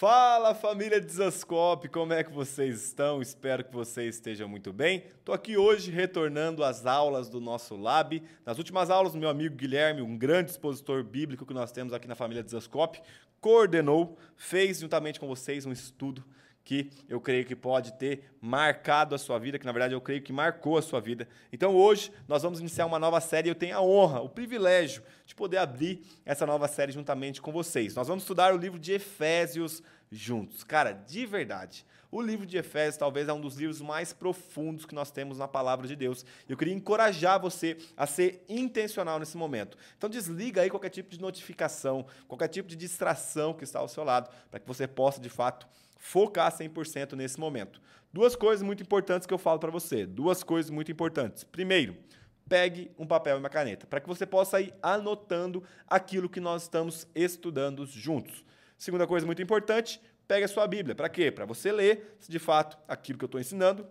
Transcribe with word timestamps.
Fala 0.00 0.54
família 0.54 0.98
Desascope, 0.98 1.86
como 1.86 2.14
é 2.14 2.24
que 2.24 2.32
vocês 2.32 2.86
estão? 2.86 3.20
Espero 3.20 3.62
que 3.62 3.70
vocês 3.70 4.14
estejam 4.14 4.48
muito 4.48 4.72
bem. 4.72 5.04
Estou 5.18 5.34
aqui 5.34 5.58
hoje 5.58 5.90
retornando 5.90 6.64
às 6.64 6.86
aulas 6.86 7.28
do 7.28 7.38
nosso 7.38 7.76
Lab. 7.76 8.22
Nas 8.46 8.56
últimas 8.56 8.88
aulas, 8.88 9.14
meu 9.14 9.28
amigo 9.28 9.54
Guilherme, 9.54 10.00
um 10.00 10.16
grande 10.16 10.52
expositor 10.52 11.04
bíblico 11.04 11.44
que 11.44 11.52
nós 11.52 11.70
temos 11.70 11.92
aqui 11.92 12.08
na 12.08 12.14
família 12.14 12.42
Desascope, 12.42 13.02
coordenou, 13.42 14.16
fez 14.36 14.80
juntamente 14.80 15.20
com 15.20 15.28
vocês 15.28 15.66
um 15.66 15.70
estudo 15.70 16.24
que 16.70 16.88
eu 17.08 17.20
creio 17.20 17.44
que 17.44 17.56
pode 17.56 17.94
ter 17.94 18.30
marcado 18.40 19.12
a 19.12 19.18
sua 19.18 19.40
vida, 19.40 19.58
que 19.58 19.66
na 19.66 19.72
verdade 19.72 19.92
eu 19.92 20.00
creio 20.00 20.22
que 20.22 20.32
marcou 20.32 20.78
a 20.78 20.82
sua 20.82 21.00
vida. 21.00 21.26
Então 21.52 21.74
hoje 21.74 22.12
nós 22.28 22.44
vamos 22.44 22.60
iniciar 22.60 22.86
uma 22.86 22.96
nova 22.96 23.20
série 23.20 23.48
e 23.48 23.50
eu 23.50 23.56
tenho 23.56 23.76
a 23.76 23.82
honra, 23.82 24.20
o 24.20 24.28
privilégio 24.28 25.02
de 25.26 25.34
poder 25.34 25.56
abrir 25.56 26.00
essa 26.24 26.46
nova 26.46 26.68
série 26.68 26.92
juntamente 26.92 27.42
com 27.42 27.50
vocês. 27.50 27.96
Nós 27.96 28.06
vamos 28.06 28.22
estudar 28.22 28.54
o 28.54 28.56
livro 28.56 28.78
de 28.78 28.92
Efésios 28.92 29.82
juntos. 30.12 30.62
Cara, 30.62 30.92
de 30.92 31.26
verdade, 31.26 31.84
o 32.10 32.20
livro 32.20 32.44
de 32.44 32.56
Efésios 32.56 32.96
talvez 32.96 33.28
é 33.28 33.32
um 33.32 33.40
dos 33.40 33.56
livros 33.56 33.80
mais 33.80 34.12
profundos 34.12 34.84
que 34.84 34.94
nós 34.94 35.10
temos 35.10 35.38
na 35.38 35.46
palavra 35.46 35.86
de 35.86 35.94
Deus. 35.94 36.24
Eu 36.48 36.56
queria 36.56 36.74
encorajar 36.74 37.40
você 37.40 37.76
a 37.96 38.06
ser 38.06 38.44
intencional 38.48 39.18
nesse 39.18 39.36
momento. 39.36 39.78
Então 39.96 40.10
desliga 40.10 40.62
aí 40.62 40.70
qualquer 40.70 40.90
tipo 40.90 41.10
de 41.10 41.20
notificação, 41.20 42.04
qualquer 42.26 42.48
tipo 42.48 42.68
de 42.68 42.76
distração 42.76 43.54
que 43.54 43.64
está 43.64 43.78
ao 43.78 43.88
seu 43.88 44.02
lado, 44.02 44.30
para 44.50 44.58
que 44.58 44.66
você 44.66 44.88
possa 44.88 45.20
de 45.20 45.28
fato 45.28 45.66
focar 45.96 46.50
100% 46.50 47.12
nesse 47.12 47.38
momento. 47.38 47.80
Duas 48.12 48.34
coisas 48.34 48.62
muito 48.62 48.82
importantes 48.82 49.26
que 49.26 49.32
eu 49.32 49.38
falo 49.38 49.60
para 49.60 49.70
você. 49.70 50.04
Duas 50.04 50.42
coisas 50.42 50.70
muito 50.70 50.90
importantes. 50.90 51.44
Primeiro, 51.44 51.96
pegue 52.48 52.90
um 52.98 53.06
papel 53.06 53.36
e 53.36 53.38
uma 53.38 53.48
caneta, 53.48 53.86
para 53.86 54.00
que 54.00 54.08
você 54.08 54.26
possa 54.26 54.60
ir 54.60 54.74
anotando 54.82 55.62
aquilo 55.86 56.28
que 56.28 56.40
nós 56.40 56.62
estamos 56.62 57.06
estudando 57.14 57.86
juntos. 57.86 58.44
Segunda 58.76 59.06
coisa 59.06 59.24
muito 59.24 59.40
importante, 59.40 60.00
pegue 60.30 60.44
a 60.44 60.48
sua 60.48 60.64
Bíblia. 60.68 60.94
Para 60.94 61.08
quê? 61.08 61.28
Para 61.28 61.44
você 61.44 61.72
ler 61.72 62.16
se 62.20 62.30
de 62.30 62.38
fato 62.38 62.78
aquilo 62.86 63.18
que 63.18 63.24
eu 63.24 63.26
estou 63.26 63.40
ensinando 63.40 63.84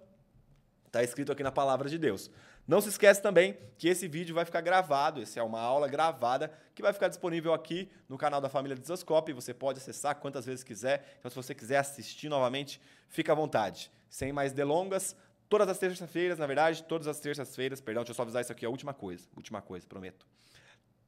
está 0.88 1.04
escrito 1.04 1.34
aqui 1.34 1.44
na 1.44 1.52
palavra 1.52 1.90
de 1.90 1.98
Deus. 1.98 2.32
Não 2.66 2.80
se 2.80 2.88
esquece 2.88 3.22
também 3.22 3.58
que 3.78 3.90
esse 3.90 4.08
vídeo 4.08 4.34
vai 4.34 4.46
ficar 4.46 4.62
gravado, 4.62 5.22
essa 5.22 5.38
é 5.38 5.44
uma 5.44 5.60
aula 5.60 5.86
gravada 5.90 6.50
que 6.74 6.82
vai 6.82 6.94
ficar 6.94 7.10
disponível 7.10 7.54
aqui 7.54 7.92
no 8.08 8.18
canal 8.18 8.40
da 8.40 8.48
família 8.48 8.78
Desascope, 8.78 9.34
você 9.34 9.54
pode 9.54 9.80
acessar 9.80 10.16
quantas 10.16 10.46
vezes 10.46 10.64
quiser. 10.64 11.18
Então 11.20 11.30
se 11.30 11.36
você 11.36 11.54
quiser 11.54 11.78
assistir 11.78 12.30
novamente, 12.30 12.80
fica 13.10 13.34
à 13.34 13.36
vontade. 13.36 13.92
Sem 14.10 14.32
mais 14.32 14.54
delongas, 14.54 15.18
todas 15.50 15.68
as 15.68 15.78
terças-feiras, 15.78 16.40
na 16.40 16.48
verdade, 16.48 16.84
todas 16.84 17.08
as 17.10 17.20
terças-feiras, 17.20 17.82
perdão, 17.82 18.04
deixa 18.04 18.12
eu 18.12 18.16
só 18.16 18.22
avisar 18.22 18.42
isso 18.42 18.52
aqui, 18.54 18.64
é 18.64 18.68
a 18.68 18.72
última 18.72 18.94
coisa, 18.94 19.28
última 19.36 19.62
coisa, 19.62 19.86
prometo. 19.86 20.26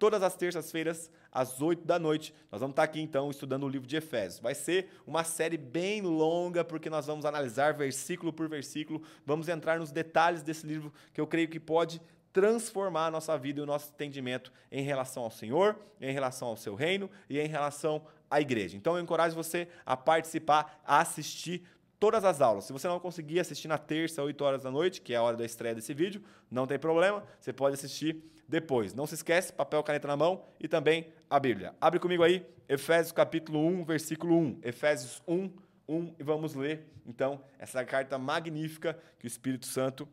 Todas 0.02 0.24
as 0.24 0.36
terças-feiras, 0.36 1.12
às 1.32 1.62
8 1.62 1.86
da 1.86 2.00
noite, 2.00 2.34
nós 2.52 2.60
vamos 2.60 2.72
estar 2.72 2.82
aqui 2.82 3.00
então 3.00 3.30
estudando 3.30 3.66
o 3.66 3.70
livro 3.70 3.88
de 3.88 3.96
Efésios. 3.96 4.40
Vai 4.40 4.56
ser 4.56 4.90
uma 5.06 5.24
série 5.24 5.58
bem 5.58 6.02
longa, 6.02 6.64
porque 6.66 6.90
nós 6.90 7.06
vamos 7.06 7.24
analisar 7.24 7.76
versículo 7.76 8.34
por 8.34 8.50
versículo, 8.50 9.04
vamos 9.24 9.48
entrar 9.48 9.78
nos 9.78 9.92
detalhes 9.92 10.42
desse 10.42 10.66
livro 10.66 10.92
que 11.14 11.22
eu 11.22 11.28
creio 11.28 11.48
que 11.48 11.60
pode 11.60 12.02
transformar 12.34 13.06
a 13.06 13.12
nossa 13.12 13.38
vida 13.38 13.60
e 13.60 13.64
o 13.64 13.66
nosso 13.68 13.92
entendimento 13.94 14.52
em 14.72 14.82
relação 14.82 15.22
ao 15.22 15.30
Senhor, 15.30 15.78
em 16.02 16.12
relação 16.12 16.48
ao 16.48 16.58
seu 16.58 16.74
reino 16.74 17.08
e 17.30 17.40
em 17.40 17.48
relação 17.48 18.04
à 18.28 18.42
igreja. 18.42 18.76
Então 18.76 18.98
eu 18.98 19.04
encorajo 19.04 19.36
você 19.36 19.68
a 19.86 19.96
participar, 19.96 20.82
a 20.84 21.00
assistir 21.00 21.62
todas 22.00 22.26
as 22.26 22.42
aulas. 22.42 22.66
Se 22.66 22.74
você 22.74 22.88
não 22.88 23.00
conseguir 23.00 23.40
assistir 23.40 23.68
na 23.68 23.78
terça, 23.78 24.24
8 24.24 24.44
horas 24.44 24.64
da 24.64 24.72
noite, 24.72 25.00
que 25.00 25.14
é 25.14 25.18
a 25.18 25.22
hora 25.22 25.38
da 25.38 25.46
estreia 25.46 25.76
desse 25.76 25.94
vídeo, 25.94 26.24
não 26.50 26.66
tem 26.66 26.80
problema, 26.80 27.24
você 27.40 27.54
pode 27.54 27.76
assistir 27.76 28.32
depois. 28.52 28.94
Não 28.94 29.08
se 29.08 29.16
esquece, 29.16 29.54
papel, 29.54 29.82
caneta 29.82 30.08
na 30.08 30.18
mão 30.18 30.44
e 30.60 30.68
também 30.68 31.12
a 31.30 31.40
Bíblia. 31.40 31.74
Abre 31.80 32.00
comigo 32.00 32.22
aí, 32.22 32.46
Efésios 32.68 33.14
capítulo 33.14 33.66
1, 33.66 33.86
versículo 33.86 34.38
1. 34.38 34.60
Efésios 34.62 35.24
1, 35.26 35.50
1 35.88 36.16
e 36.20 36.24
vamos 36.24 36.54
ler 36.54 36.86
então 37.06 37.42
essa 37.58 37.84
carta 37.86 38.20
magnífica 38.20 39.00
que 39.18 39.26
o 39.26 39.28
Espírito 39.28 39.66
Santo 39.66 40.08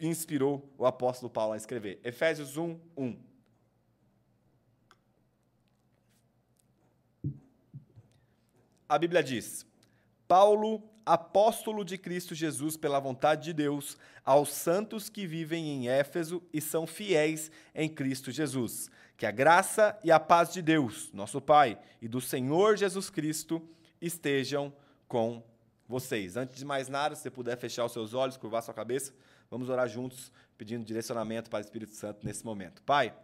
inspirou 0.00 0.66
o 0.78 0.86
apóstolo 0.86 1.30
Paulo 1.30 1.52
a 1.52 1.56
escrever. 1.56 2.00
Efésios 2.02 2.56
1, 2.56 2.80
1. 2.96 3.18
A 8.88 8.98
Bíblia 8.98 9.22
diz: 9.22 9.66
Paulo, 10.26 10.82
apóstolo 11.04 11.84
de 11.84 11.98
Cristo 11.98 12.34
Jesus 12.34 12.76
pela 12.76 13.00
vontade 13.00 13.44
de 13.44 13.52
Deus, 13.52 13.96
aos 14.24 14.50
santos 14.52 15.08
que 15.08 15.26
vivem 15.26 15.68
em 15.68 15.88
Éfeso 15.88 16.42
e 16.52 16.60
são 16.60 16.86
fiéis 16.86 17.50
em 17.74 17.88
Cristo 17.88 18.30
Jesus. 18.30 18.90
Que 19.16 19.26
a 19.26 19.30
graça 19.30 19.98
e 20.02 20.10
a 20.10 20.18
paz 20.18 20.52
de 20.52 20.62
Deus, 20.62 21.10
nosso 21.12 21.40
Pai, 21.40 21.78
e 22.00 22.08
do 22.08 22.20
Senhor 22.20 22.76
Jesus 22.76 23.10
Cristo 23.10 23.62
estejam 24.00 24.72
com 25.06 25.42
vocês. 25.88 26.36
Antes 26.36 26.56
de 26.56 26.64
mais 26.64 26.88
nada, 26.88 27.14
se 27.14 27.22
você 27.22 27.30
puder 27.30 27.56
fechar 27.56 27.84
os 27.84 27.92
seus 27.92 28.14
olhos, 28.14 28.36
curvar 28.36 28.62
sua 28.62 28.74
cabeça, 28.74 29.12
vamos 29.50 29.68
orar 29.68 29.88
juntos, 29.88 30.32
pedindo 30.56 30.84
direcionamento 30.84 31.50
para 31.50 31.58
o 31.58 31.60
Espírito 31.60 31.92
Santo 31.92 32.24
nesse 32.24 32.44
momento. 32.44 32.82
Pai, 32.82 33.14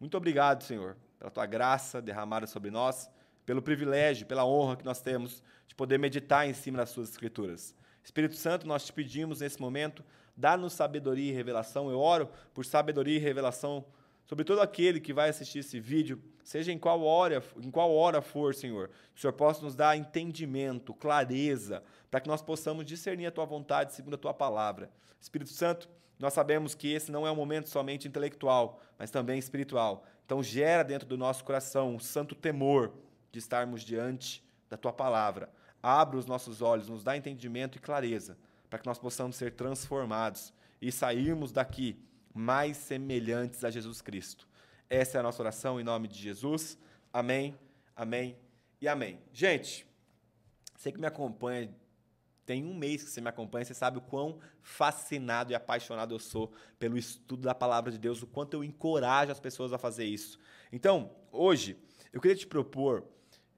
muito 0.00 0.16
obrigado, 0.16 0.64
Senhor, 0.64 0.96
pela 1.18 1.30
tua 1.30 1.46
graça 1.46 2.00
derramada 2.00 2.46
sobre 2.46 2.70
nós 2.70 3.10
pelo 3.44 3.62
privilégio, 3.62 4.26
pela 4.26 4.44
honra 4.44 4.76
que 4.76 4.84
nós 4.84 5.00
temos 5.00 5.42
de 5.66 5.74
poder 5.74 5.98
meditar 5.98 6.48
em 6.48 6.54
cima 6.54 6.78
das 6.78 6.90
suas 6.90 7.10
escrituras. 7.10 7.74
Espírito 8.02 8.34
Santo, 8.34 8.66
nós 8.66 8.84
te 8.84 8.92
pedimos 8.92 9.40
nesse 9.40 9.60
momento, 9.60 10.04
dá-nos 10.36 10.72
sabedoria 10.72 11.32
e 11.32 11.34
revelação. 11.34 11.90
Eu 11.90 11.98
oro 11.98 12.28
por 12.52 12.64
sabedoria 12.64 13.16
e 13.16 13.20
revelação 13.20 13.84
sobre 14.24 14.44
todo 14.44 14.60
aquele 14.60 15.00
que 15.00 15.12
vai 15.12 15.28
assistir 15.28 15.58
esse 15.58 15.78
vídeo, 15.78 16.22
seja 16.42 16.72
em 16.72 16.78
qual 16.78 17.02
hora, 17.02 17.42
em 17.62 17.70
qual 17.70 17.94
hora 17.94 18.22
for, 18.22 18.54
Senhor. 18.54 18.88
Que 19.12 19.18
o 19.18 19.20
Senhor 19.20 19.32
possa 19.34 19.62
nos 19.62 19.74
dar 19.74 19.96
entendimento, 19.96 20.94
clareza, 20.94 21.82
para 22.10 22.20
que 22.20 22.28
nós 22.28 22.40
possamos 22.40 22.86
discernir 22.86 23.26
a 23.26 23.30
tua 23.30 23.44
vontade 23.44 23.92
segundo 23.92 24.14
a 24.14 24.18
tua 24.18 24.32
palavra. 24.32 24.90
Espírito 25.20 25.50
Santo, 25.50 25.88
nós 26.18 26.32
sabemos 26.32 26.74
que 26.74 26.92
esse 26.92 27.12
não 27.12 27.26
é 27.26 27.30
um 27.30 27.36
momento 27.36 27.68
somente 27.68 28.08
intelectual, 28.08 28.80
mas 28.98 29.10
também 29.10 29.38
espiritual. 29.38 30.04
Então 30.24 30.42
gera 30.42 30.82
dentro 30.82 31.06
do 31.06 31.18
nosso 31.18 31.44
coração 31.44 31.94
um 31.94 31.98
santo 31.98 32.34
temor, 32.34 32.94
de 33.34 33.40
estarmos 33.40 33.82
diante 33.82 34.42
da 34.70 34.76
tua 34.76 34.92
palavra. 34.92 35.52
Abra 35.82 36.16
os 36.16 36.24
nossos 36.24 36.62
olhos, 36.62 36.88
nos 36.88 37.02
dá 37.02 37.16
entendimento 37.16 37.76
e 37.76 37.80
clareza, 37.80 38.38
para 38.70 38.78
que 38.78 38.86
nós 38.86 38.98
possamos 38.98 39.34
ser 39.36 39.52
transformados 39.52 40.54
e 40.80 40.90
sairmos 40.92 41.50
daqui 41.50 42.00
mais 42.32 42.76
semelhantes 42.76 43.64
a 43.64 43.70
Jesus 43.70 44.00
Cristo. 44.00 44.48
Essa 44.88 45.18
é 45.18 45.20
a 45.20 45.22
nossa 45.22 45.42
oração 45.42 45.80
em 45.80 45.84
nome 45.84 46.06
de 46.06 46.16
Jesus. 46.16 46.78
Amém, 47.12 47.58
amém 47.96 48.38
e 48.80 48.86
amém. 48.86 49.18
Gente, 49.32 49.84
você 50.76 50.92
que 50.92 51.00
me 51.00 51.06
acompanha, 51.06 51.74
tem 52.46 52.64
um 52.64 52.74
mês 52.74 53.02
que 53.02 53.10
você 53.10 53.20
me 53.20 53.28
acompanha, 53.28 53.64
você 53.64 53.74
sabe 53.74 53.98
o 53.98 54.02
quão 54.02 54.38
fascinado 54.62 55.50
e 55.50 55.56
apaixonado 55.56 56.14
eu 56.14 56.20
sou 56.20 56.52
pelo 56.78 56.96
estudo 56.96 57.42
da 57.42 57.54
palavra 57.54 57.90
de 57.90 57.98
Deus, 57.98 58.22
o 58.22 58.28
quanto 58.28 58.54
eu 58.54 58.62
encorajo 58.62 59.32
as 59.32 59.40
pessoas 59.40 59.72
a 59.72 59.78
fazer 59.78 60.04
isso. 60.04 60.38
Então, 60.70 61.10
hoje, 61.32 61.76
eu 62.12 62.20
queria 62.20 62.36
te 62.36 62.46
propor 62.46 63.04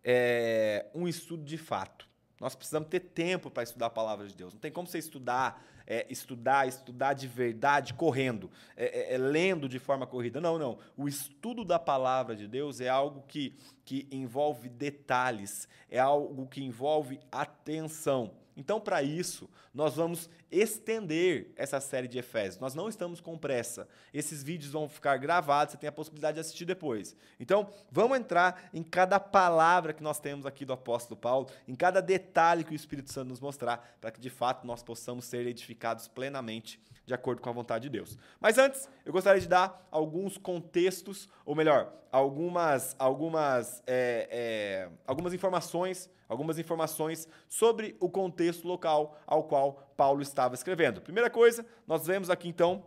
é, 0.08 0.86
um 0.94 1.08
estudo 1.08 1.42
de 1.42 1.58
fato. 1.58 2.08
Nós 2.40 2.54
precisamos 2.54 2.88
ter 2.88 3.00
tempo 3.00 3.50
para 3.50 3.64
estudar 3.64 3.86
a 3.86 3.90
palavra 3.90 4.28
de 4.28 4.36
Deus. 4.36 4.52
Não 4.52 4.60
tem 4.60 4.70
como 4.70 4.86
você 4.86 4.98
estudar, 4.98 5.64
é, 5.84 6.06
estudar, 6.08 6.68
estudar 6.68 7.12
de 7.14 7.26
verdade 7.26 7.92
correndo, 7.92 8.48
é, 8.76 8.84
é, 8.84 9.14
é, 9.14 9.18
lendo 9.18 9.68
de 9.68 9.80
forma 9.80 10.06
corrida. 10.06 10.40
Não, 10.40 10.58
não. 10.58 10.78
O 10.96 11.08
estudo 11.08 11.64
da 11.64 11.78
palavra 11.78 12.36
de 12.36 12.46
Deus 12.46 12.80
é 12.80 12.88
algo 12.88 13.24
que, 13.26 13.56
que 13.84 14.06
envolve 14.12 14.68
detalhes, 14.68 15.66
é 15.90 15.98
algo 15.98 16.46
que 16.46 16.62
envolve 16.62 17.18
atenção. 17.32 18.32
Então, 18.56 18.80
para 18.80 19.02
isso, 19.02 19.48
nós 19.74 19.94
vamos 19.96 20.30
estender 20.50 21.52
essa 21.56 21.78
série 21.80 22.08
de 22.08 22.18
Efésios. 22.18 22.58
Nós 22.58 22.74
não 22.74 22.88
estamos 22.88 23.20
com 23.20 23.36
pressa. 23.36 23.86
Esses 24.14 24.42
vídeos 24.42 24.72
vão 24.72 24.88
ficar 24.88 25.18
gravados, 25.18 25.72
você 25.72 25.78
tem 25.78 25.88
a 25.88 25.92
possibilidade 25.92 26.36
de 26.36 26.40
assistir 26.40 26.64
depois. 26.64 27.14
Então, 27.38 27.68
vamos 27.90 28.16
entrar 28.16 28.70
em 28.72 28.82
cada 28.82 29.20
palavra 29.20 29.92
que 29.92 30.02
nós 30.02 30.18
temos 30.18 30.46
aqui 30.46 30.64
do 30.64 30.72
apóstolo 30.72 31.20
Paulo, 31.20 31.48
em 31.68 31.74
cada 31.74 32.00
detalhe 32.00 32.64
que 32.64 32.72
o 32.72 32.74
Espírito 32.74 33.12
Santo 33.12 33.28
nos 33.28 33.40
mostrar, 33.40 33.96
para 34.00 34.10
que 34.10 34.20
de 34.20 34.30
fato 34.30 34.66
nós 34.66 34.82
possamos 34.82 35.26
ser 35.26 35.46
edificados 35.46 36.08
plenamente 36.08 36.80
de 37.06 37.14
acordo 37.14 37.40
com 37.40 37.48
a 37.48 37.52
vontade 37.52 37.84
de 37.84 37.90
Deus. 37.90 38.18
Mas 38.40 38.58
antes, 38.58 38.88
eu 39.04 39.12
gostaria 39.12 39.40
de 39.40 39.46
dar 39.46 39.86
alguns 39.92 40.36
contextos, 40.36 41.28
ou 41.44 41.54
melhor, 41.54 41.92
algumas, 42.10 42.96
algumas, 42.98 43.80
é, 43.86 44.28
é, 44.30 44.85
algumas 45.16 45.32
informações, 45.32 46.10
algumas 46.28 46.58
informações 46.58 47.26
sobre 47.48 47.96
o 47.98 48.10
contexto 48.10 48.68
local 48.68 49.18
ao 49.26 49.44
qual 49.44 49.90
Paulo 49.96 50.20
estava 50.20 50.54
escrevendo. 50.54 51.00
Primeira 51.00 51.30
coisa, 51.30 51.64
nós 51.86 52.06
vemos 52.06 52.28
aqui 52.28 52.48
então 52.48 52.84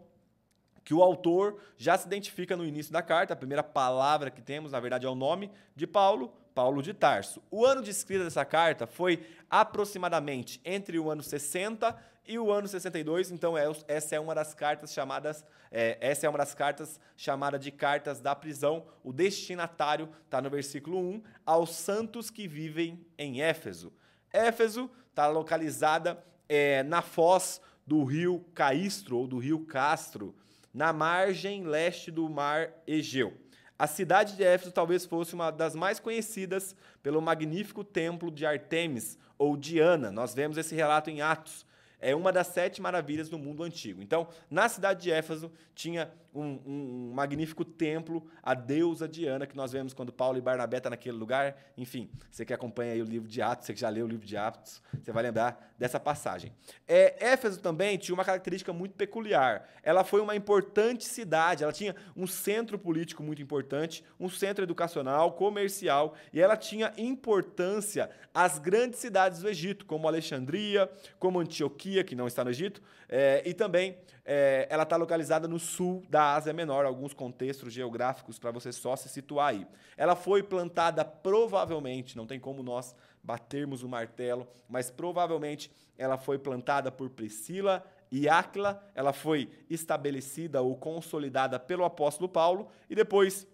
que 0.83 0.93
o 0.93 1.01
autor 1.01 1.59
já 1.75 1.97
se 1.97 2.05
identifica 2.05 2.55
no 2.55 2.63
início 2.63 2.93
da 2.93 3.01
carta, 3.01 3.33
a 3.33 3.37
primeira 3.37 3.63
palavra 3.63 4.29
que 4.29 4.43
temos, 4.43 4.73
na 4.73 4.79
verdade, 4.79 5.07
é 5.07 5.09
o 5.09 5.15
nome 5.15 5.51
de 5.75 5.87
Paulo, 5.87 6.31
Paulo 6.53 6.83
de 6.83 6.93
Tarso. 6.93 7.41
O 7.49 7.65
ano 7.65 7.81
de 7.81 7.89
escrita 7.89 8.23
dessa 8.23 8.45
carta 8.45 8.85
foi 8.85 9.25
aproximadamente 9.49 10.61
entre 10.63 10.99
o 10.99 11.09
ano 11.09 11.23
60 11.23 11.97
e 12.29 12.37
o 12.37 12.51
ano 12.51 12.67
62, 12.67 13.31
então 13.31 13.57
é, 13.57 13.65
essa 13.87 14.15
é 14.15 14.19
uma 14.19 14.35
das 14.35 14.53
cartas 14.53 14.93
chamadas, 14.93 15.43
é, 15.71 15.97
essa 15.99 16.27
é 16.27 16.29
uma 16.29 16.37
das 16.37 16.53
cartas 16.53 16.99
chamada 17.17 17.57
de 17.57 17.71
cartas 17.71 18.21
da 18.21 18.35
prisão. 18.35 18.85
O 19.03 19.11
destinatário 19.11 20.07
está 20.25 20.39
no 20.39 20.47
versículo 20.47 20.99
1, 20.99 21.23
aos 21.43 21.75
santos 21.75 22.29
que 22.29 22.47
vivem 22.47 23.03
em 23.17 23.41
Éfeso. 23.41 23.91
Éfeso 24.31 24.91
está 25.09 25.25
localizada 25.27 26.23
é, 26.47 26.83
na 26.83 27.01
foz 27.01 27.59
do 27.85 28.03
rio 28.03 28.45
Caistro, 28.53 29.17
ou 29.17 29.27
do 29.27 29.39
rio 29.39 29.65
Castro, 29.65 30.35
na 30.71 30.93
margem 30.93 31.65
leste 31.65 32.11
do 32.11 32.29
mar 32.29 32.69
Egeu. 32.85 33.33
A 33.77 33.87
cidade 33.87 34.35
de 34.35 34.43
Éfeso 34.43 34.71
talvez 34.71 35.03
fosse 35.03 35.33
uma 35.33 35.49
das 35.49 35.73
mais 35.73 35.99
conhecidas 35.99 36.75
pelo 37.01 37.21
magnífico 37.21 37.83
templo 37.83 38.29
de 38.29 38.45
Artemis 38.45 39.17
ou 39.35 39.57
Diana. 39.57 40.11
Nós 40.11 40.35
vemos 40.35 40.59
esse 40.59 40.75
relato 40.75 41.09
em 41.09 41.21
Atos. 41.21 41.65
É 41.99 42.15
uma 42.15 42.31
das 42.31 42.47
sete 42.47 42.81
maravilhas 42.81 43.29
do 43.29 43.37
mundo 43.37 43.63
antigo. 43.63 44.01
Então, 44.01 44.27
na 44.49 44.69
cidade 44.69 45.01
de 45.01 45.11
Éfeso, 45.11 45.51
tinha 45.75 46.11
um, 46.33 46.59
um, 46.65 47.11
magnífico 47.13 47.65
templo, 47.65 48.25
a 48.43 48.53
deusa 48.53 49.07
Diana, 49.07 49.47
que 49.47 49.55
nós 49.55 49.71
vemos 49.71 49.93
quando 49.93 50.11
Paulo 50.11 50.37
e 50.37 50.41
Barnabé 50.41 50.77
estão 50.77 50.89
naquele 50.89 51.17
lugar. 51.17 51.57
Enfim, 51.77 52.09
você 52.29 52.45
que 52.45 52.53
acompanha 52.53 52.93
aí 52.93 53.01
o 53.01 53.05
livro 53.05 53.27
de 53.27 53.41
Atos, 53.41 53.65
você 53.65 53.73
que 53.73 53.79
já 53.79 53.89
leu 53.89 54.05
o 54.05 54.09
livro 54.09 54.25
de 54.25 54.37
Atos, 54.37 54.81
você 55.01 55.11
vai 55.11 55.23
lembrar 55.23 55.73
dessa 55.77 55.99
passagem. 55.99 56.51
É, 56.87 57.31
Éfeso 57.31 57.59
também 57.61 57.97
tinha 57.97 58.13
uma 58.13 58.25
característica 58.25 58.71
muito 58.73 58.95
peculiar. 58.95 59.67
Ela 59.81 60.03
foi 60.03 60.21
uma 60.21 60.35
importante 60.35 61.05
cidade, 61.05 61.63
ela 61.63 61.73
tinha 61.73 61.95
um 62.15 62.27
centro 62.27 62.77
político 62.77 63.23
muito 63.23 63.41
importante, 63.41 64.03
um 64.19 64.29
centro 64.29 64.63
educacional, 64.63 65.33
comercial, 65.33 66.15
e 66.33 66.41
ela 66.41 66.57
tinha 66.57 66.93
importância 66.97 68.09
às 68.33 68.59
grandes 68.59 68.99
cidades 68.99 69.39
do 69.39 69.49
Egito, 69.49 69.85
como 69.85 70.07
Alexandria, 70.07 70.89
como 71.17 71.39
Antioquia, 71.39 72.03
que 72.03 72.15
não 72.15 72.27
está 72.27 72.43
no 72.43 72.49
Egito, 72.49 72.81
é, 73.07 73.41
e 73.45 73.53
também 73.53 73.97
é, 74.31 74.67
ela 74.69 74.83
está 74.83 74.95
localizada 74.95 75.47
no 75.47 75.57
sul 75.57 76.03
da 76.07 76.35
Ásia 76.35 76.53
Menor, 76.53 76.85
alguns 76.85 77.15
contextos 77.15 77.73
geográficos 77.73 78.37
para 78.37 78.51
você 78.51 78.71
só 78.71 78.95
se 78.95 79.09
situar 79.09 79.47
aí. 79.47 79.65
Ela 79.97 80.15
foi 80.15 80.43
plantada 80.43 81.03
provavelmente, 81.03 82.15
não 82.15 82.27
tem 82.27 82.39
como 82.39 82.61
nós 82.61 82.95
batermos 83.23 83.81
o 83.81 83.89
martelo, 83.89 84.47
mas 84.69 84.91
provavelmente 84.91 85.71
ela 85.97 86.15
foi 86.15 86.37
plantada 86.37 86.91
por 86.91 87.09
Priscila 87.09 87.83
e 88.11 88.29
Áquila, 88.29 88.79
ela 88.93 89.13
foi 89.13 89.49
estabelecida 89.67 90.61
ou 90.61 90.75
consolidada 90.75 91.59
pelo 91.59 91.83
apóstolo 91.83 92.29
Paulo 92.29 92.67
e 92.87 92.93
depois 92.93 93.47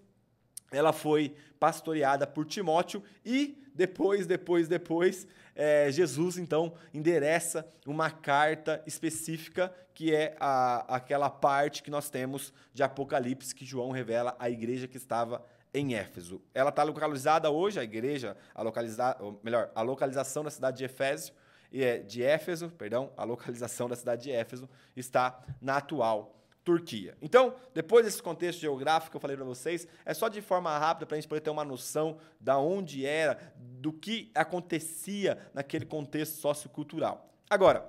ela 0.72 0.92
foi 0.92 1.36
pastoreada 1.60 2.26
por 2.28 2.46
Timóteo 2.46 3.04
e 3.26 3.62
depois, 3.74 4.26
depois, 4.26 4.68
depois, 4.68 5.28
é, 5.56 5.92
Jesus 5.92 6.38
então 6.38 6.74
endereça 6.94 7.68
uma 7.86 8.10
carta 8.10 8.82
específica 8.86 9.74
que 9.94 10.14
é 10.14 10.36
a, 10.40 10.96
aquela 10.96 11.30
parte 11.30 11.82
que 11.82 11.90
nós 11.90 12.10
temos 12.10 12.54
de 12.74 12.84
Apocalipse 12.84 13.56
que 13.56 13.66
João 13.66 13.92
revela 13.92 14.36
à 14.38 14.50
igreja 14.50 14.88
que 14.88 14.98
estava 14.98 15.44
em 15.74 15.96
Éfeso. 15.96 16.42
Ela 16.54 16.70
está 16.70 16.84
localizada 16.84 17.50
hoje, 17.50 17.80
a 17.80 17.84
igreja, 17.84 18.36
a 18.54 18.62
localiza, 18.62 19.18
melhor, 19.44 19.72
a 19.74 19.82
localização 19.82 20.44
da 20.44 20.50
cidade 20.50 20.78
de 20.78 20.86
Efésio, 20.86 21.34
é, 21.74 22.00
de 22.00 22.24
Éfeso, 22.24 22.70
perdão, 22.70 23.12
a 23.18 23.24
localização 23.24 23.90
da 23.90 23.96
cidade 23.96 24.24
de 24.24 24.32
Éfeso 24.32 24.70
está 24.96 25.42
na 25.62 25.78
atual 25.78 26.35
Turquia. 26.66 27.16
Então, 27.22 27.54
depois 27.76 28.04
desse 28.04 28.22
contexto 28.22 28.60
geográfico 28.60 29.12
que 29.12 29.18
eu 29.18 29.22
falei 29.22 29.38
para 29.38 29.46
vocês, 29.46 29.88
é 30.04 30.14
só 30.16 30.28
de 30.28 30.42
forma 30.42 30.76
rápida 30.78 31.06
para 31.06 31.16
a 31.16 31.20
gente 31.22 31.30
poder 31.30 31.42
ter 31.42 31.52
uma 31.52 31.64
noção 31.64 32.18
da 32.42 32.58
onde 32.58 33.06
era, 33.06 33.54
do 33.56 33.94
que 33.94 34.32
acontecia 34.34 35.38
naquele 35.54 35.86
contexto 35.86 36.34
sociocultural. 36.42 37.30
Agora, 37.48 37.88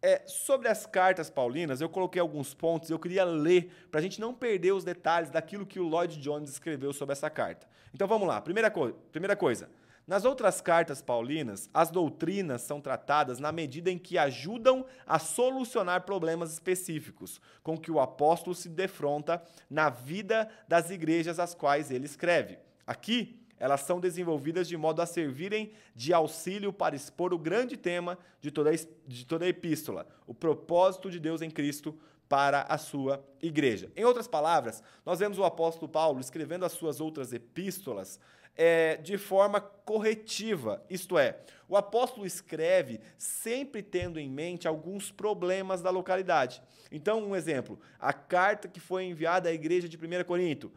é, 0.00 0.22
sobre 0.26 0.68
as 0.68 0.86
cartas 0.86 1.28
paulinas, 1.28 1.80
eu 1.80 1.88
coloquei 1.88 2.20
alguns 2.20 2.54
pontos, 2.54 2.90
eu 2.90 2.98
queria 2.98 3.24
ler 3.24 3.72
para 3.90 3.98
a 3.98 4.02
gente 4.02 4.20
não 4.20 4.32
perder 4.32 4.72
os 4.72 4.84
detalhes 4.84 5.28
daquilo 5.28 5.66
que 5.66 5.80
o 5.80 5.88
Lloyd 5.88 6.20
Jones 6.20 6.48
escreveu 6.48 6.92
sobre 6.92 7.14
essa 7.14 7.28
carta. 7.28 7.66
Então 7.92 8.06
vamos 8.06 8.28
lá. 8.28 8.40
Primeira, 8.40 8.70
co 8.70 8.92
primeira 9.10 9.34
coisa, 9.34 9.68
nas 10.06 10.24
outras 10.24 10.60
cartas 10.60 11.00
paulinas, 11.00 11.70
as 11.72 11.90
doutrinas 11.90 12.62
são 12.62 12.80
tratadas 12.80 13.38
na 13.38 13.52
medida 13.52 13.90
em 13.90 13.98
que 13.98 14.18
ajudam 14.18 14.84
a 15.06 15.18
solucionar 15.18 16.02
problemas 16.02 16.52
específicos 16.52 17.40
com 17.62 17.78
que 17.78 17.90
o 17.90 18.00
apóstolo 18.00 18.54
se 18.54 18.68
defronta 18.68 19.42
na 19.70 19.88
vida 19.88 20.48
das 20.66 20.90
igrejas 20.90 21.38
às 21.38 21.54
quais 21.54 21.90
ele 21.90 22.06
escreve. 22.06 22.58
Aqui, 22.86 23.38
elas 23.58 23.82
são 23.82 24.00
desenvolvidas 24.00 24.66
de 24.66 24.76
modo 24.76 25.00
a 25.00 25.06
servirem 25.06 25.72
de 25.94 26.12
auxílio 26.12 26.72
para 26.72 26.96
expor 26.96 27.32
o 27.32 27.38
grande 27.38 27.76
tema 27.76 28.18
de 28.40 28.50
toda 28.50 28.70
a, 28.70 28.74
de 29.06 29.24
toda 29.24 29.44
a 29.44 29.48
epístola, 29.48 30.08
o 30.26 30.34
propósito 30.34 31.08
de 31.08 31.20
Deus 31.20 31.42
em 31.42 31.50
Cristo 31.50 31.96
para 32.28 32.62
a 32.62 32.76
sua 32.76 33.24
igreja. 33.40 33.92
Em 33.94 34.04
outras 34.04 34.26
palavras, 34.26 34.82
nós 35.06 35.20
vemos 35.20 35.38
o 35.38 35.44
apóstolo 35.44 35.88
Paulo 35.88 36.18
escrevendo 36.18 36.64
as 36.64 36.72
suas 36.72 37.00
outras 37.00 37.32
epístolas 37.32 38.18
é, 38.56 38.96
de 38.96 39.16
forma 39.18 39.60
corretiva. 39.60 40.84
Isto 40.88 41.18
é, 41.18 41.38
o 41.68 41.76
apóstolo 41.76 42.26
escreve 42.26 43.00
sempre 43.16 43.82
tendo 43.82 44.20
em 44.20 44.28
mente 44.28 44.68
alguns 44.68 45.10
problemas 45.10 45.80
da 45.80 45.90
localidade. 45.90 46.62
Então, 46.90 47.22
um 47.22 47.34
exemplo: 47.34 47.80
a 47.98 48.12
carta 48.12 48.68
que 48.68 48.80
foi 48.80 49.04
enviada 49.04 49.48
à 49.48 49.52
igreja 49.52 49.88
de 49.88 49.96
1 49.96 50.24
Corinto. 50.24 50.72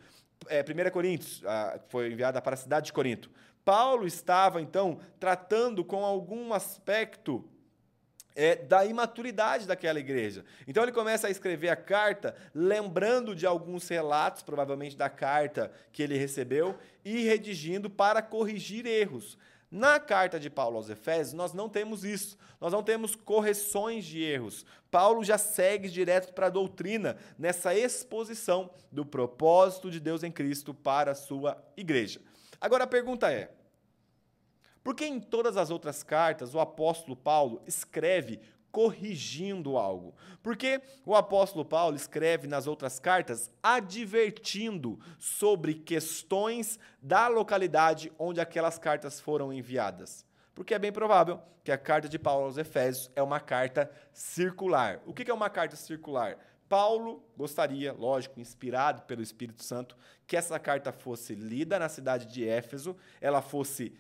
É, 0.48 0.62
1 0.62 0.92
Coríntios, 0.92 1.44
a, 1.46 1.80
foi 1.90 2.12
enviada 2.12 2.42
para 2.42 2.54
a 2.54 2.58
cidade 2.58 2.88
de 2.88 2.94
Corinto. 2.94 3.32
Paulo 3.64 4.06
estava, 4.06 4.62
então, 4.62 5.00
tratando 5.20 5.84
com 5.84 6.06
algum 6.06 6.54
aspecto 6.54 7.44
é, 8.36 8.56
da 8.56 8.86
imaturidade 8.86 9.66
daquela 9.66 10.00
igreja. 10.00 10.44
Então 10.68 10.84
ele 10.84 10.92
começa 10.92 11.28
a 11.28 11.32
escrever 11.32 11.70
a 11.70 11.76
carta, 11.76 12.36
lembrando 12.54 13.34
de 13.36 13.46
alguns 13.46 13.88
relatos, 13.88 14.44
provavelmente 14.44 14.98
da 14.98 15.10
carta 15.10 15.72
que 15.92 16.04
ele 16.04 16.18
recebeu, 16.18 16.78
e 17.04 17.24
redigindo 17.24 17.90
para 17.90 18.22
corrigir 18.22 18.86
erros. 18.86 19.38
Na 19.72 20.00
carta 20.00 20.40
de 20.40 20.50
Paulo 20.50 20.78
aos 20.78 20.90
Efésios, 20.90 21.34
nós 21.34 21.54
não 21.54 21.68
temos 21.68 22.04
isso. 22.04 22.38
Nós 22.62 22.72
não 22.72 22.84
temos 22.84 23.16
correções 23.16 24.06
de 24.06 24.24
erros. 24.24 24.66
Paulo 24.90 25.24
já 25.24 25.38
segue 25.38 25.90
direto 25.90 26.34
para 26.34 26.48
a 26.48 26.50
doutrina, 26.50 27.18
nessa 27.38 27.76
exposição 27.76 28.70
do 28.92 29.06
propósito 29.06 29.92
de 29.92 30.00
Deus 30.00 30.24
em 30.24 30.32
Cristo 30.32 30.74
para 30.74 31.12
a 31.12 31.16
sua 31.16 31.62
igreja. 31.76 32.22
Agora 32.62 32.86
a 32.86 32.88
pergunta 32.88 33.32
é: 33.32 33.52
porque 34.86 35.04
em 35.04 35.20
todas 35.20 35.58
as 35.58 35.72
outras 35.72 36.04
cartas 36.04 36.54
o 36.54 36.60
apóstolo 36.60 37.16
Paulo 37.16 37.60
escreve 37.66 38.40
corrigindo 38.72 39.78
algo. 39.78 40.14
Porque 40.44 40.80
o 41.04 41.16
apóstolo 41.16 41.66
Paulo 41.66 41.96
escreve 41.96 42.46
nas 42.46 42.68
outras 42.68 43.00
cartas 43.00 43.50
advertindo 43.64 45.00
sobre 45.18 45.74
questões 45.74 46.78
da 47.02 47.28
localidade 47.28 48.14
onde 48.20 48.40
aquelas 48.40 48.78
cartas 48.78 49.20
foram 49.20 49.52
enviadas. 49.52 50.24
Porque 50.54 50.76
é 50.76 50.80
bem 50.80 50.92
provável 50.92 51.42
que 51.64 51.72
a 51.72 51.80
carta 51.80 52.08
de 52.08 52.20
Paulo 52.20 52.46
aos 52.46 52.60
Efésios 52.60 53.10
é 53.16 53.24
uma 53.24 53.40
carta 53.40 53.90
circular. 54.14 55.02
O 55.08 55.16
que 55.16 55.32
é 55.32 55.34
uma 55.34 55.50
carta 55.50 55.76
circular? 55.76 56.38
Paulo 56.70 57.24
gostaria, 57.38 57.94
lógico, 57.94 58.40
inspirado 58.40 59.04
pelo 59.04 59.22
Espírito 59.22 59.64
Santo, 59.64 59.96
que 60.28 60.36
essa 60.36 60.60
carta 60.60 60.92
fosse 60.92 61.36
lida 61.36 61.78
na 61.78 61.88
cidade 61.88 62.26
de 62.26 62.48
Éfeso, 62.48 62.96
ela 63.22 63.42
fosse 63.42 63.94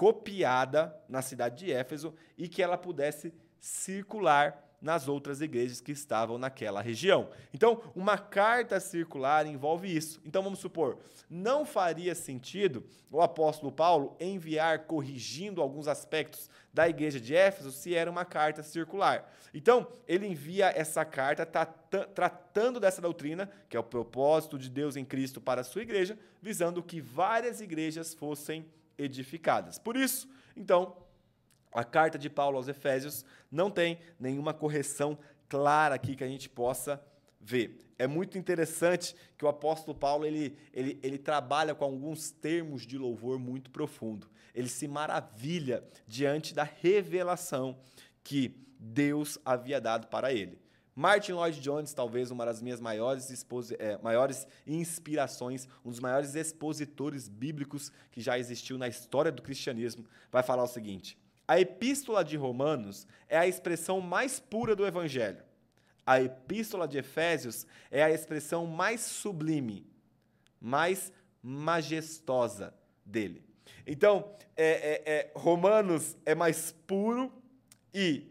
copiada 0.00 0.98
na 1.06 1.20
cidade 1.20 1.62
de 1.62 1.70
Éfeso 1.70 2.14
e 2.38 2.48
que 2.48 2.62
ela 2.62 2.78
pudesse 2.78 3.34
circular 3.60 4.66
nas 4.80 5.08
outras 5.08 5.42
igrejas 5.42 5.82
que 5.82 5.92
estavam 5.92 6.38
naquela 6.38 6.80
região. 6.80 7.28
Então, 7.52 7.82
uma 7.94 8.16
carta 8.16 8.80
circular 8.80 9.44
envolve 9.44 9.94
isso. 9.94 10.18
Então, 10.24 10.42
vamos 10.42 10.58
supor, 10.58 11.00
não 11.28 11.66
faria 11.66 12.14
sentido 12.14 12.82
o 13.10 13.20
apóstolo 13.20 13.70
Paulo 13.70 14.16
enviar 14.18 14.86
corrigindo 14.86 15.60
alguns 15.60 15.86
aspectos 15.86 16.48
da 16.72 16.88
igreja 16.88 17.20
de 17.20 17.36
Éfeso 17.36 17.70
se 17.70 17.94
era 17.94 18.10
uma 18.10 18.24
carta 18.24 18.62
circular. 18.62 19.30
Então, 19.52 19.86
ele 20.08 20.26
envia 20.26 20.72
essa 20.74 21.04
carta 21.04 21.44
tratando 22.14 22.80
dessa 22.80 23.02
doutrina, 23.02 23.50
que 23.68 23.76
é 23.76 23.80
o 23.80 23.84
propósito 23.84 24.58
de 24.58 24.70
Deus 24.70 24.96
em 24.96 25.04
Cristo 25.04 25.42
para 25.42 25.60
a 25.60 25.64
sua 25.64 25.82
igreja, 25.82 26.18
visando 26.40 26.82
que 26.82 27.02
várias 27.02 27.60
igrejas 27.60 28.14
fossem 28.14 28.64
edificadas. 29.02 29.78
Por 29.78 29.96
isso, 29.96 30.28
então, 30.56 30.96
a 31.72 31.84
carta 31.84 32.18
de 32.18 32.28
Paulo 32.28 32.56
aos 32.56 32.68
Efésios 32.68 33.24
não 33.50 33.70
tem 33.70 33.98
nenhuma 34.18 34.52
correção 34.52 35.18
clara 35.48 35.94
aqui 35.94 36.14
que 36.14 36.24
a 36.24 36.28
gente 36.28 36.48
possa 36.48 37.02
ver. 37.40 37.78
É 37.98 38.06
muito 38.06 38.38
interessante 38.38 39.14
que 39.36 39.44
o 39.44 39.48
apóstolo 39.48 39.96
Paulo 39.96 40.26
ele, 40.26 40.56
ele, 40.72 40.98
ele 41.02 41.18
trabalha 41.18 41.74
com 41.74 41.84
alguns 41.84 42.30
termos 42.30 42.86
de 42.86 42.98
louvor 42.98 43.38
muito 43.38 43.70
profundo. 43.70 44.28
Ele 44.54 44.68
se 44.68 44.86
maravilha 44.86 45.84
diante 46.06 46.54
da 46.54 46.64
revelação 46.64 47.78
que 48.22 48.56
Deus 48.78 49.38
havia 49.44 49.80
dado 49.80 50.08
para 50.08 50.32
ele. 50.32 50.58
Martin 50.94 51.32
Lloyd 51.32 51.60
Jones, 51.60 51.94
talvez 51.94 52.30
uma 52.30 52.44
das 52.44 52.60
minhas 52.60 52.80
maiores, 52.80 53.46
é, 53.78 53.98
maiores 54.02 54.46
inspirações, 54.66 55.68
um 55.84 55.90
dos 55.90 56.00
maiores 56.00 56.34
expositores 56.34 57.28
bíblicos 57.28 57.92
que 58.10 58.20
já 58.20 58.38
existiu 58.38 58.76
na 58.76 58.88
história 58.88 59.30
do 59.30 59.42
cristianismo, 59.42 60.04
vai 60.30 60.42
falar 60.42 60.64
o 60.64 60.68
seguinte: 60.68 61.18
a 61.46 61.58
Epístola 61.58 62.24
de 62.24 62.36
Romanos 62.36 63.06
é 63.28 63.38
a 63.38 63.46
expressão 63.46 64.00
mais 64.00 64.38
pura 64.38 64.76
do 64.76 64.86
Evangelho. 64.86 65.42
A 66.06 66.20
Epístola 66.20 66.88
de 66.88 66.98
Efésios 66.98 67.66
é 67.90 68.02
a 68.02 68.10
expressão 68.10 68.66
mais 68.66 69.00
sublime, 69.00 69.86
mais 70.60 71.12
majestosa 71.42 72.74
dele. 73.04 73.44
Então, 73.86 74.32
é, 74.56 74.70
é, 74.70 75.02
é, 75.12 75.32
Romanos 75.34 76.16
é 76.24 76.34
mais 76.34 76.72
puro 76.86 77.32
e 77.92 78.29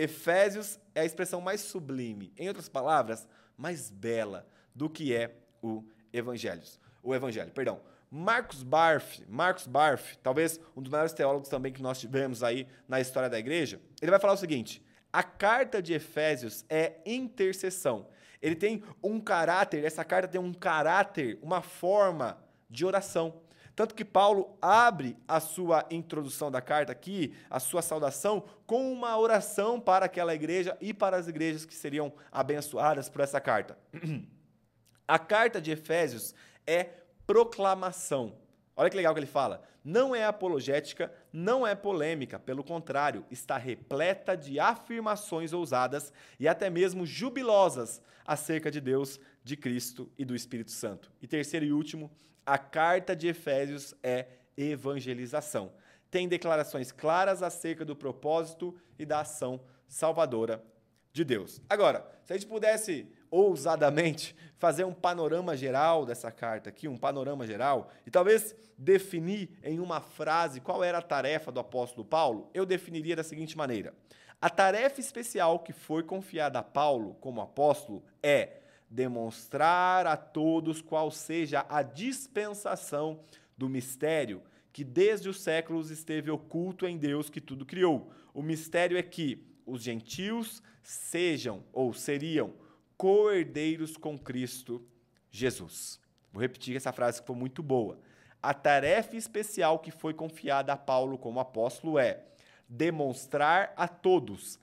Efésios 0.00 0.78
é 0.94 1.02
a 1.02 1.04
expressão 1.04 1.42
mais 1.42 1.60
sublime. 1.60 2.32
Em 2.38 2.48
outras 2.48 2.70
palavras, 2.70 3.28
mais 3.54 3.90
bela 3.90 4.46
do 4.74 4.88
que 4.88 5.14
é 5.14 5.34
o 5.62 5.84
Evangelho. 6.10 6.62
O 7.02 7.14
Evangelho, 7.14 7.50
perdão. 7.52 7.80
Marcos 8.10 8.62
Barth, 8.62 9.20
Marcos 9.28 9.66
Barth, 9.66 10.16
talvez 10.22 10.58
um 10.74 10.80
dos 10.80 10.90
maiores 10.90 11.12
teólogos 11.12 11.50
também 11.50 11.70
que 11.70 11.82
nós 11.82 12.00
tivemos 12.00 12.42
aí 12.42 12.66
na 12.88 12.98
história 12.98 13.28
da 13.28 13.38
igreja, 13.38 13.78
ele 14.00 14.10
vai 14.10 14.18
falar 14.18 14.32
o 14.32 14.38
seguinte: 14.38 14.82
a 15.12 15.22
carta 15.22 15.82
de 15.82 15.92
Efésios 15.92 16.64
é 16.68 16.94
intercessão. 17.04 18.08
Ele 18.40 18.56
tem 18.56 18.82
um 19.02 19.20
caráter, 19.20 19.84
essa 19.84 20.02
carta 20.02 20.26
tem 20.26 20.40
um 20.40 20.54
caráter, 20.54 21.38
uma 21.42 21.60
forma 21.60 22.42
de 22.70 22.86
oração. 22.86 23.42
Tanto 23.80 23.94
que 23.94 24.04
Paulo 24.04 24.58
abre 24.60 25.16
a 25.26 25.40
sua 25.40 25.86
introdução 25.90 26.50
da 26.50 26.60
carta 26.60 26.92
aqui, 26.92 27.34
a 27.48 27.58
sua 27.58 27.80
saudação, 27.80 28.44
com 28.66 28.92
uma 28.92 29.16
oração 29.16 29.80
para 29.80 30.04
aquela 30.04 30.34
igreja 30.34 30.76
e 30.82 30.92
para 30.92 31.16
as 31.16 31.28
igrejas 31.28 31.64
que 31.64 31.74
seriam 31.74 32.12
abençoadas 32.30 33.08
por 33.08 33.22
essa 33.22 33.40
carta. 33.40 33.78
A 35.08 35.18
carta 35.18 35.62
de 35.62 35.70
Efésios 35.70 36.34
é 36.66 36.90
proclamação. 37.26 38.34
Olha 38.80 38.88
que 38.88 38.96
legal 38.96 39.12
que 39.12 39.20
ele 39.20 39.26
fala. 39.26 39.62
Não 39.84 40.16
é 40.16 40.24
apologética, 40.24 41.12
não 41.30 41.66
é 41.66 41.74
polêmica, 41.74 42.38
pelo 42.38 42.64
contrário, 42.64 43.26
está 43.30 43.58
repleta 43.58 44.34
de 44.34 44.58
afirmações 44.58 45.52
ousadas 45.52 46.10
e 46.38 46.48
até 46.48 46.70
mesmo 46.70 47.04
jubilosas 47.04 48.00
acerca 48.24 48.70
de 48.70 48.80
Deus, 48.80 49.20
de 49.44 49.54
Cristo 49.54 50.10
e 50.16 50.24
do 50.24 50.34
Espírito 50.34 50.70
Santo. 50.70 51.12
E 51.20 51.26
terceiro 51.26 51.66
e 51.66 51.74
último, 51.74 52.10
a 52.46 52.56
carta 52.56 53.14
de 53.14 53.28
Efésios 53.28 53.94
é 54.02 54.28
evangelização. 54.56 55.74
Tem 56.10 56.26
declarações 56.26 56.90
claras 56.90 57.42
acerca 57.42 57.84
do 57.84 57.94
propósito 57.94 58.74
e 58.98 59.04
da 59.04 59.20
ação 59.20 59.60
salvadora 59.86 60.64
de 61.12 61.22
Deus. 61.22 61.60
Agora, 61.68 62.10
se 62.24 62.32
a 62.32 62.36
gente 62.38 62.48
pudesse 62.48 63.06
ousadamente 63.30 64.34
fazer 64.58 64.84
um 64.84 64.92
panorama 64.92 65.56
geral 65.56 66.04
dessa 66.04 66.30
carta 66.30 66.68
aqui, 66.68 66.86
um 66.86 66.96
panorama 66.96 67.46
geral, 67.46 67.90
e 68.06 68.10
talvez 68.10 68.54
definir 68.76 69.50
em 69.62 69.80
uma 69.80 70.00
frase 70.00 70.60
qual 70.60 70.84
era 70.84 70.98
a 70.98 71.02
tarefa 71.02 71.50
do 71.50 71.60
apóstolo 71.60 72.04
Paulo, 72.04 72.50
eu 72.52 72.66
definiria 72.66 73.16
da 73.16 73.22
seguinte 73.22 73.56
maneira: 73.56 73.94
a 74.40 74.50
tarefa 74.50 75.00
especial 75.00 75.60
que 75.60 75.72
foi 75.72 76.02
confiada 76.02 76.58
a 76.58 76.62
Paulo 76.62 77.14
como 77.20 77.40
apóstolo 77.40 78.02
é 78.22 78.60
demonstrar 78.90 80.06
a 80.06 80.16
todos 80.16 80.82
qual 80.82 81.10
seja 81.10 81.64
a 81.68 81.82
dispensação 81.82 83.20
do 83.56 83.68
mistério 83.68 84.42
que 84.72 84.84
desde 84.84 85.28
os 85.28 85.40
séculos 85.40 85.90
esteve 85.90 86.30
oculto 86.30 86.86
em 86.86 86.96
Deus 86.96 87.28
que 87.28 87.40
tudo 87.40 87.66
criou. 87.66 88.10
O 88.32 88.42
mistério 88.42 88.96
é 88.96 89.02
que 89.02 89.44
os 89.66 89.82
gentios 89.82 90.62
sejam 90.82 91.62
ou 91.72 91.92
seriam 91.92 92.52
co-herdeiros 93.00 93.96
com 93.96 94.18
Cristo 94.18 94.86
Jesus. 95.30 95.98
Vou 96.30 96.42
repetir 96.42 96.76
essa 96.76 96.92
frase 96.92 97.22
que 97.22 97.26
foi 97.26 97.34
muito 97.34 97.62
boa. 97.62 97.98
A 98.42 98.52
tarefa 98.52 99.16
especial 99.16 99.78
que 99.78 99.90
foi 99.90 100.12
confiada 100.12 100.74
a 100.74 100.76
Paulo 100.76 101.16
como 101.16 101.40
apóstolo 101.40 101.98
é 101.98 102.22
demonstrar 102.68 103.72
a 103.74 103.88
todos 103.88 104.58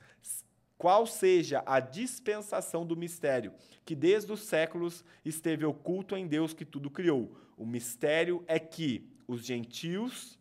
qual 0.78 1.08
seja 1.08 1.64
a 1.66 1.80
dispensação 1.80 2.86
do 2.86 2.96
mistério 2.96 3.56
que 3.84 3.96
desde 3.96 4.32
os 4.32 4.42
séculos 4.42 5.04
esteve 5.26 5.66
oculto 5.66 6.16
em 6.16 6.28
Deus 6.28 6.54
que 6.54 6.64
tudo 6.64 6.92
criou. 6.92 7.36
O 7.58 7.66
mistério 7.66 8.46
é 8.46 8.60
que 8.60 9.10
os 9.28 9.44
gentios 9.44 10.38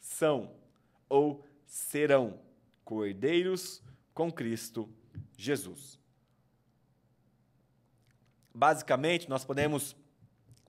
são 0.00 0.56
ou 1.08 1.46
serão 1.64 2.40
co-herdeiros 2.84 3.80
com 4.12 4.28
Cristo 4.28 4.92
Jesus. 5.36 6.02
Basicamente, 8.54 9.28
nós 9.28 9.44
podemos 9.44 9.96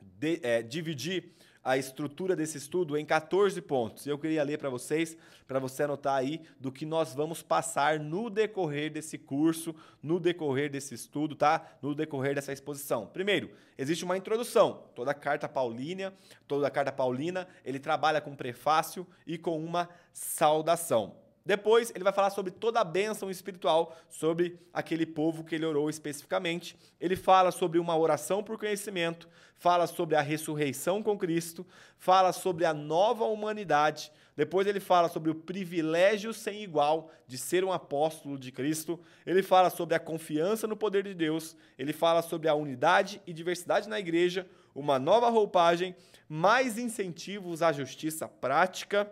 de, 0.02 0.40
é, 0.42 0.64
dividir 0.64 1.36
a 1.66 1.78
estrutura 1.78 2.36
desse 2.36 2.60
estudo 2.60 2.96
em 2.96 3.04
14 3.04 3.60
pontos. 3.60 4.06
Eu 4.06 4.20
queria 4.20 4.44
ler 4.44 4.60
para 4.60 4.70
vocês, 4.70 5.18
para 5.48 5.58
você 5.58 5.82
anotar 5.82 6.16
aí 6.16 6.42
do 6.60 6.72
que 6.72 6.86
nós 6.86 7.16
vamos 7.16 7.42
passar 7.42 8.00
no 8.00 8.30
decorrer 8.30 8.92
desse 8.92 9.18
curso, 9.18 9.76
no 10.02 10.20
decorrer 10.20 10.70
desse 10.70 10.94
estudo, 10.94 11.36
tá? 11.36 11.78
No 11.82 11.96
decorrer 11.96 12.36
dessa 12.36 12.54
exposição. 12.54 13.08
Primeiro, 13.08 13.50
existe 13.78 14.06
uma 14.06 14.16
introdução. 14.16 14.84
Toda 14.94 15.10
a 15.10 15.16
carta 15.16 15.50
paulina, 15.50 16.14
toda 16.48 16.70
carta 16.70 16.92
paulina, 16.92 17.48
ele 17.64 17.80
trabalha 17.80 18.22
com 18.22 18.36
prefácio 18.36 19.06
e 19.26 19.36
com 19.36 19.64
uma 19.64 19.90
saudação. 20.14 21.25
Depois, 21.46 21.92
ele 21.94 22.04
vai 22.04 22.12
falar 22.12 22.32
sobre 22.32 22.52
toda 22.52 22.80
a 22.80 22.84
bênção 22.84 23.30
espiritual, 23.30 23.96
sobre 24.10 24.60
aquele 24.74 25.06
povo 25.06 25.44
que 25.44 25.54
ele 25.54 25.66
orou 25.66 25.92
especificamente. 25.92 26.76
Ele 27.00 27.16
fala 27.16 27.52
sobre 27.52 27.78
uma 27.78 27.96
oração 27.96 28.44
por 28.44 28.58
conhecimento, 28.58 29.30
fala 29.56 29.86
sobre 29.86 30.16
a 30.16 30.22
ressurreição 30.22 31.04
com 31.04 31.16
Cristo, 31.16 31.64
fala 32.00 32.34
sobre 32.34 32.66
a 32.66 32.74
nova 32.74 33.26
humanidade. 33.26 34.12
Depois, 34.36 34.66
ele 34.66 34.80
fala 34.80 35.08
sobre 35.08 35.30
o 35.30 35.36
privilégio 35.36 36.34
sem 36.34 36.64
igual 36.64 37.12
de 37.28 37.38
ser 37.38 37.64
um 37.64 37.72
apóstolo 37.72 38.40
de 38.40 38.52
Cristo. 38.52 39.00
Ele 39.24 39.44
fala 39.44 39.70
sobre 39.70 39.94
a 39.94 40.00
confiança 40.00 40.66
no 40.66 40.76
poder 40.76 41.04
de 41.04 41.14
Deus. 41.14 41.56
Ele 41.78 41.94
fala 41.94 42.24
sobre 42.24 42.50
a 42.50 42.56
unidade 42.56 43.22
e 43.28 43.32
diversidade 43.32 43.88
na 43.88 44.00
igreja, 44.00 44.48
uma 44.74 44.98
nova 44.98 45.30
roupagem, 45.30 45.96
mais 46.28 46.80
incentivos 46.80 47.62
à 47.62 47.72
justiça 47.72 48.28
prática 48.28 49.08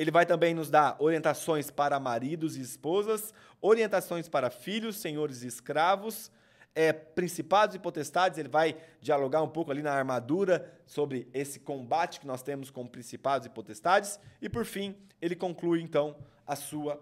ele 0.00 0.10
vai 0.10 0.24
também 0.24 0.54
nos 0.54 0.70
dar 0.70 0.96
orientações 0.98 1.70
para 1.70 2.00
maridos 2.00 2.56
e 2.56 2.62
esposas, 2.62 3.34
orientações 3.60 4.30
para 4.30 4.48
filhos, 4.48 4.96
senhores 4.96 5.42
e 5.42 5.46
escravos, 5.46 6.32
é, 6.74 6.90
principados 6.90 7.76
e 7.76 7.78
potestades. 7.78 8.38
Ele 8.38 8.48
vai 8.48 8.78
dialogar 8.98 9.42
um 9.42 9.48
pouco 9.48 9.70
ali 9.70 9.82
na 9.82 9.92
armadura 9.92 10.72
sobre 10.86 11.28
esse 11.34 11.60
combate 11.60 12.18
que 12.18 12.26
nós 12.26 12.42
temos 12.42 12.70
com 12.70 12.86
principados 12.86 13.46
e 13.46 13.50
potestades. 13.50 14.18
E 14.40 14.48
por 14.48 14.64
fim, 14.64 14.96
ele 15.20 15.36
conclui 15.36 15.82
então 15.82 16.16
a 16.46 16.56
sua 16.56 16.98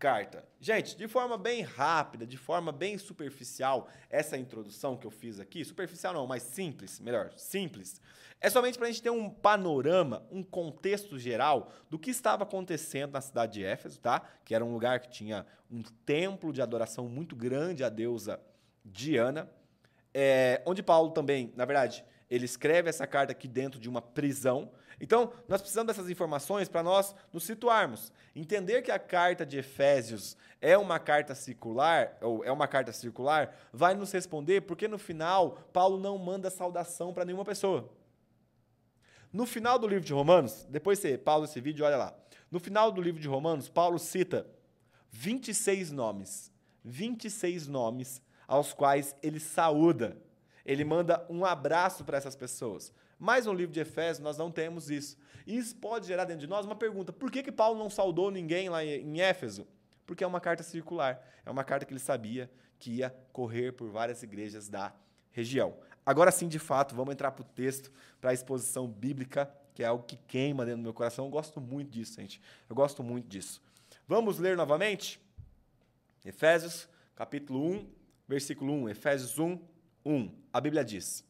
carta. 0.00 0.42
Gente, 0.58 0.96
de 0.96 1.06
forma 1.06 1.36
bem 1.36 1.60
rápida, 1.60 2.26
de 2.26 2.38
forma 2.38 2.72
bem 2.72 2.96
superficial, 2.96 3.86
essa 4.08 4.38
introdução 4.38 4.96
que 4.96 5.06
eu 5.06 5.10
fiz 5.10 5.38
aqui, 5.38 5.62
superficial 5.62 6.14
não, 6.14 6.26
mas 6.26 6.42
simples, 6.42 6.98
melhor, 6.98 7.30
simples, 7.36 8.00
é 8.40 8.48
somente 8.48 8.78
para 8.78 8.88
a 8.88 8.90
gente 8.90 9.02
ter 9.02 9.10
um 9.10 9.28
panorama, 9.28 10.26
um 10.32 10.42
contexto 10.42 11.18
geral 11.18 11.70
do 11.90 11.98
que 11.98 12.10
estava 12.10 12.44
acontecendo 12.44 13.12
na 13.12 13.20
cidade 13.20 13.52
de 13.52 13.64
Éfeso, 13.64 14.00
tá? 14.00 14.22
Que 14.42 14.54
era 14.54 14.64
um 14.64 14.72
lugar 14.72 15.00
que 15.00 15.10
tinha 15.10 15.44
um 15.70 15.82
templo 15.82 16.50
de 16.50 16.62
adoração 16.62 17.06
muito 17.06 17.36
grande 17.36 17.84
à 17.84 17.90
deusa 17.90 18.40
Diana, 18.82 19.50
é, 20.14 20.62
onde 20.64 20.82
Paulo 20.82 21.10
também, 21.10 21.52
na 21.54 21.66
verdade, 21.66 22.02
ele 22.30 22.46
escreve 22.46 22.88
essa 22.88 23.06
carta 23.06 23.32
aqui 23.32 23.46
dentro 23.46 23.78
de 23.78 23.90
uma 23.90 24.00
prisão, 24.00 24.72
então, 25.00 25.32
nós 25.48 25.62
precisamos 25.62 25.86
dessas 25.86 26.10
informações 26.10 26.68
para 26.68 26.82
nós 26.82 27.14
nos 27.32 27.44
situarmos. 27.44 28.12
Entender 28.36 28.82
que 28.82 28.90
a 28.90 28.98
carta 28.98 29.46
de 29.46 29.58
Efésios 29.58 30.36
é 30.60 30.76
uma 30.76 30.98
carta 30.98 31.34
circular, 31.34 32.18
ou 32.20 32.44
é 32.44 32.52
uma 32.52 32.68
carta 32.68 32.92
circular, 32.92 33.56
vai 33.72 33.94
nos 33.94 34.12
responder 34.12 34.60
porque 34.60 34.86
no 34.86 34.98
final 34.98 35.52
Paulo 35.72 35.98
não 35.98 36.18
manda 36.18 36.50
saudação 36.50 37.14
para 37.14 37.24
nenhuma 37.24 37.46
pessoa. 37.46 37.88
No 39.32 39.46
final 39.46 39.78
do 39.78 39.88
livro 39.88 40.04
de 40.04 40.12
Romanos, 40.12 40.66
depois 40.68 40.98
você 40.98 41.16
pausa 41.16 41.50
esse 41.50 41.60
vídeo, 41.60 41.86
olha 41.86 41.96
lá. 41.96 42.14
No 42.50 42.60
final 42.60 42.92
do 42.92 43.00
livro 43.00 43.20
de 43.20 43.28
Romanos, 43.28 43.68
Paulo 43.70 43.98
cita 43.98 44.46
26 45.12 45.92
nomes. 45.92 46.52
26 46.84 47.66
nomes 47.68 48.20
aos 48.46 48.72
quais 48.74 49.16
ele 49.22 49.40
saúda. 49.40 50.16
Ele 50.66 50.84
manda 50.84 51.24
um 51.30 51.44
abraço 51.44 52.04
para 52.04 52.18
essas 52.18 52.36
pessoas. 52.36 52.92
Mas 53.20 53.44
no 53.44 53.52
livro 53.52 53.72
de 53.72 53.80
Efésios 53.80 54.18
nós 54.18 54.38
não 54.38 54.50
temos 54.50 54.90
isso. 54.90 55.18
E 55.46 55.58
isso 55.58 55.76
pode 55.76 56.06
gerar 56.06 56.24
dentro 56.24 56.40
de 56.40 56.46
nós 56.46 56.64
uma 56.64 56.74
pergunta: 56.74 57.12
por 57.12 57.30
que, 57.30 57.42
que 57.42 57.52
Paulo 57.52 57.78
não 57.78 57.90
saudou 57.90 58.30
ninguém 58.30 58.70
lá 58.70 58.82
em 58.82 59.20
Éfeso? 59.20 59.68
Porque 60.06 60.24
é 60.24 60.26
uma 60.26 60.40
carta 60.40 60.62
circular. 60.62 61.22
É 61.44 61.50
uma 61.50 61.62
carta 61.62 61.84
que 61.84 61.92
ele 61.92 62.00
sabia 62.00 62.50
que 62.78 62.92
ia 62.92 63.14
correr 63.30 63.72
por 63.72 63.90
várias 63.90 64.22
igrejas 64.22 64.68
da 64.68 64.94
região. 65.32 65.76
Agora 66.04 66.32
sim, 66.32 66.48
de 66.48 66.58
fato, 66.58 66.94
vamos 66.94 67.12
entrar 67.12 67.30
para 67.30 67.42
o 67.42 67.44
texto, 67.44 67.92
para 68.20 68.30
a 68.30 68.34
exposição 68.34 68.88
bíblica, 68.88 69.52
que 69.74 69.82
é 69.82 69.86
algo 69.86 70.02
que 70.04 70.16
queima 70.16 70.64
dentro 70.64 70.80
do 70.80 70.84
meu 70.84 70.94
coração. 70.94 71.26
Eu 71.26 71.30
gosto 71.30 71.60
muito 71.60 71.90
disso, 71.90 72.18
gente. 72.18 72.40
Eu 72.68 72.74
gosto 72.74 73.02
muito 73.02 73.28
disso. 73.28 73.62
Vamos 74.08 74.38
ler 74.38 74.56
novamente? 74.56 75.20
Efésios, 76.24 76.88
capítulo 77.14 77.62
1, 77.70 77.86
versículo 78.26 78.72
1. 78.72 78.88
Efésios 78.88 79.38
1, 79.38 79.60
1. 80.06 80.34
A 80.52 80.60
Bíblia 80.60 80.82
diz: 80.82 81.22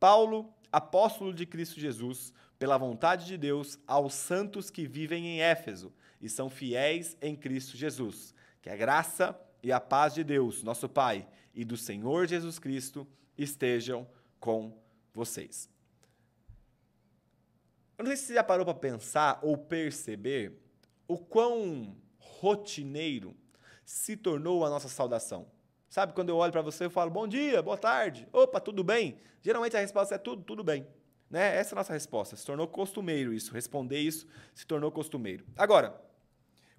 Paulo, 0.00 0.52
apóstolo 0.76 1.32
de 1.32 1.46
Cristo 1.46 1.80
Jesus, 1.80 2.34
pela 2.58 2.76
vontade 2.76 3.24
de 3.24 3.38
Deus, 3.38 3.78
aos 3.86 4.12
santos 4.12 4.68
que 4.68 4.86
vivem 4.86 5.26
em 5.26 5.40
Éfeso 5.40 5.90
e 6.20 6.28
são 6.28 6.50
fiéis 6.50 7.16
em 7.22 7.34
Cristo 7.34 7.78
Jesus. 7.78 8.34
Que 8.60 8.68
a 8.68 8.76
graça 8.76 9.38
e 9.62 9.72
a 9.72 9.80
paz 9.80 10.12
de 10.12 10.22
Deus, 10.22 10.62
nosso 10.62 10.86
Pai, 10.86 11.26
e 11.54 11.64
do 11.64 11.78
Senhor 11.78 12.26
Jesus 12.26 12.58
Cristo 12.58 13.06
estejam 13.38 14.06
com 14.38 14.78
vocês. 15.14 15.70
Eu 17.96 18.04
não 18.04 18.10
sei 18.10 18.16
se 18.18 18.26
você 18.26 18.34
já 18.34 18.44
parou 18.44 18.66
para 18.66 18.74
pensar 18.74 19.38
ou 19.42 19.56
perceber 19.56 20.60
o 21.08 21.16
quão 21.16 21.96
rotineiro 22.18 23.34
se 23.82 24.14
tornou 24.14 24.62
a 24.62 24.68
nossa 24.68 24.90
saudação. 24.90 25.50
Sabe, 25.88 26.12
quando 26.12 26.28
eu 26.28 26.36
olho 26.36 26.52
para 26.52 26.62
você, 26.62 26.84
eu 26.84 26.90
falo 26.90 27.10
bom 27.10 27.28
dia, 27.28 27.62
boa 27.62 27.78
tarde, 27.78 28.28
opa, 28.32 28.60
tudo 28.60 28.82
bem? 28.82 29.18
Geralmente 29.40 29.76
a 29.76 29.80
resposta 29.80 30.16
é 30.16 30.18
tudo, 30.18 30.42
tudo 30.42 30.64
bem. 30.64 30.86
Né? 31.30 31.56
Essa 31.56 31.74
é 31.74 31.74
a 31.74 31.78
nossa 31.78 31.92
resposta. 31.92 32.36
Se 32.36 32.44
tornou 32.44 32.66
costumeiro 32.66 33.32
isso, 33.32 33.52
responder 33.52 33.98
isso 33.98 34.26
se 34.54 34.66
tornou 34.66 34.90
costumeiro. 34.90 35.44
Agora, 35.56 36.00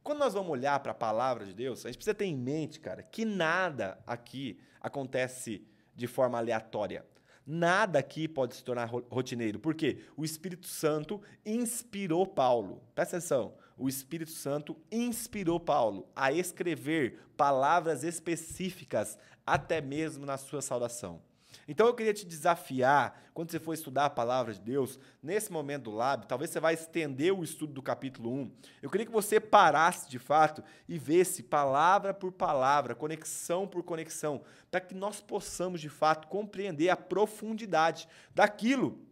quando 0.04 0.20
nós 0.20 0.34
vamos 0.34 0.52
olhar 0.52 0.80
para 0.80 0.92
a 0.92 0.96
palavra 0.96 1.46
de 1.46 1.54
Deus, 1.54 1.86
a 1.86 1.90
gente 1.90 1.98
precisa 1.98 2.16
ter 2.16 2.26
em 2.26 2.36
mente, 2.36 2.80
cara, 2.80 3.04
que 3.04 3.26
nada 3.26 3.98
aqui 4.06 4.60
acontece 4.80 5.66
de 5.96 6.08
forma 6.08 6.38
aleatória. 6.38 7.06
Nada 7.46 8.00
aqui 8.00 8.28
pode 8.28 8.56
se 8.56 8.64
tornar 8.64 8.86
rotineiro, 8.86 9.58
porque 9.58 10.04
o 10.18 10.26
Espírito 10.26 10.68
Santo 10.68 11.22
inspirou 11.46 12.26
Paulo. 12.26 12.84
Presta 12.94 13.18
atenção 13.18 13.54
o 13.78 13.88
Espírito 13.88 14.32
Santo 14.32 14.76
inspirou 14.92 15.60
Paulo 15.60 16.10
a 16.16 16.32
escrever 16.32 17.20
palavras 17.38 18.04
específicas, 18.04 19.18
até 19.46 19.80
mesmo 19.80 20.26
na 20.26 20.38
sua 20.38 20.62
saudação. 20.62 21.22
Então 21.68 21.86
eu 21.88 21.94
queria 21.94 22.14
te 22.14 22.26
desafiar, 22.26 23.30
quando 23.34 23.52
você 23.52 23.60
for 23.60 23.74
estudar 23.74 24.06
a 24.06 24.10
palavra 24.10 24.54
de 24.54 24.60
Deus, 24.60 24.98
nesse 25.22 25.52
momento 25.52 25.86
do 25.86 25.92
lábio, 25.92 26.28
talvez 26.28 26.50
você 26.50 26.60
vai 26.60 26.74
estender 26.74 27.34
o 27.34 27.44
estudo 27.44 27.74
do 27.74 27.82
capítulo 27.82 28.32
1. 28.32 28.52
Eu 28.82 28.90
queria 28.90 29.06
que 29.06 29.12
você 29.12 29.40
parasse 29.40 30.10
de 30.10 30.18
fato 30.18 30.64
e 30.88 30.98
vesse 30.98 31.44
palavra 31.44 32.14
por 32.14 32.32
palavra, 32.32 32.96
conexão 32.96 33.68
por 33.68 33.84
conexão, 33.84 34.42
para 34.72 34.82
que 34.82 34.96
nós 34.96 35.22
possamos 35.22 35.82
de 35.82 35.90
fato 35.90 36.28
compreender 36.28 36.90
a 36.90 36.98
profundidade 36.98 38.08
daquilo 38.34 39.07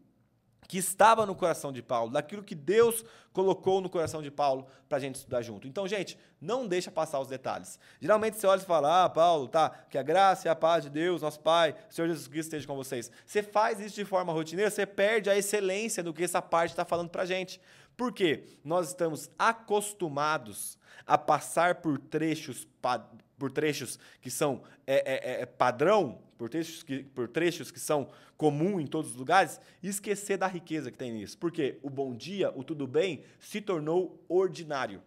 que 0.68 0.78
estava 0.78 1.26
no 1.26 1.36
coração 1.36 1.72
de 1.72 1.82
Paulo, 1.82 2.12
daquilo 2.12 2.44
que 2.44 2.56
Deus 2.56 3.04
colocou 3.32 3.82
no 3.82 3.90
coração 3.90 4.22
de 4.22 4.32
Paulo 4.32 4.68
para 4.88 4.98
a 4.98 5.02
gente 5.02 5.16
estudar 5.16 5.42
junto. 5.42 5.68
Então, 5.68 5.88
gente, 5.88 6.18
não 6.40 6.68
deixa 6.68 6.90
passar 6.90 7.20
os 7.20 7.28
detalhes. 7.28 7.80
Geralmente 8.00 8.38
você 8.38 8.48
olha 8.48 8.62
e 8.62 8.66
fala, 8.66 9.06
ah, 9.06 9.10
Paulo, 9.10 9.48
tá, 9.48 9.70
que 9.90 9.98
a 9.98 10.04
graça 10.04 10.48
e 10.48 10.50
a 10.50 10.56
paz 10.56 10.84
de 10.84 10.90
Deus, 10.90 11.22
nosso 11.22 11.40
Pai, 11.40 11.76
Senhor 11.90 12.08
Jesus 12.08 12.28
Cristo 12.28 12.48
esteja 12.48 12.68
com 12.68 12.76
vocês. 12.76 13.12
Você 13.26 13.44
faz 13.44 13.80
isso 13.80 13.96
de 13.96 14.06
forma 14.06 14.32
rotineira, 14.32 14.72
você 14.72 14.86
perde 14.86 15.30
a 15.30 15.38
excelência 15.38 16.02
do 16.02 16.14
que 16.14 16.24
essa 16.24 16.42
parte 16.42 16.72
está 16.72 16.86
falando 16.86 17.10
para 17.10 17.24
a 17.24 17.26
gente. 17.26 17.60
Por 17.96 18.12
quê? 18.12 18.44
Nós 18.64 18.88
estamos 18.90 19.30
acostumados 19.38 20.78
a 21.06 21.18
passar 21.18 21.76
por 21.76 21.98
trechos, 21.98 22.68
por 23.38 23.52
trechos 23.52 24.00
que 24.22 24.32
são 24.32 24.64
é, 24.88 25.40
é, 25.40 25.42
é 25.42 25.46
padrão 25.46 26.20
por 26.38 26.50
trechos, 26.50 26.84
que, 26.84 27.04
por 27.04 27.28
trechos 27.28 27.72
que 27.72 27.80
são 27.80 28.10
comum 28.38 28.80
em 28.80 28.88
todos 28.88 29.12
os 29.12 29.18
lugares, 29.18 29.60
e 29.82 29.88
esquecer 29.88 30.38
da 30.38 30.48
riqueza 30.48 30.92
que 30.92 30.98
tem 30.98 31.12
nisso. 31.12 31.38
Porque 31.38 31.80
o 31.82 31.90
bom 31.90 32.14
dia, 32.14 32.52
o 32.56 32.64
tudo 32.64 32.88
bem, 32.88 33.24
se 33.40 33.62
tornou 33.62 34.24
ordinário. 34.28 35.02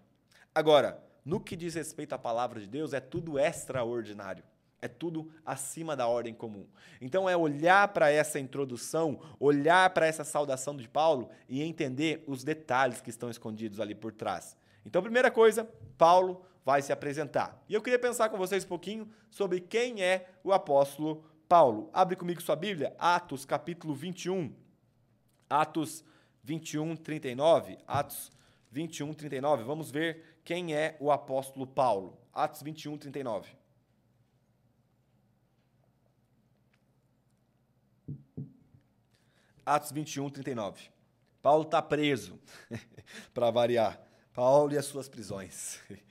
Agora, 0.55 1.03
no 1.25 1.41
que 1.41 1.57
diz 1.57 1.75
respeito 1.75 2.15
à 2.15 2.19
palavra 2.19 2.61
de 2.61 2.67
Deus, 2.67 2.93
é 2.93 3.01
tudo 3.01 3.39
extraordinário. 3.39 4.43
É 4.81 4.87
tudo 4.87 5.31
acima 5.45 5.97
da 5.97 6.07
ordem 6.07 6.33
comum. 6.33 6.65
Então 7.01 7.29
é 7.29 7.37
olhar 7.37 7.89
para 7.89 8.11
essa 8.11 8.39
introdução, 8.39 9.21
olhar 9.41 9.91
para 9.91 10.07
essa 10.07 10.23
saudação 10.23 10.77
de 10.77 10.89
Paulo 10.89 11.29
e 11.49 11.63
entender 11.63 12.23
os 12.29 12.45
detalhes 12.45 13.01
que 13.01 13.11
estão 13.11 13.29
escondidos 13.29 13.81
ali 13.81 13.95
por 13.95 14.13
trás. 14.13 14.57
Então, 14.87 15.03
primeira 15.03 15.31
coisa, 15.31 15.69
Paulo 15.99 16.41
vai 16.69 16.83
se 16.83 16.93
apresentar. 16.93 17.65
E 17.67 17.73
eu 17.73 17.81
queria 17.81 17.99
pensar 17.99 18.29
com 18.29 18.37
vocês 18.37 18.63
um 18.63 18.69
pouquinho 18.69 19.11
sobre 19.31 19.59
quem 19.59 20.03
é 20.03 20.29
o 20.45 20.53
apóstolo 20.53 21.25
Paulo. 21.49 21.89
Abre 21.95 22.15
comigo 22.15 22.43
sua 22.43 22.57
Bíblia, 22.57 22.95
Atos 22.99 23.47
capítulo 23.47 23.95
21. 23.95 24.55
Atos 25.49 26.05
21, 26.45 26.95
39. 26.95 27.79
Atos 27.87 28.31
21, 28.71 29.15
39. 29.15 29.65
Vamos 29.65 29.91
ver 29.91 30.41
quem 30.45 30.75
é 30.75 30.95
o 31.01 31.11
apóstolo 31.11 31.67
Paulo. 31.67 32.19
Atos 32.35 32.61
21, 32.61 32.99
39. 32.99 33.49
Atos 39.65 39.91
21, 39.91 40.29
39. 40.29 40.91
Paulo 41.41 41.63
está 41.63 41.81
preso, 41.81 42.39
para 43.33 43.51
variar. 43.51 43.99
Paulo 44.35 44.75
e 44.75 44.77
as 44.77 44.85
suas 44.85 45.09
prisões. 45.09 45.81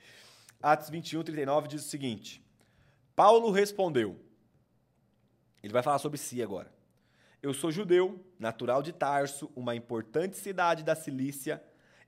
Atos 0.60 0.90
21, 0.90 1.22
39 1.22 1.68
diz 1.68 1.84
o 1.84 1.88
seguinte: 1.88 2.42
Paulo 3.14 3.50
respondeu. 3.50 4.18
Ele 5.62 5.72
vai 5.72 5.82
falar 5.82 5.98
sobre 5.98 6.18
si 6.18 6.42
agora. 6.42 6.72
Eu 7.40 7.54
sou 7.54 7.70
judeu, 7.70 8.24
natural 8.38 8.82
de 8.82 8.92
Tarso, 8.92 9.50
uma 9.54 9.76
importante 9.76 10.36
cidade 10.36 10.82
da 10.82 10.96
Cilícia, 10.96 11.62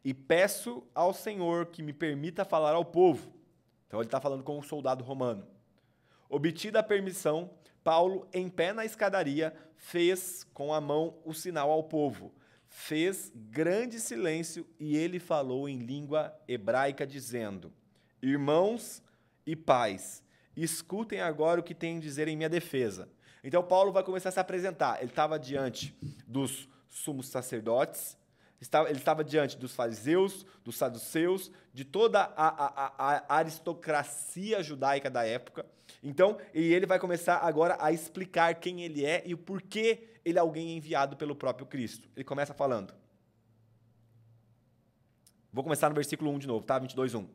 e 0.05 0.13
peço 0.13 0.83
ao 0.93 1.15
Senhor 1.15 1.67
que 1.67 1.83
me 1.83 1.93
permita 1.93 2.45
falar 2.45 2.75
ao 2.75 2.85
povo. 2.85 3.33
Então 3.87 4.01
ele 4.01 4.09
está 4.09 4.21
falando 4.21 4.43
com 4.43 4.59
um 4.59 4.63
soldado 4.63 5.05
romano. 5.05 5.47
Obtida 6.29 6.81
a 6.81 6.83
permissão, 6.83 7.51
Paulo, 7.85 8.27
em 8.33 8.49
pé 8.49 8.73
na 8.73 8.85
escadaria, 8.85 9.55
fez 9.77 10.45
com 10.53 10.75
a 10.75 10.81
mão 10.81 11.19
o 11.25 11.33
sinal 11.33 11.71
ao 11.71 11.85
povo. 11.85 12.33
Fez 12.69 13.33
grande 13.35 14.01
silêncio 14.01 14.67
e 14.79 14.97
ele 14.97 15.21
falou 15.21 15.69
em 15.69 15.79
língua 15.79 16.37
hebraica, 16.49 17.07
dizendo: 17.07 17.73
Irmãos 18.23 19.03
e 19.47 19.57
pais, 19.57 20.23
escutem 20.57 21.21
agora 21.21 21.61
o 21.61 21.63
que 21.63 21.75
tem 21.75 21.97
a 21.97 22.01
dizer 22.01 22.29
em 22.29 22.37
minha 22.37 22.49
defesa. 22.49 23.09
Então, 23.43 23.63
Paulo 23.63 23.93
vai 23.93 24.03
começar 24.03 24.29
a 24.29 24.33
se 24.33 24.41
apresentar. 24.41 24.99
Ele 25.01 25.11
estava 25.11 25.39
diante 25.39 25.97
dos 26.27 26.69
sumos 26.89 27.29
sacerdotes, 27.29 28.19
ele 28.87 28.99
estava 28.99 29.25
diante 29.25 29.57
dos 29.57 29.75
fariseus, 29.75 30.45
dos 30.63 30.77
saduceus, 30.77 31.51
de 31.73 31.83
toda 31.83 32.21
a, 32.21 32.49
a, 32.49 32.93
a, 32.99 33.37
aristocracia 33.39 34.63
judaica 34.63 35.09
da 35.09 35.25
época. 35.25 35.65
Então, 36.03 36.37
e 36.53 36.75
ele 36.75 36.85
vai 36.85 36.99
começar 36.99 37.39
agora 37.39 37.79
a 37.81 37.91
explicar 37.91 38.55
quem 38.57 38.83
ele 38.83 39.05
é 39.05 39.23
e 39.25 39.33
o 39.33 39.39
porquê 39.39 40.09
ele 40.23 40.37
é 40.37 40.41
alguém 40.41 40.77
enviado 40.77 41.17
pelo 41.17 41.35
próprio 41.35 41.67
Cristo. 41.67 42.07
Ele 42.15 42.25
começa 42.25 42.53
falando. 42.53 42.93
Vou 45.51 45.65
começar 45.65 45.89
no 45.89 45.95
versículo 45.95 46.31
1 46.33 46.41
de 46.41 46.47
novo, 46.47 46.65
tá? 46.67 46.79
22, 46.79 47.15
1. 47.15 47.27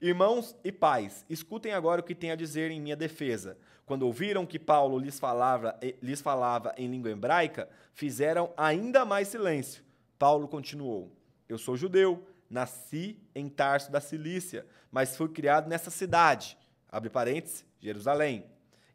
Irmãos 0.00 0.56
e 0.64 0.72
pais, 0.72 1.24
escutem 1.28 1.72
agora 1.72 2.00
o 2.00 2.04
que 2.04 2.14
tem 2.14 2.30
a 2.30 2.36
dizer 2.36 2.70
em 2.70 2.80
minha 2.80 2.96
defesa. 2.96 3.56
Quando 3.86 4.04
ouviram 4.04 4.46
que 4.46 4.58
Paulo 4.58 4.98
lhes 4.98 5.18
falava, 5.18 5.78
eh, 5.82 5.94
lhes 6.02 6.20
falava 6.20 6.74
em 6.76 6.88
língua 6.88 7.10
hebraica, 7.10 7.68
fizeram 7.92 8.52
ainda 8.56 9.04
mais 9.04 9.28
silêncio. 9.28 9.84
Paulo 10.18 10.48
continuou: 10.48 11.12
Eu 11.48 11.58
sou 11.58 11.76
judeu, 11.76 12.26
nasci 12.48 13.18
em 13.34 13.48
Tarso 13.48 13.92
da 13.92 14.00
Cilícia, 14.00 14.66
mas 14.90 15.16
fui 15.16 15.28
criado 15.28 15.68
nessa 15.68 15.90
cidade. 15.90 16.56
Abre 16.90 17.10
parênteses, 17.10 17.64
Jerusalém. 17.80 18.46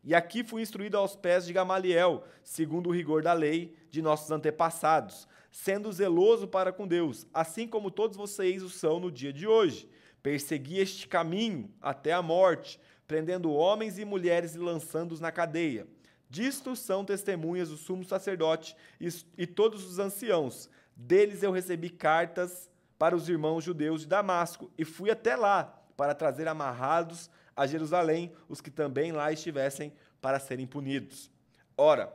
E 0.03 0.15
aqui 0.15 0.43
fui 0.43 0.61
instruído 0.61 0.97
aos 0.97 1.15
pés 1.15 1.45
de 1.45 1.53
Gamaliel, 1.53 2.23
segundo 2.43 2.89
o 2.89 2.93
rigor 2.93 3.21
da 3.21 3.33
lei 3.33 3.75
de 3.91 4.01
nossos 4.01 4.31
antepassados, 4.31 5.27
sendo 5.51 5.91
zeloso 5.91 6.47
para 6.47 6.71
com 6.71 6.87
Deus, 6.87 7.27
assim 7.33 7.67
como 7.67 7.91
todos 7.91 8.15
vocês 8.15 8.63
o 8.63 8.69
são 8.69 8.99
no 8.99 9.11
dia 9.11 9.33
de 9.33 9.45
hoje. 9.45 9.89
Persegui 10.21 10.79
este 10.79 11.07
caminho 11.07 11.73
até 11.81 12.11
a 12.11 12.21
morte, 12.21 12.79
prendendo 13.07 13.51
homens 13.51 13.97
e 13.97 14.05
mulheres 14.05 14.55
e 14.55 14.59
lançando-os 14.59 15.19
na 15.19 15.31
cadeia. 15.31 15.87
Disto 16.29 16.75
são 16.75 17.03
testemunhas 17.03 17.71
o 17.71 17.77
sumo 17.77 18.03
sacerdote 18.03 18.75
e, 19.01 19.09
e 19.37 19.47
todos 19.47 19.83
os 19.85 19.97
anciãos. 19.97 20.69
Deles 20.95 21.41
eu 21.41 21.51
recebi 21.51 21.89
cartas 21.89 22.69
para 22.99 23.15
os 23.15 23.27
irmãos 23.29 23.63
judeus 23.63 24.01
de 24.01 24.07
Damasco 24.07 24.69
e 24.77 24.85
fui 24.85 25.09
até 25.09 25.35
lá 25.35 25.81
para 25.97 26.13
trazer 26.13 26.47
amarrados 26.47 27.29
a 27.55 27.65
Jerusalém 27.65 28.31
os 28.47 28.61
que 28.61 28.69
também 28.69 29.11
lá 29.11 29.31
estivessem 29.31 29.91
para 30.21 30.39
serem 30.39 30.67
punidos. 30.67 31.31
Ora, 31.75 32.13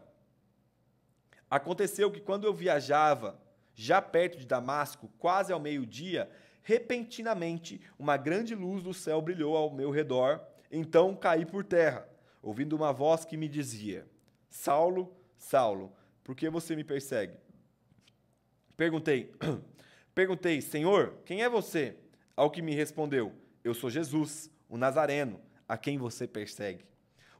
aconteceu 1.51 2.11
que 2.11 2.21
quando 2.21 2.45
eu 2.45 2.55
viajava, 2.55 3.41
já 3.75 4.01
perto 4.01 4.39
de 4.39 4.47
Damasco, 4.47 5.11
quase 5.19 5.53
ao 5.53 5.59
meio-dia, 5.59 6.31
repentinamente 6.65 7.81
uma 7.99 8.17
grande 8.17 8.55
luz 8.55 8.83
do 8.83 8.93
céu 8.93 9.23
brilhou 9.23 9.57
ao 9.57 9.71
meu 9.71 9.91
redor, 9.91 10.41
então 10.73 11.15
caí 11.15 11.45
por 11.45 11.63
terra, 11.63 12.09
ouvindo 12.43 12.75
uma 12.75 12.93
voz 12.93 13.25
que 13.25 13.37
me 13.37 13.47
dizia: 13.49 14.09
Saulo, 14.49 15.15
Saulo, 15.37 15.93
por 16.25 16.35
que 16.35 16.49
você 16.49 16.75
me 16.75 16.83
persegue? 16.83 17.37
Perguntei, 18.77 19.33
perguntei, 20.15 20.61
Senhor, 20.61 21.15
quem 21.25 21.43
é 21.43 21.49
você? 21.49 21.97
Ao 22.35 22.51
que 22.51 22.63
me 22.63 22.75
respondeu: 22.75 23.33
Eu 23.63 23.75
sou 23.75 23.91
Jesus, 23.91 24.51
o 24.69 24.77
Nazareno, 24.77 25.41
a 25.69 25.77
quem 25.77 25.99
você 25.99 26.27
persegue. 26.27 26.85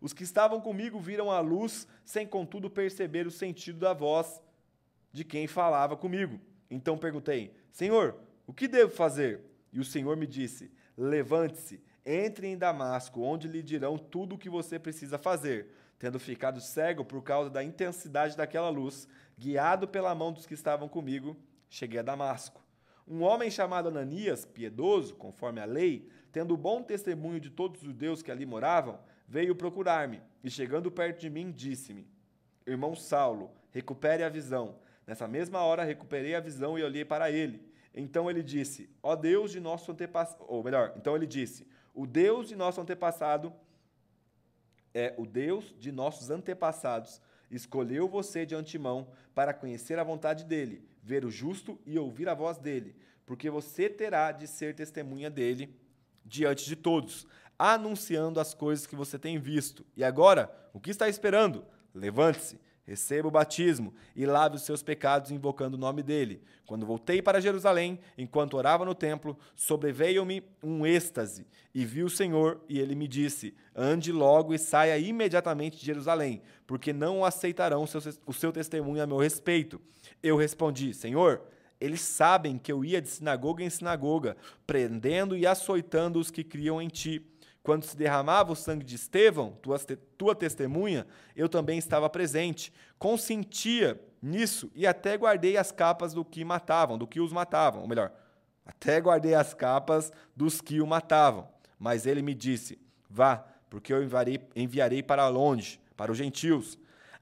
Os 0.01 0.13
que 0.13 0.23
estavam 0.23 0.61
comigo 0.61 1.01
viram 1.01 1.31
a 1.31 1.41
luz, 1.41 1.89
sem 2.05 2.27
contudo 2.27 2.69
perceber 2.69 3.27
o 3.27 3.31
sentido 3.31 3.79
da 3.79 3.95
voz 3.95 4.43
de 5.11 5.25
quem 5.25 5.47
falava 5.47 5.97
comigo. 5.97 6.39
Então 6.71 6.99
perguntei: 6.99 7.57
Senhor, 7.73 8.21
o 8.47 8.53
que 8.53 8.69
devo 8.69 8.93
fazer? 8.93 9.41
E 9.73 9.81
o 9.81 9.85
Senhor 9.85 10.17
me 10.17 10.27
disse: 10.27 10.71
Levante-se, 10.97 11.83
entre 12.05 12.47
em 12.47 12.57
Damasco, 12.57 13.23
onde 13.23 13.49
lhe 13.49 13.63
dirão 13.63 13.97
tudo 13.97 14.35
o 14.35 14.39
que 14.39 14.51
você 14.51 14.79
precisa 14.79 15.19
fazer. 15.19 15.69
Tendo 15.99 16.19
ficado 16.19 16.61
cego 16.61 17.05
por 17.05 17.23
causa 17.23 17.49
da 17.49 17.65
intensidade 17.65 18.37
daquela 18.37 18.69
luz, 18.69 19.09
guiado 19.39 19.89
pela 19.89 20.15
mão 20.15 20.33
dos 20.33 20.45
que 20.45 20.55
estavam 20.55 20.89
comigo, 20.89 21.37
cheguei 21.69 22.01
a 22.01 22.03
Damasco. 22.03 22.63
Um 23.07 23.23
homem 23.23 23.51
chamado 23.51 23.89
Ananias, 23.89 24.45
piedoso, 24.45 25.15
conforme 25.15 25.61
a 25.61 25.65
lei, 25.65 26.09
tendo 26.33 26.57
bom 26.57 26.83
testemunho 26.83 27.41
de 27.41 27.51
todos 27.51 27.81
os 27.81 27.87
judeus 27.87 28.23
que 28.23 28.31
ali 28.31 28.45
moravam, 28.45 28.99
veio 29.27 29.55
procurar-me 29.55 30.21
e, 30.43 30.51
chegando 30.51 30.91
perto 30.91 31.21
de 31.21 31.31
mim, 31.31 31.51
disse-me: 31.51 32.07
Irmão 32.67 32.95
Saulo, 32.95 33.51
recupere 33.71 34.23
a 34.23 34.29
visão. 34.29 34.77
Nessa 35.07 35.29
mesma 35.29 35.61
hora, 35.61 35.85
recuperei 35.85 36.35
a 36.35 36.41
visão 36.41 36.79
e 36.79 36.83
olhei 36.83 37.05
para 37.05 37.31
ele. 37.31 37.74
Então 37.95 38.29
ele 38.29 38.43
disse: 38.43 38.91
Ó 39.03 39.15
Deus 39.15 39.53
de 39.53 39.61
nosso 39.61 39.93
antepassado. 39.93 40.45
Ou 40.49 40.63
melhor, 40.63 40.93
então 40.97 41.15
ele 41.15 41.27
disse: 41.27 41.67
O 41.95 42.07
Deus 42.07 42.49
de 42.49 42.57
nosso 42.57 42.81
antepassado 42.81 43.53
é 44.93 45.15
o 45.17 45.25
Deus 45.25 45.75
de 45.79 45.93
nossos 45.93 46.31
antepassados. 46.31 47.21
Escolheu 47.51 48.09
você 48.09 48.45
de 48.45 48.55
antemão 48.55 49.09
para 49.35 49.55
conhecer 49.55 49.99
a 49.99 50.05
vontade 50.05 50.45
dele, 50.45 50.89
ver 51.03 51.25
o 51.25 51.31
justo 51.31 51.79
e 51.87 51.99
ouvir 51.99 52.29
a 52.29 52.35
voz 52.35 52.59
dele, 52.59 52.97
porque 53.25 53.49
você 53.49 53.89
terá 53.89 54.33
de 54.33 54.47
ser 54.47 54.75
testemunha 54.75 55.31
dele 55.31 55.79
diante 56.25 56.65
de 56.65 56.75
todos, 56.75 57.27
anunciando 57.59 58.41
as 58.41 58.55
coisas 58.55 58.87
que 58.87 58.97
você 58.97 59.19
tem 59.19 59.39
visto. 59.39 59.87
E 59.97 60.03
agora, 60.03 60.51
o 60.73 60.81
que 60.81 60.91
está 60.91 61.09
esperando? 61.09 61.65
Levante-se 61.95 62.59
Receba 62.87 63.29
o 63.29 63.31
batismo 63.31 63.95
e 64.15 64.27
lave 64.27 64.57
os 64.57 64.63
seus 64.63 64.83
pecados 64.83 65.31
invocando 65.31 65.77
o 65.77 65.81
nome 65.81 66.03
dele. 66.03 66.43
Quando 66.67 66.85
voltei 66.85 67.23
para 67.23 67.41
Jerusalém, 67.41 67.99
enquanto 68.17 68.59
orava 68.59 68.85
no 68.85 68.95
templo, 68.95 69.39
sobreveio-me 69.57 70.43
um 70.63 70.85
êxtase 70.85 71.47
e 71.75 71.85
vi 71.85 72.03
o 72.03 72.11
Senhor 72.11 72.61
e 72.69 72.79
ele 72.79 72.95
me 72.95 73.09
disse: 73.09 73.55
Ande 73.75 74.13
logo 74.13 74.53
e 74.53 74.59
saia 74.59 74.99
imediatamente 74.99 75.79
de 75.79 75.85
Jerusalém, 75.87 76.43
porque 76.67 76.93
não 76.93 77.25
aceitarão 77.25 77.85
o 78.27 78.33
seu, 78.33 78.53
testemunho 78.53 79.03
a 79.03 79.07
meu 79.07 79.17
respeito. 79.17 79.81
Eu 80.23 80.37
respondi: 80.37 80.93
Senhor, 80.93 81.43
eles 81.81 82.03
sabem 82.03 82.59
que 82.59 82.71
eu 82.71 82.85
ia 82.85 83.03
de 83.03 83.09
sinagoga 83.09 83.65
em 83.65 83.71
sinagoga, 83.71 84.37
prendendo 84.67 85.37
e 85.37 85.47
açoitando 85.47 86.21
os 86.21 86.31
que 86.31 86.45
criam 86.45 86.81
em 86.81 86.89
ti. 86.89 87.27
Quando 87.65 87.85
se 87.85 87.97
derramava 87.97 88.53
o 88.53 88.55
sangue 88.55 88.85
de 88.85 88.95
Estevão, 88.95 89.53
tua, 89.63 89.79
tua 90.19 90.35
testemunha, 90.35 91.07
eu 91.35 91.49
também 91.49 91.79
estava 91.79 92.11
presente. 92.11 92.71
Consentia 92.99 93.99
nisso 94.21 94.71
e 94.75 94.87
até 94.87 95.17
guardei 95.17 95.57
as 95.57 95.73
capas 95.73 96.13
do 96.13 96.23
que 96.27 96.45
matavam, 96.45 96.99
do 96.99 97.07
que 97.07 97.21
os 97.21 97.33
matavam. 97.33 97.81
Ou 97.81 97.89
melhor, 97.89 98.13
até 98.67 99.01
guardei 99.01 99.35
as 99.35 99.55
capas 99.55 100.13
dos 100.37 100.61
que 100.61 100.79
o 100.83 100.87
matavam. 100.87 101.49
Mas 101.79 102.05
ele 102.05 102.21
me 102.21 102.35
disse: 102.35 102.79
Vá, 103.09 103.43
porque 103.71 103.95
eu 103.95 104.03
enviarei, 104.03 104.47
enviarei 104.55 105.03
para 105.03 105.27
longe, 105.29 105.81
para 105.97 106.13
os 106.13 106.19
gentios. 106.19 106.79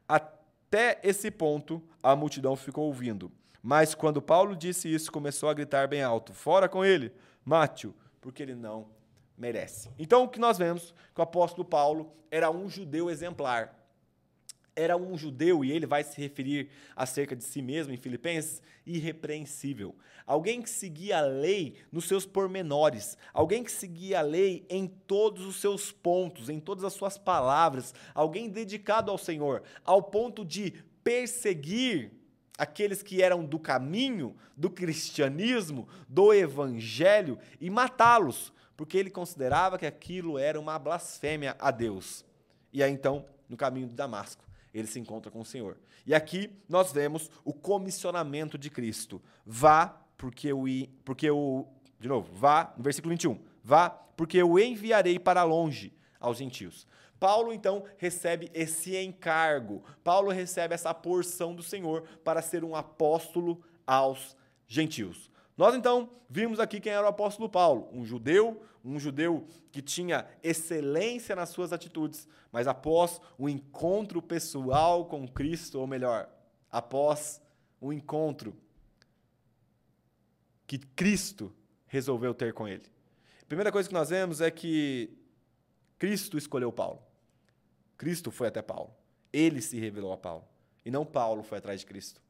Até 0.08 0.98
esse 1.04 1.30
ponto, 1.30 1.80
a 2.02 2.16
multidão 2.16 2.56
ficou 2.56 2.86
ouvindo. 2.86 3.30
Mas 3.62 3.94
quando 3.94 4.20
Paulo 4.20 4.56
disse 4.56 4.92
isso, 4.92 5.12
começou 5.12 5.48
a 5.48 5.54
gritar 5.54 5.86
bem 5.86 6.02
alto: 6.02 6.34
Fora 6.34 6.68
com 6.68 6.84
ele, 6.84 7.12
mate-o, 7.44 7.94
porque 8.20 8.42
ele 8.42 8.56
não 8.56 8.88
merece. 9.42 9.90
Então, 9.98 10.22
o 10.22 10.28
que 10.28 10.38
nós 10.38 10.56
vemos 10.56 10.94
que 11.12 11.20
o 11.20 11.24
apóstolo 11.24 11.64
Paulo 11.64 12.12
era 12.30 12.48
um 12.48 12.70
judeu 12.70 13.10
exemplar. 13.10 13.76
Era 14.74 14.96
um 14.96 15.18
judeu, 15.18 15.64
e 15.64 15.72
ele 15.72 15.84
vai 15.84 16.04
se 16.04 16.18
referir 16.18 16.70
acerca 16.94 17.34
de 17.34 17.42
si 17.42 17.60
mesmo 17.60 17.92
em 17.92 17.96
Filipenses, 17.96 18.62
irrepreensível. 18.86 19.94
Alguém 20.24 20.62
que 20.62 20.70
seguia 20.70 21.18
a 21.18 21.22
lei 21.22 21.74
nos 21.90 22.06
seus 22.06 22.24
pormenores, 22.24 23.18
alguém 23.34 23.64
que 23.64 23.72
seguia 23.72 24.20
a 24.20 24.22
lei 24.22 24.64
em 24.70 24.86
todos 24.86 25.44
os 25.44 25.56
seus 25.56 25.90
pontos, 25.90 26.48
em 26.48 26.60
todas 26.60 26.84
as 26.84 26.92
suas 26.92 27.18
palavras, 27.18 27.92
alguém 28.14 28.48
dedicado 28.48 29.10
ao 29.10 29.18
Senhor, 29.18 29.64
ao 29.84 30.04
ponto 30.04 30.44
de 30.44 30.72
perseguir 31.02 32.12
aqueles 32.56 33.02
que 33.02 33.20
eram 33.20 33.44
do 33.44 33.58
caminho, 33.58 34.36
do 34.56 34.70
cristianismo, 34.70 35.88
do 36.08 36.32
evangelho 36.32 37.38
e 37.60 37.68
matá-los, 37.68 38.52
porque 38.82 38.98
ele 38.98 39.10
considerava 39.10 39.78
que 39.78 39.86
aquilo 39.86 40.36
era 40.36 40.58
uma 40.58 40.76
blasfêmia 40.76 41.54
a 41.60 41.70
Deus. 41.70 42.24
E 42.72 42.82
aí 42.82 42.90
então, 42.90 43.24
no 43.48 43.56
caminho 43.56 43.86
de 43.86 43.94
Damasco, 43.94 44.44
ele 44.74 44.88
se 44.88 44.98
encontra 44.98 45.30
com 45.30 45.38
o 45.38 45.44
Senhor. 45.44 45.78
E 46.04 46.12
aqui 46.12 46.50
nós 46.68 46.90
vemos 46.90 47.30
o 47.44 47.52
comissionamento 47.52 48.58
de 48.58 48.68
Cristo. 48.68 49.22
Vá, 49.46 50.02
porque 50.16 50.52
o 50.52 50.64
porque 51.04 51.30
o 51.30 51.64
de 52.00 52.08
novo, 52.08 52.34
vá, 52.34 52.74
no 52.76 52.82
versículo 52.82 53.10
21. 53.12 53.38
Vá, 53.62 53.88
porque 53.88 54.38
eu 54.38 54.58
enviarei 54.58 55.16
para 55.16 55.44
longe 55.44 55.96
aos 56.18 56.38
gentios. 56.38 56.84
Paulo 57.20 57.52
então 57.52 57.84
recebe 57.98 58.50
esse 58.52 58.96
encargo. 58.96 59.84
Paulo 60.02 60.32
recebe 60.32 60.74
essa 60.74 60.92
porção 60.92 61.54
do 61.54 61.62
Senhor 61.62 62.02
para 62.24 62.42
ser 62.42 62.64
um 62.64 62.74
apóstolo 62.74 63.62
aos 63.86 64.36
gentios. 64.66 65.30
Nós 65.56 65.74
então 65.74 66.10
vimos 66.28 66.58
aqui 66.58 66.80
quem 66.80 66.92
era 66.92 67.04
o 67.04 67.08
apóstolo 67.08 67.48
Paulo, 67.48 67.88
um 67.92 68.04
judeu, 68.04 68.62
um 68.84 68.98
judeu 68.98 69.46
que 69.70 69.82
tinha 69.82 70.26
excelência 70.42 71.36
nas 71.36 71.50
suas 71.50 71.72
atitudes, 71.72 72.26
mas 72.50 72.66
após 72.66 73.20
o 73.38 73.48
encontro 73.48 74.20
pessoal 74.20 75.04
com 75.06 75.28
Cristo, 75.28 75.78
ou 75.78 75.86
melhor, 75.86 76.28
após 76.70 77.40
o 77.80 77.92
encontro 77.92 78.56
que 80.66 80.78
Cristo 80.78 81.54
resolveu 81.86 82.32
ter 82.32 82.54
com 82.54 82.66
ele. 82.66 82.90
A 83.42 83.44
primeira 83.44 83.70
coisa 83.70 83.88
que 83.88 83.94
nós 83.94 84.08
vemos 84.08 84.40
é 84.40 84.50
que 84.50 85.10
Cristo 85.98 86.38
escolheu 86.38 86.72
Paulo. 86.72 87.02
Cristo 87.98 88.30
foi 88.30 88.48
até 88.48 88.62
Paulo. 88.62 88.94
Ele 89.32 89.60
se 89.60 89.78
revelou 89.78 90.12
a 90.12 90.16
Paulo. 90.16 90.44
E 90.84 90.90
não 90.90 91.04
Paulo 91.04 91.42
foi 91.42 91.58
atrás 91.58 91.80
de 91.80 91.86
Cristo. 91.86 92.20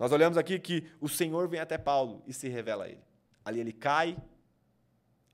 Nós 0.00 0.12
olhamos 0.12 0.38
aqui 0.38 0.58
que 0.58 0.86
o 0.98 1.10
Senhor 1.10 1.46
vem 1.46 1.60
até 1.60 1.76
Paulo 1.76 2.22
e 2.26 2.32
se 2.32 2.48
revela 2.48 2.84
a 2.84 2.88
ele. 2.88 3.04
Ali 3.44 3.60
ele 3.60 3.72
cai, 3.72 4.16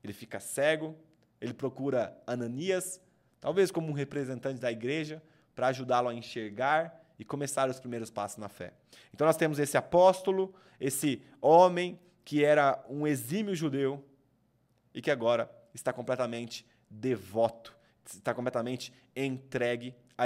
ele 0.03 0.11
fica 0.11 0.41
cego, 0.41 0.93
ele 1.39 1.53
procura 1.53 2.21
Ananias, 2.27 2.99
talvez 3.39 3.71
como 3.71 3.87
um 3.87 3.93
representante 3.93 4.59
da 4.59 4.69
igreja, 4.69 5.23
para 5.55 5.67
ajudá-lo 5.67 6.09
a 6.09 6.13
enxergar 6.13 7.01
e 7.17 7.23
começar 7.23 7.69
os 7.69 7.79
primeiros 7.79 8.11
passos 8.11 8.39
na 8.39 8.49
fé. 8.49 8.73
Então 9.13 9.25
nós 9.25 9.37
temos 9.37 9.57
esse 9.57 9.77
apóstolo, 9.77 10.53
esse 10.81 11.21
homem 11.39 11.97
que 12.25 12.43
era 12.43 12.83
um 12.89 13.07
exímio 13.07 13.55
judeu 13.55 14.03
e 14.93 15.01
que 15.01 15.09
agora 15.09 15.49
está 15.73 15.93
completamente 15.93 16.65
devoto, 16.89 17.73
está 18.15 18.33
completamente 18.33 18.93
entregue 19.15 19.95
a, 20.17 20.25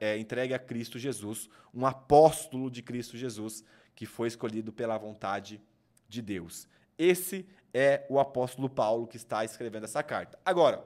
é, 0.00 0.16
entregue 0.16 0.54
a 0.54 0.58
Cristo 0.58 0.98
Jesus, 0.98 1.48
um 1.74 1.84
apóstolo 1.84 2.70
de 2.70 2.82
Cristo 2.82 3.16
Jesus, 3.16 3.62
que 3.94 4.06
foi 4.06 4.28
escolhido 4.28 4.72
pela 4.72 4.96
vontade 4.96 5.60
de 6.08 6.22
Deus. 6.22 6.66
Esse 6.96 7.46
é 7.74 8.06
o 8.08 8.18
apóstolo 8.18 8.68
Paulo 8.68 9.06
que 9.06 9.16
está 9.16 9.44
escrevendo 9.44 9.84
essa 9.84 10.02
carta. 10.02 10.38
Agora, 10.44 10.84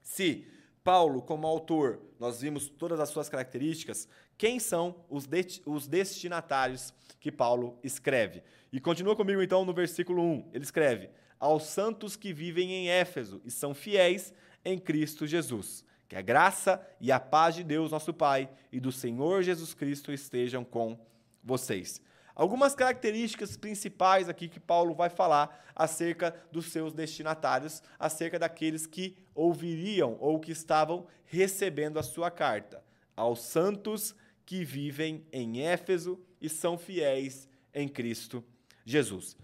se 0.00 0.46
Paulo, 0.82 1.22
como 1.22 1.46
autor, 1.46 2.00
nós 2.18 2.40
vimos 2.40 2.68
todas 2.68 2.98
as 2.98 3.08
suas 3.08 3.28
características, 3.28 4.08
quem 4.36 4.58
são 4.58 5.04
os, 5.08 5.26
de 5.26 5.62
os 5.64 5.86
destinatários 5.86 6.92
que 7.20 7.30
Paulo 7.30 7.78
escreve? 7.82 8.42
E 8.72 8.80
continua 8.80 9.14
comigo 9.14 9.42
então 9.42 9.64
no 9.64 9.72
versículo 9.72 10.22
1. 10.22 10.50
Ele 10.52 10.64
escreve: 10.64 11.10
Aos 11.38 11.64
santos 11.64 12.16
que 12.16 12.32
vivem 12.32 12.72
em 12.72 12.88
Éfeso 12.88 13.40
e 13.44 13.50
são 13.50 13.74
fiéis 13.74 14.34
em 14.64 14.78
Cristo 14.78 15.26
Jesus. 15.26 15.84
Que 16.08 16.16
a 16.16 16.22
graça 16.22 16.80
e 17.00 17.10
a 17.10 17.18
paz 17.18 17.54
de 17.54 17.64
Deus, 17.64 17.90
nosso 17.90 18.12
Pai, 18.12 18.50
e 18.70 18.78
do 18.78 18.92
Senhor 18.92 19.42
Jesus 19.42 19.72
Cristo 19.72 20.12
estejam 20.12 20.62
com 20.62 20.98
vocês. 21.42 22.00
Algumas 22.34 22.74
características 22.74 23.56
principais 23.56 24.28
aqui 24.28 24.48
que 24.48 24.60
Paulo 24.60 24.94
vai 24.94 25.10
falar 25.10 25.72
acerca 25.74 26.34
dos 26.50 26.66
seus 26.66 26.92
destinatários, 26.92 27.82
acerca 27.98 28.38
daqueles 28.38 28.86
que 28.86 29.16
ouviriam 29.34 30.16
ou 30.18 30.40
que 30.40 30.52
estavam 30.52 31.06
recebendo 31.24 31.98
a 31.98 32.02
sua 32.02 32.30
carta. 32.30 32.82
Aos 33.14 33.42
santos 33.42 34.14
que 34.46 34.64
vivem 34.64 35.26
em 35.30 35.62
Éfeso 35.62 36.18
e 36.40 36.48
são 36.48 36.78
fiéis 36.78 37.48
em 37.74 37.88
Cristo 37.88 38.42
Jesus. 38.84 39.36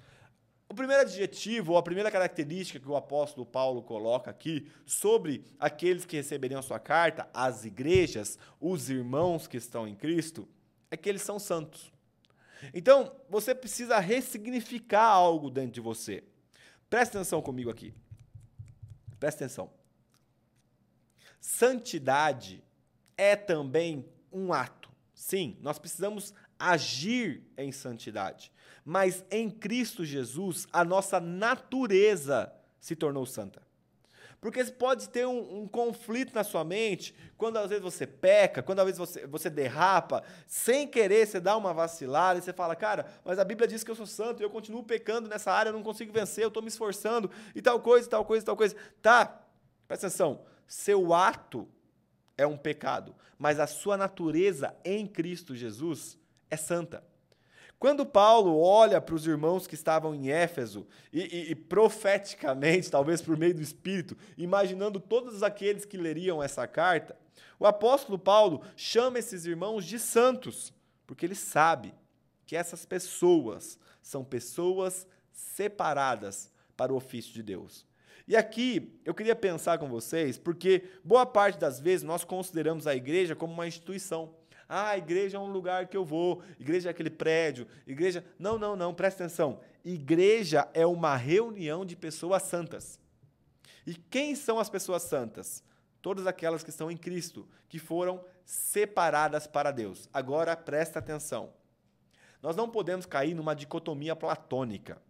O 0.68 0.74
primeiro 0.74 1.02
adjetivo, 1.02 1.72
ou 1.72 1.78
a 1.78 1.82
primeira 1.82 2.10
característica 2.10 2.78
que 2.78 2.88
o 2.88 2.96
apóstolo 2.96 3.46
Paulo 3.46 3.82
coloca 3.82 4.30
aqui 4.30 4.70
sobre 4.84 5.42
aqueles 5.58 6.04
que 6.04 6.16
receberiam 6.16 6.58
a 6.58 6.62
sua 6.62 6.78
carta, 6.78 7.28
as 7.32 7.64
igrejas, 7.64 8.38
os 8.60 8.90
irmãos 8.90 9.46
que 9.46 9.56
estão 9.56 9.88
em 9.88 9.94
Cristo, 9.94 10.46
é 10.90 10.96
que 10.96 11.08
eles 11.08 11.22
são 11.22 11.38
santos. 11.38 11.90
Então, 12.74 13.14
você 13.30 13.54
precisa 13.54 13.98
ressignificar 13.98 15.06
algo 15.06 15.50
dentro 15.50 15.72
de 15.72 15.80
você. 15.80 16.22
Presta 16.90 17.18
atenção 17.18 17.40
comigo 17.40 17.70
aqui. 17.70 17.94
Presta 19.18 19.44
atenção. 19.44 19.70
Santidade 21.40 22.62
é 23.16 23.36
também 23.36 24.06
um 24.30 24.52
ato. 24.52 24.90
Sim, 25.14 25.56
nós 25.60 25.78
precisamos 25.78 26.32
agir 26.58 27.42
em 27.56 27.70
santidade. 27.72 28.52
Mas 28.84 29.24
em 29.30 29.50
Cristo 29.50 30.04
Jesus, 30.04 30.66
a 30.72 30.84
nossa 30.84 31.20
natureza 31.20 32.52
se 32.80 32.96
tornou 32.96 33.26
santa. 33.26 33.68
Porque 34.40 34.64
pode 34.64 35.08
ter 35.08 35.26
um, 35.26 35.62
um, 35.62 35.68
conflito 35.68 36.32
na 36.32 36.44
sua 36.44 36.62
mente 36.62 37.14
quando 37.36 37.56
às 37.56 37.68
vezes 37.68 37.82
você 37.82 38.06
peca, 38.06 38.62
quando 38.62 38.78
às 38.78 38.84
vezes 38.84 38.98
você, 38.98 39.26
você 39.26 39.50
derrapa, 39.50 40.22
sem 40.46 40.86
querer 40.86 41.26
você 41.26 41.40
dá 41.40 41.56
uma 41.56 41.74
vacilada 41.74 42.38
e 42.38 42.42
você 42.42 42.52
fala, 42.52 42.76
cara, 42.76 43.06
mas 43.24 43.38
a 43.40 43.44
Bíblia 43.44 43.66
diz 43.66 43.82
que 43.82 43.90
eu 43.90 43.96
sou 43.96 44.06
santo 44.06 44.40
e 44.40 44.44
eu 44.44 44.50
continuo 44.50 44.84
pecando 44.84 45.28
nessa 45.28 45.50
área, 45.50 45.70
eu 45.70 45.72
não 45.72 45.82
consigo 45.82 46.12
vencer, 46.12 46.44
eu 46.44 46.48
estou 46.48 46.62
me 46.62 46.68
esforçando 46.68 47.28
e 47.52 47.60
tal 47.60 47.80
coisa, 47.80 48.08
tal 48.08 48.24
coisa, 48.24 48.46
tal 48.46 48.56
coisa. 48.56 48.76
Tá, 49.02 49.42
presta 49.88 50.06
atenção, 50.06 50.40
seu 50.68 51.12
ato 51.12 51.68
é 52.36 52.46
um 52.46 52.56
pecado, 52.56 53.16
mas 53.36 53.58
a 53.58 53.66
sua 53.66 53.96
natureza 53.96 54.72
em 54.84 55.04
Cristo 55.04 55.56
Jesus 55.56 56.16
é 56.50 56.56
santa. 56.56 57.02
Quando 57.78 58.04
Paulo 58.04 58.58
olha 58.60 59.00
para 59.00 59.14
os 59.14 59.24
irmãos 59.24 59.66
que 59.66 59.74
estavam 59.74 60.12
em 60.12 60.30
Éfeso 60.30 60.86
e, 61.12 61.20
e, 61.20 61.50
e, 61.52 61.54
profeticamente, 61.54 62.90
talvez 62.90 63.22
por 63.22 63.36
meio 63.36 63.54
do 63.54 63.62
Espírito, 63.62 64.16
imaginando 64.36 64.98
todos 64.98 65.44
aqueles 65.44 65.84
que 65.84 65.96
leriam 65.96 66.42
essa 66.42 66.66
carta, 66.66 67.16
o 67.58 67.66
apóstolo 67.66 68.18
Paulo 68.18 68.62
chama 68.76 69.20
esses 69.20 69.44
irmãos 69.44 69.84
de 69.84 69.98
santos, 69.98 70.72
porque 71.06 71.24
ele 71.24 71.36
sabe 71.36 71.94
que 72.44 72.56
essas 72.56 72.84
pessoas 72.84 73.78
são 74.02 74.24
pessoas 74.24 75.06
separadas 75.30 76.50
para 76.76 76.92
o 76.92 76.96
ofício 76.96 77.32
de 77.32 77.42
Deus. 77.42 77.86
E 78.26 78.36
aqui 78.36 79.00
eu 79.04 79.14
queria 79.14 79.36
pensar 79.36 79.78
com 79.78 79.88
vocês, 79.88 80.36
porque 80.36 80.84
boa 81.04 81.24
parte 81.24 81.58
das 81.58 81.78
vezes 81.78 82.02
nós 82.02 82.24
consideramos 82.24 82.86
a 82.86 82.94
igreja 82.94 83.36
como 83.36 83.52
uma 83.52 83.68
instituição. 83.68 84.34
Ah, 84.68 84.98
igreja 84.98 85.38
é 85.38 85.40
um 85.40 85.50
lugar 85.50 85.86
que 85.86 85.96
eu 85.96 86.04
vou, 86.04 86.42
igreja 86.60 86.88
é 86.88 86.90
aquele 86.90 87.08
prédio, 87.08 87.66
igreja. 87.86 88.22
Não, 88.38 88.58
não, 88.58 88.76
não, 88.76 88.92
presta 88.92 89.24
atenção. 89.24 89.60
Igreja 89.82 90.68
é 90.74 90.84
uma 90.84 91.16
reunião 91.16 91.86
de 91.86 91.96
pessoas 91.96 92.42
santas. 92.42 93.00
E 93.86 93.94
quem 93.94 94.34
são 94.34 94.58
as 94.58 94.68
pessoas 94.68 95.02
santas? 95.02 95.64
Todas 96.02 96.26
aquelas 96.26 96.62
que 96.62 96.68
estão 96.68 96.90
em 96.90 96.96
Cristo, 96.96 97.48
que 97.68 97.78
foram 97.78 98.22
separadas 98.44 99.46
para 99.46 99.70
Deus. 99.70 100.08
Agora 100.12 100.54
presta 100.54 100.98
atenção. 100.98 101.52
Nós 102.42 102.54
não 102.54 102.68
podemos 102.68 103.06
cair 103.06 103.34
numa 103.34 103.54
dicotomia 103.54 104.14
platônica. 104.14 105.00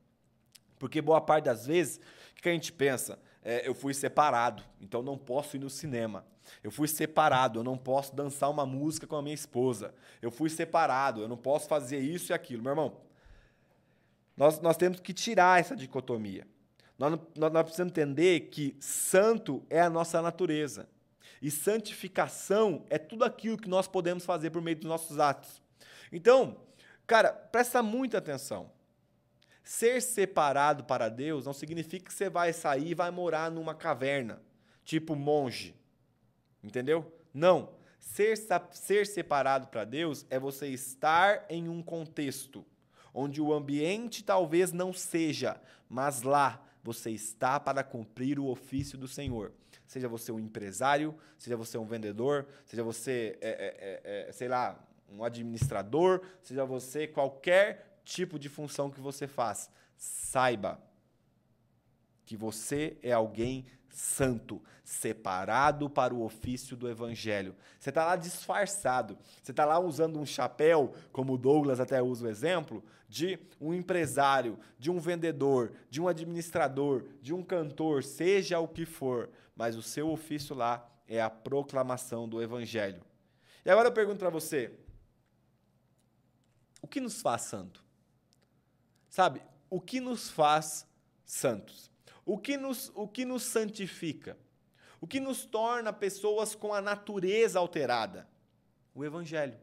Porque 0.78 1.02
boa 1.02 1.20
parte 1.20 1.44
das 1.46 1.66
vezes, 1.66 2.00
o 2.38 2.42
que 2.42 2.48
a 2.48 2.52
gente 2.52 2.72
pensa? 2.72 3.18
É, 3.42 3.66
eu 3.66 3.74
fui 3.74 3.92
separado, 3.92 4.62
então 4.80 5.02
não 5.02 5.18
posso 5.18 5.56
ir 5.56 5.58
no 5.58 5.68
cinema. 5.68 6.24
Eu 6.62 6.70
fui 6.70 6.88
separado, 6.88 7.60
eu 7.60 7.64
não 7.64 7.76
posso 7.76 8.14
dançar 8.14 8.50
uma 8.50 8.66
música 8.66 9.06
com 9.06 9.16
a 9.16 9.22
minha 9.22 9.34
esposa. 9.34 9.94
Eu 10.20 10.30
fui 10.30 10.50
separado, 10.50 11.20
eu 11.20 11.28
não 11.28 11.36
posso 11.36 11.68
fazer 11.68 11.98
isso 11.98 12.32
e 12.32 12.34
aquilo. 12.34 12.62
Meu 12.62 12.72
irmão, 12.72 12.96
nós, 14.36 14.60
nós 14.60 14.76
temos 14.76 15.00
que 15.00 15.12
tirar 15.12 15.60
essa 15.60 15.74
dicotomia. 15.74 16.46
Nós, 16.98 17.18
nós, 17.36 17.52
nós 17.52 17.62
precisamos 17.62 17.92
entender 17.92 18.40
que 18.50 18.76
santo 18.80 19.64
é 19.68 19.80
a 19.80 19.90
nossa 19.90 20.20
natureza. 20.22 20.88
E 21.40 21.50
santificação 21.50 22.84
é 22.90 22.98
tudo 22.98 23.24
aquilo 23.24 23.56
que 23.56 23.68
nós 23.68 23.86
podemos 23.86 24.24
fazer 24.24 24.50
por 24.50 24.60
meio 24.60 24.76
dos 24.76 24.88
nossos 24.88 25.18
atos. 25.18 25.62
Então, 26.12 26.56
cara, 27.06 27.32
presta 27.32 27.82
muita 27.82 28.18
atenção. 28.18 28.70
Ser 29.62 30.00
separado 30.00 30.84
para 30.84 31.08
Deus 31.08 31.44
não 31.44 31.52
significa 31.52 32.06
que 32.06 32.12
você 32.12 32.28
vai 32.28 32.52
sair 32.52 32.88
e 32.88 32.94
vai 32.94 33.10
morar 33.10 33.50
numa 33.50 33.74
caverna, 33.74 34.40
tipo 34.82 35.14
monge. 35.14 35.77
Entendeu? 36.62 37.12
Não. 37.32 37.76
Ser, 37.98 38.36
ser 38.70 39.06
separado 39.06 39.66
para 39.68 39.84
Deus 39.84 40.24
é 40.30 40.38
você 40.38 40.68
estar 40.68 41.44
em 41.48 41.68
um 41.68 41.82
contexto 41.82 42.64
onde 43.12 43.40
o 43.40 43.52
ambiente 43.52 44.22
talvez 44.22 44.72
não 44.72 44.92
seja, 44.92 45.60
mas 45.88 46.22
lá 46.22 46.64
você 46.82 47.10
está 47.10 47.58
para 47.58 47.82
cumprir 47.82 48.38
o 48.38 48.46
ofício 48.46 48.96
do 48.96 49.08
Senhor. 49.08 49.52
Seja 49.86 50.08
você 50.08 50.30
um 50.30 50.38
empresário, 50.38 51.14
seja 51.36 51.56
você 51.56 51.76
um 51.76 51.84
vendedor, 51.84 52.46
seja 52.64 52.82
você, 52.82 53.36
é, 53.40 53.48
é, 53.48 54.00
é, 54.04 54.28
é 54.28 54.32
sei 54.32 54.48
lá, 54.48 54.78
um 55.10 55.24
administrador, 55.24 56.22
seja 56.42 56.64
você 56.64 57.06
qualquer 57.06 58.00
tipo 58.04 58.38
de 58.38 58.48
função 58.48 58.90
que 58.90 59.00
você 59.00 59.26
faz. 59.26 59.70
Saiba 59.96 60.80
que 62.24 62.36
você 62.36 62.98
é 63.02 63.12
alguém 63.12 63.64
santo, 63.88 64.62
separado 64.84 65.88
para 65.90 66.14
o 66.14 66.22
ofício 66.22 66.76
do 66.76 66.88
evangelho. 66.88 67.54
Você 67.78 67.90
está 67.90 68.04
lá 68.04 68.16
disfarçado, 68.16 69.18
você 69.42 69.52
está 69.52 69.64
lá 69.64 69.78
usando 69.78 70.18
um 70.18 70.26
chapéu, 70.26 70.94
como 71.12 71.34
o 71.34 71.38
Douglas 71.38 71.80
até 71.80 72.02
usa 72.02 72.26
o 72.26 72.30
exemplo, 72.30 72.82
de 73.08 73.38
um 73.60 73.74
empresário, 73.74 74.58
de 74.78 74.90
um 74.90 74.98
vendedor, 74.98 75.72
de 75.90 76.00
um 76.00 76.08
administrador, 76.08 77.04
de 77.20 77.34
um 77.34 77.42
cantor, 77.42 78.02
seja 78.04 78.58
o 78.60 78.68
que 78.68 78.86
for, 78.86 79.30
mas 79.54 79.76
o 79.76 79.82
seu 79.82 80.10
ofício 80.10 80.54
lá 80.54 80.86
é 81.06 81.20
a 81.20 81.30
proclamação 81.30 82.28
do 82.28 82.42
evangelho. 82.42 83.02
E 83.64 83.70
agora 83.70 83.88
eu 83.88 83.92
pergunto 83.92 84.18
para 84.18 84.30
você: 84.30 84.72
o 86.80 86.86
que 86.86 87.00
nos 87.00 87.20
faz 87.20 87.42
santo? 87.42 87.84
Sabe, 89.08 89.42
o 89.68 89.80
que 89.80 90.00
nos 90.00 90.30
faz 90.30 90.86
santos? 91.24 91.87
O 92.28 92.36
que 92.36 92.58
nos, 92.58 92.92
o 92.94 93.08
que 93.08 93.24
nos 93.24 93.42
santifica? 93.42 94.36
O 95.00 95.06
que 95.06 95.18
nos 95.18 95.46
torna 95.46 95.94
pessoas 95.94 96.54
com 96.54 96.74
a 96.74 96.80
natureza 96.82 97.58
alterada? 97.58 98.28
O 98.94 99.02
Evangelho. 99.02 99.56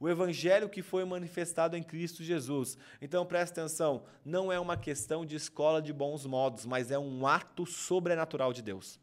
O 0.00 0.08
Evangelho 0.08 0.70
que 0.70 0.80
foi 0.80 1.04
manifestado 1.04 1.76
em 1.76 1.82
Cristo 1.82 2.24
Jesus. 2.24 2.78
Então 3.02 3.26
presta 3.26 3.60
atenção: 3.60 4.04
não 4.24 4.50
é 4.50 4.58
uma 4.58 4.78
questão 4.78 5.26
de 5.26 5.36
escola 5.36 5.82
de 5.82 5.92
bons 5.92 6.24
modos, 6.24 6.64
mas 6.64 6.90
é 6.90 6.98
um 6.98 7.26
ato 7.26 7.66
sobrenatural 7.66 8.50
de 8.50 8.62
Deus. 8.62 8.98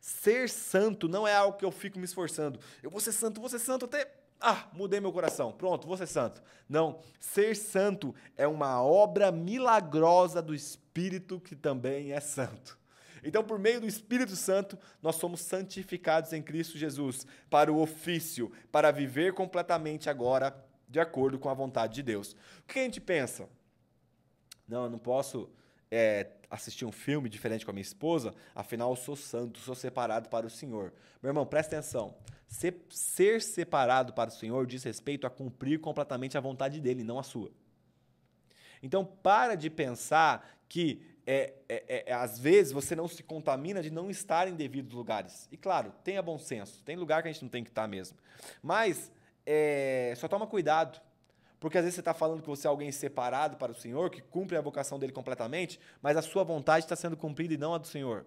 Ser 0.00 0.48
santo 0.48 1.06
não 1.06 1.28
é 1.28 1.34
algo 1.34 1.58
que 1.58 1.66
eu 1.66 1.70
fico 1.70 1.98
me 1.98 2.06
esforçando. 2.06 2.58
Eu 2.82 2.88
vou 2.88 2.98
ser 3.00 3.12
santo, 3.12 3.42
vou 3.42 3.50
ser 3.50 3.58
santo 3.58 3.84
até 3.84 4.10
ah, 4.40 4.68
mudei 4.72 5.00
meu 5.00 5.12
coração, 5.12 5.52
pronto, 5.52 5.86
vou 5.86 5.98
ser 5.98 6.06
santo. 6.06 6.42
Não, 6.66 6.98
ser 7.20 7.54
santo 7.56 8.14
é 8.38 8.46
uma 8.46 8.82
obra 8.82 9.30
milagrosa 9.30 10.40
do 10.40 10.54
Espírito 10.54 10.83
que 11.40 11.56
também 11.56 12.12
é 12.12 12.20
santo. 12.20 12.78
Então, 13.22 13.42
por 13.42 13.58
meio 13.58 13.80
do 13.80 13.86
Espírito 13.86 14.36
Santo, 14.36 14.78
nós 15.02 15.16
somos 15.16 15.40
santificados 15.40 16.32
em 16.32 16.42
Cristo 16.42 16.76
Jesus 16.76 17.26
para 17.48 17.72
o 17.72 17.80
ofício, 17.80 18.52
para 18.70 18.90
viver 18.90 19.32
completamente 19.32 20.10
agora 20.10 20.54
de 20.88 21.00
acordo 21.00 21.38
com 21.38 21.48
a 21.48 21.54
vontade 21.54 21.94
de 21.94 22.02
Deus. 22.02 22.32
O 22.60 22.62
que 22.66 22.78
a 22.78 22.82
gente 22.82 23.00
pensa? 23.00 23.48
Não, 24.68 24.84
eu 24.84 24.90
não 24.90 24.98
posso 24.98 25.50
é, 25.90 26.32
assistir 26.50 26.84
um 26.84 26.92
filme 26.92 27.28
diferente 27.28 27.64
com 27.64 27.70
a 27.70 27.74
minha 27.74 27.82
esposa, 27.82 28.34
afinal 28.54 28.90
eu 28.90 28.96
sou 28.96 29.16
santo, 29.16 29.58
sou 29.58 29.74
separado 29.74 30.28
para 30.28 30.46
o 30.46 30.50
Senhor. 30.50 30.92
Meu 31.22 31.30
irmão, 31.30 31.46
presta 31.46 31.76
atenção. 31.76 32.14
Ser, 32.46 32.84
ser 32.90 33.40
separado 33.40 34.12
para 34.12 34.28
o 34.28 34.32
Senhor 34.32 34.66
diz 34.66 34.84
respeito 34.84 35.26
a 35.26 35.30
cumprir 35.30 35.80
completamente 35.80 36.36
a 36.36 36.40
vontade 36.40 36.80
dele, 36.80 37.02
não 37.02 37.18
a 37.18 37.22
sua. 37.22 37.50
Então, 38.82 39.02
para 39.02 39.54
de 39.54 39.70
pensar 39.70 40.53
que 40.68 41.02
é, 41.26 41.54
é, 41.68 42.04
é, 42.06 42.12
às 42.12 42.38
vezes 42.38 42.72
você 42.72 42.94
não 42.94 43.08
se 43.08 43.22
contamina 43.22 43.82
de 43.82 43.90
não 43.90 44.10
estar 44.10 44.46
em 44.46 44.54
devidos 44.54 44.92
lugares. 44.92 45.48
E 45.50 45.56
claro, 45.56 45.92
tenha 46.02 46.22
bom 46.22 46.38
senso. 46.38 46.82
Tem 46.82 46.96
lugar 46.96 47.22
que 47.22 47.28
a 47.28 47.32
gente 47.32 47.42
não 47.42 47.48
tem 47.48 47.64
que 47.64 47.70
estar 47.70 47.88
mesmo. 47.88 48.18
Mas 48.62 49.10
é, 49.46 50.12
só 50.16 50.28
toma 50.28 50.46
cuidado. 50.46 51.00
Porque 51.58 51.78
às 51.78 51.84
vezes 51.84 51.94
você 51.94 52.02
está 52.02 52.12
falando 52.12 52.42
que 52.42 52.48
você 52.48 52.66
é 52.66 52.70
alguém 52.70 52.92
separado 52.92 53.56
para 53.56 53.72
o 53.72 53.74
Senhor, 53.74 54.10
que 54.10 54.20
cumpre 54.20 54.54
a 54.54 54.60
vocação 54.60 54.98
dele 54.98 55.14
completamente, 55.14 55.80
mas 56.02 56.14
a 56.14 56.20
sua 56.20 56.44
vontade 56.44 56.84
está 56.84 56.94
sendo 56.94 57.16
cumprida 57.16 57.54
e 57.54 57.56
não 57.56 57.72
a 57.72 57.78
do 57.78 57.86
Senhor. 57.86 58.26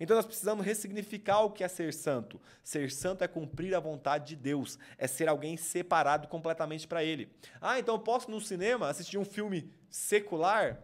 Então 0.00 0.16
nós 0.16 0.26
precisamos 0.26 0.66
ressignificar 0.66 1.42
o 1.42 1.50
que 1.50 1.62
é 1.62 1.68
ser 1.68 1.92
santo. 1.94 2.40
Ser 2.64 2.90
santo 2.90 3.22
é 3.22 3.28
cumprir 3.28 3.72
a 3.74 3.78
vontade 3.78 4.28
de 4.28 4.36
Deus, 4.36 4.80
é 4.98 5.06
ser 5.06 5.28
alguém 5.28 5.56
separado 5.56 6.26
completamente 6.26 6.88
para 6.88 7.04
Ele. 7.04 7.30
Ah, 7.60 7.78
então 7.78 7.94
eu 7.94 8.00
posso 8.00 8.30
no 8.30 8.40
cinema 8.40 8.88
assistir 8.88 9.18
um 9.18 9.24
filme 9.24 9.70
secular? 9.88 10.82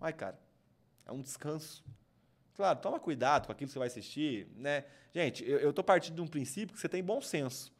Ai, 0.00 0.12
cara, 0.12 0.38
é 1.06 1.12
um 1.12 1.20
descanso. 1.20 1.84
Claro, 2.54 2.78
toma 2.78 3.00
cuidado 3.00 3.46
com 3.46 3.52
aquilo 3.52 3.68
que 3.68 3.72
você 3.72 3.78
vai 3.78 3.88
assistir, 3.88 4.48
né? 4.56 4.84
Gente, 5.12 5.44
eu 5.44 5.70
estou 5.70 5.84
partindo 5.84 6.14
de 6.14 6.20
um 6.20 6.26
princípio 6.26 6.74
que 6.74 6.80
você 6.80 6.88
tem 6.88 7.02
bom 7.02 7.20
senso, 7.20 7.72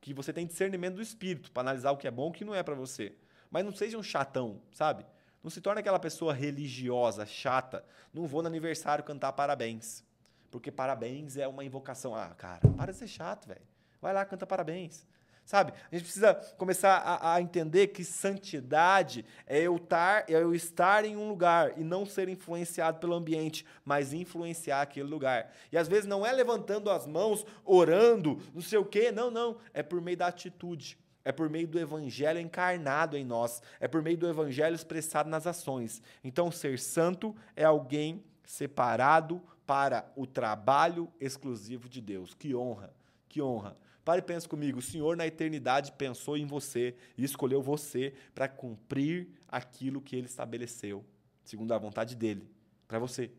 que 0.00 0.12
você 0.12 0.32
tem 0.32 0.46
discernimento 0.46 0.96
do 0.96 1.02
espírito 1.02 1.50
para 1.50 1.62
analisar 1.62 1.90
o 1.90 1.96
que 1.96 2.06
é 2.06 2.10
bom 2.10 2.26
e 2.26 2.30
o 2.30 2.32
que 2.32 2.44
não 2.44 2.54
é 2.54 2.62
para 2.62 2.74
você. 2.74 3.14
Mas 3.50 3.64
não 3.64 3.72
seja 3.72 3.98
um 3.98 4.02
chatão, 4.02 4.60
sabe? 4.72 5.04
Não 5.42 5.50
se 5.50 5.60
torne 5.60 5.80
aquela 5.80 5.98
pessoa 5.98 6.34
religiosa, 6.34 7.24
chata. 7.24 7.84
Não 8.12 8.26
vou 8.26 8.42
no 8.42 8.48
aniversário 8.48 9.02
cantar 9.02 9.32
parabéns. 9.32 10.04
Porque 10.50 10.70
parabéns 10.70 11.36
é 11.36 11.48
uma 11.48 11.64
invocação. 11.64 12.14
Ah, 12.14 12.34
cara, 12.36 12.60
para 12.76 12.92
de 12.92 12.98
ser 12.98 13.08
chato, 13.08 13.48
velho. 13.48 13.62
Vai 14.00 14.12
lá, 14.12 14.24
canta 14.24 14.46
parabéns. 14.46 15.06
Sabe? 15.50 15.72
A 15.90 15.96
gente 15.96 16.04
precisa 16.04 16.32
começar 16.56 16.98
a, 16.98 17.34
a, 17.34 17.42
entender 17.42 17.88
que 17.88 18.04
santidade 18.04 19.26
é 19.48 19.60
eu, 19.60 19.80
tar, 19.80 20.24
é 20.28 20.34
eu 20.34 20.54
estar 20.54 21.04
em 21.04 21.16
um 21.16 21.28
lugar 21.28 21.76
e 21.76 21.82
não 21.82 22.06
ser 22.06 22.28
influenciado 22.28 23.00
pelo 23.00 23.14
ambiente, 23.14 23.66
mas 23.84 24.12
influenciar 24.12 24.80
aquele 24.80 25.08
lugar. 25.08 25.52
E 25.72 25.76
às 25.76 25.88
vezes 25.88 26.06
não 26.06 26.24
é 26.24 26.30
levantando 26.30 26.88
as 26.88 27.04
mãos, 27.04 27.44
orando, 27.64 28.40
não 28.54 28.62
sei 28.62 28.78
o 28.78 28.84
quê. 28.84 29.10
Não, 29.10 29.28
não. 29.28 29.56
É 29.74 29.82
por 29.82 30.00
meio 30.00 30.16
da 30.16 30.28
atitude. 30.28 30.96
É 31.24 31.32
por 31.32 31.50
meio 31.50 31.66
do 31.66 31.80
evangelho 31.80 32.38
encarnado 32.38 33.16
em 33.16 33.24
nós, 33.24 33.60
é 33.80 33.88
por 33.88 34.02
meio 34.02 34.16
do 34.16 34.28
evangelho 34.28 34.76
expressado 34.76 35.28
nas 35.28 35.48
ações. 35.48 36.00
Então, 36.22 36.52
ser 36.52 36.78
santo 36.78 37.34
é 37.56 37.64
alguém 37.64 38.22
separado 38.44 39.42
para 39.66 40.08
o 40.14 40.28
trabalho 40.28 41.12
exclusivo 41.18 41.88
de 41.88 42.00
Deus. 42.00 42.34
Que 42.34 42.54
honra, 42.54 42.94
que 43.28 43.42
honra. 43.42 43.76
Pare 44.04 44.20
e 44.20 44.24
pense 44.24 44.48
comigo, 44.48 44.78
o 44.78 44.82
Senhor 44.82 45.16
na 45.16 45.26
eternidade 45.26 45.92
pensou 45.92 46.36
em 46.36 46.46
você 46.46 46.94
e 47.16 47.24
escolheu 47.24 47.62
você 47.62 48.14
para 48.34 48.48
cumprir 48.48 49.28
aquilo 49.46 50.00
que 50.00 50.16
ele 50.16 50.26
estabeleceu, 50.26 51.04
segundo 51.44 51.72
a 51.72 51.78
vontade 51.78 52.16
dele, 52.16 52.48
para 52.88 52.98
você. 52.98 53.30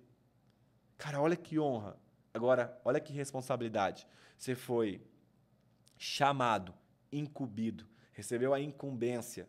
Cara, 0.97 1.19
olha 1.19 1.36
que 1.36 1.58
honra. 1.60 1.97
Agora, 2.34 2.80
olha 2.86 3.00
que 3.00 3.12
responsabilidade. 3.12 4.08
Você 4.38 4.56
foi 4.56 5.02
chamado, 5.97 6.74
incumbido, 7.12 7.86
recebeu 8.13 8.54
a 8.54 8.60
incumbência. 8.60 9.47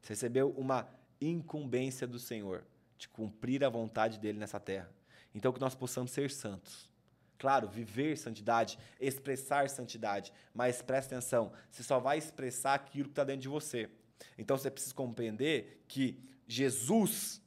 Você 0.00 0.14
recebeu 0.14 0.50
uma 0.56 0.88
incumbência 1.20 2.06
do 2.06 2.18
Senhor 2.18 2.64
de 2.98 3.08
cumprir 3.08 3.62
a 3.62 3.68
vontade 3.68 4.18
dele 4.18 4.38
nessa 4.38 4.58
terra. 4.58 4.90
Então, 5.34 5.52
que 5.52 5.60
nós 5.60 5.74
possamos 5.74 6.10
ser 6.10 6.30
santos. 6.30 6.90
Claro, 7.38 7.68
viver 7.68 8.16
santidade, 8.16 8.78
expressar 9.00 9.68
santidade, 9.68 10.32
mas 10.54 10.80
presta 10.80 11.14
atenção, 11.14 11.52
você 11.70 11.82
só 11.82 11.98
vai 11.98 12.18
expressar 12.18 12.74
aquilo 12.74 13.04
que 13.04 13.12
está 13.12 13.24
dentro 13.24 13.42
de 13.42 13.48
você. 13.48 13.90
Então 14.38 14.56
você 14.56 14.70
precisa 14.70 14.94
compreender 14.94 15.84
que 15.86 16.18
Jesus 16.48 17.42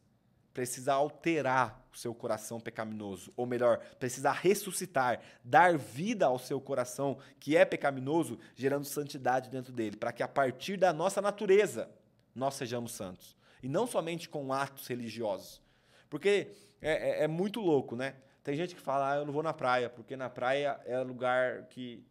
precisa 0.54 0.94
alterar 0.94 1.88
o 1.94 1.98
seu 1.98 2.14
coração 2.14 2.60
pecaminoso, 2.60 3.32
ou 3.36 3.46
melhor, 3.46 3.80
precisa 4.00 4.32
ressuscitar, 4.32 5.22
dar 5.44 5.78
vida 5.78 6.26
ao 6.26 6.38
seu 6.38 6.60
coração 6.60 7.18
que 7.40 7.56
é 7.56 7.66
pecaminoso, 7.66 8.38
gerando 8.56 8.86
santidade 8.86 9.50
dentro 9.50 9.72
dele, 9.72 9.98
para 9.98 10.12
que 10.12 10.22
a 10.22 10.28
partir 10.28 10.78
da 10.78 10.92
nossa 10.92 11.22
natureza 11.22 11.90
nós 12.36 12.56
sejamos 12.56 12.92
santos. 12.92 13.36
E 13.62 13.68
não 13.68 13.88
somente 13.88 14.30
com 14.30 14.54
atos 14.54 14.88
religiosos. 14.88 15.62
Porque 16.10 16.52
é, 16.82 17.22
é, 17.22 17.24
é 17.24 17.28
muito 17.28 17.60
louco, 17.60 17.96
né? 17.96 18.16
Tem 18.44 18.56
gente 18.56 18.76
que 18.76 18.82
fala, 18.82 19.12
ah, 19.12 19.16
eu 19.18 19.26
não 19.26 19.34
vou 19.34 19.44
na 19.44 19.54
praia, 19.54 19.90
porque 19.90 20.16
na 20.16 20.30
praia 20.30 20.80
é 20.86 21.00
lugar 21.00 21.64
que 21.66 22.04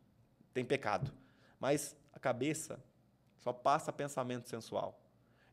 tem 0.52 0.64
pecado. 0.64 1.12
Mas 1.58 1.96
a 2.12 2.18
cabeça 2.18 2.82
só 3.38 3.52
passa 3.52 3.92
pensamento 3.92 4.48
sensual. 4.48 5.00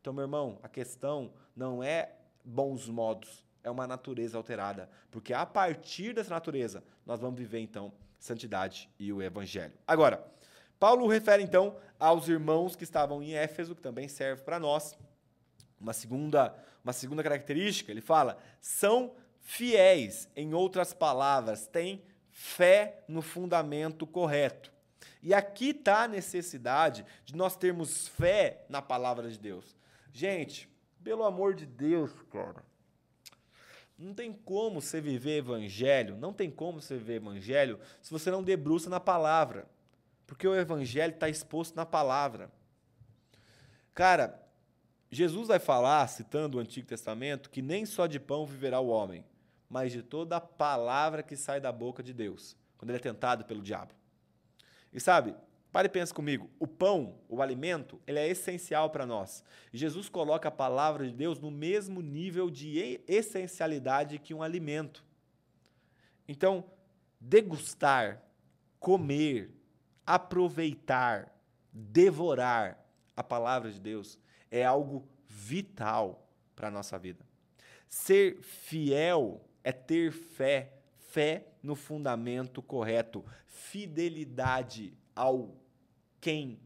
Então, 0.01 0.13
meu 0.13 0.23
irmão, 0.23 0.59
a 0.61 0.69
questão 0.69 1.33
não 1.55 1.83
é 1.83 2.11
bons 2.43 2.87
modos, 2.87 3.43
é 3.63 3.71
uma 3.71 3.87
natureza 3.87 4.37
alterada. 4.37 4.89
Porque 5.09 5.33
a 5.33 5.45
partir 5.45 6.13
dessa 6.13 6.29
natureza, 6.29 6.83
nós 7.05 7.19
vamos 7.19 7.39
viver, 7.39 7.59
então, 7.59 7.91
santidade 8.19 8.89
e 8.99 9.11
o 9.11 9.21
evangelho. 9.21 9.73
Agora, 9.87 10.23
Paulo 10.79 11.07
refere, 11.07 11.41
então, 11.41 11.77
aos 11.99 12.27
irmãos 12.27 12.75
que 12.75 12.83
estavam 12.83 13.23
em 13.23 13.33
Éfeso, 13.33 13.75
que 13.75 13.81
também 13.81 14.07
serve 14.07 14.43
para 14.43 14.59
nós. 14.59 14.97
Uma 15.79 15.93
segunda, 15.93 16.53
uma 16.83 16.93
segunda 16.93 17.23
característica, 17.23 17.91
ele 17.91 18.01
fala, 18.01 18.37
são 18.59 19.15
fiéis, 19.45 20.27
em 20.35 20.53
outras 20.53 20.91
palavras, 20.91 21.67
têm 21.67 22.03
fé 22.31 23.03
no 23.07 23.21
fundamento 23.21 24.05
correto. 24.05 24.73
E 25.21 25.33
aqui 25.33 25.69
está 25.69 26.03
a 26.03 26.07
necessidade 26.07 27.05
de 27.23 27.35
nós 27.35 27.55
termos 27.55 28.07
fé 28.09 28.65
na 28.67 28.81
palavra 28.81 29.29
de 29.29 29.39
Deus. 29.39 29.77
Gente, 30.11 30.67
pelo 31.03 31.23
amor 31.23 31.53
de 31.53 31.65
Deus, 31.65 32.11
cara. 32.31 32.65
Não 33.97 34.13
tem 34.13 34.33
como 34.33 34.81
você 34.81 34.99
viver 34.99 35.37
evangelho, 35.37 36.17
não 36.17 36.33
tem 36.33 36.51
como 36.51 36.81
você 36.81 36.97
viver 36.97 37.15
evangelho 37.15 37.79
se 38.01 38.11
você 38.11 38.29
não 38.29 38.43
debruça 38.43 38.89
na 38.89 38.99
palavra. 38.99 39.69
Porque 40.27 40.47
o 40.47 40.55
evangelho 40.55 41.13
está 41.13 41.29
exposto 41.29 41.75
na 41.75 41.85
palavra. 41.85 42.51
Cara, 43.93 44.43
Jesus 45.09 45.47
vai 45.47 45.59
falar, 45.59 46.07
citando 46.07 46.57
o 46.57 46.59
Antigo 46.61 46.87
Testamento, 46.87 47.49
que 47.49 47.61
nem 47.61 47.85
só 47.85 48.07
de 48.07 48.19
pão 48.19 48.45
viverá 48.45 48.79
o 48.79 48.89
homem, 48.89 49.23
mas 49.69 49.91
de 49.91 50.01
toda 50.01 50.37
a 50.37 50.41
palavra 50.41 51.23
que 51.23 51.35
sai 51.35 51.59
da 51.59 51.71
boca 51.71 52.03
de 52.03 52.13
Deus, 52.13 52.55
quando 52.77 52.91
ele 52.91 52.97
é 52.97 53.01
tentado 53.01 53.45
pelo 53.45 53.61
diabo. 53.61 53.93
E 54.93 54.99
sabe, 54.99 55.35
pare 55.71 55.87
e 55.87 55.91
pense 55.91 56.13
comigo, 56.13 56.49
o 56.59 56.65
pão, 56.65 57.19
o 57.27 57.41
alimento, 57.41 57.99
ele 58.07 58.19
é 58.19 58.27
essencial 58.27 58.89
para 58.89 59.05
nós. 59.05 59.43
Jesus 59.73 60.07
coloca 60.07 60.47
a 60.47 60.51
palavra 60.51 61.05
de 61.05 61.13
Deus 61.13 61.39
no 61.39 61.51
mesmo 61.51 62.01
nível 62.01 62.49
de 62.49 63.01
essencialidade 63.07 64.19
que 64.19 64.33
um 64.33 64.41
alimento. 64.41 65.03
Então, 66.27 66.63
degustar, 67.19 68.21
comer, 68.79 69.51
aproveitar, 70.05 71.35
devorar 71.73 72.79
a 73.15 73.23
palavra 73.23 73.71
de 73.71 73.79
Deus 73.79 74.17
é 74.51 74.63
algo 74.63 75.07
vital 75.27 76.25
para 76.55 76.67
a 76.69 76.71
nossa 76.71 76.97
vida. 76.97 77.25
Ser 77.89 78.41
fiel 78.41 79.41
é 79.65 79.71
ter 79.71 80.11
fé, 80.11 80.71
fé 80.95 81.47
no 81.63 81.75
fundamento 81.75 82.61
correto, 82.61 83.25
fidelidade 83.47 84.95
ao 85.15 85.59
quem 86.21 86.59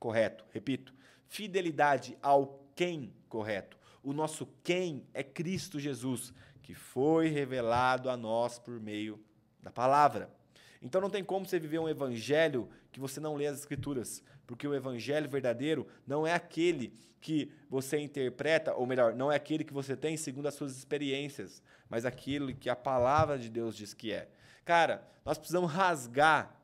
correto. 0.00 0.46
Repito, 0.50 0.94
fidelidade 1.26 2.16
ao 2.22 2.64
quem 2.74 3.12
correto. 3.28 3.78
O 4.02 4.14
nosso 4.14 4.46
quem 4.64 5.06
é 5.12 5.22
Cristo 5.22 5.78
Jesus, 5.78 6.32
que 6.62 6.72
foi 6.74 7.28
revelado 7.28 8.08
a 8.08 8.16
nós 8.16 8.58
por 8.58 8.80
meio 8.80 9.22
da 9.62 9.70
palavra. 9.70 10.34
Então 10.80 11.02
não 11.02 11.10
tem 11.10 11.22
como 11.22 11.44
você 11.44 11.58
viver 11.58 11.80
um 11.80 11.88
evangelho 11.88 12.70
que 12.90 12.98
você 12.98 13.20
não 13.20 13.34
lê 13.34 13.46
as 13.46 13.58
escrituras, 13.58 14.22
porque 14.48 14.66
o 14.66 14.74
evangelho 14.74 15.28
verdadeiro 15.28 15.86
não 16.06 16.26
é 16.26 16.32
aquele 16.32 16.90
que 17.20 17.52
você 17.68 17.98
interpreta, 17.98 18.74
ou 18.74 18.86
melhor, 18.86 19.14
não 19.14 19.30
é 19.30 19.36
aquele 19.36 19.62
que 19.62 19.74
você 19.74 19.94
tem 19.94 20.16
segundo 20.16 20.48
as 20.48 20.54
suas 20.54 20.74
experiências, 20.74 21.62
mas 21.86 22.06
aquilo 22.06 22.54
que 22.54 22.70
a 22.70 22.74
palavra 22.74 23.38
de 23.38 23.50
Deus 23.50 23.76
diz 23.76 23.92
que 23.92 24.10
é. 24.10 24.26
Cara, 24.64 25.06
nós 25.22 25.36
precisamos 25.36 25.70
rasgar 25.70 26.58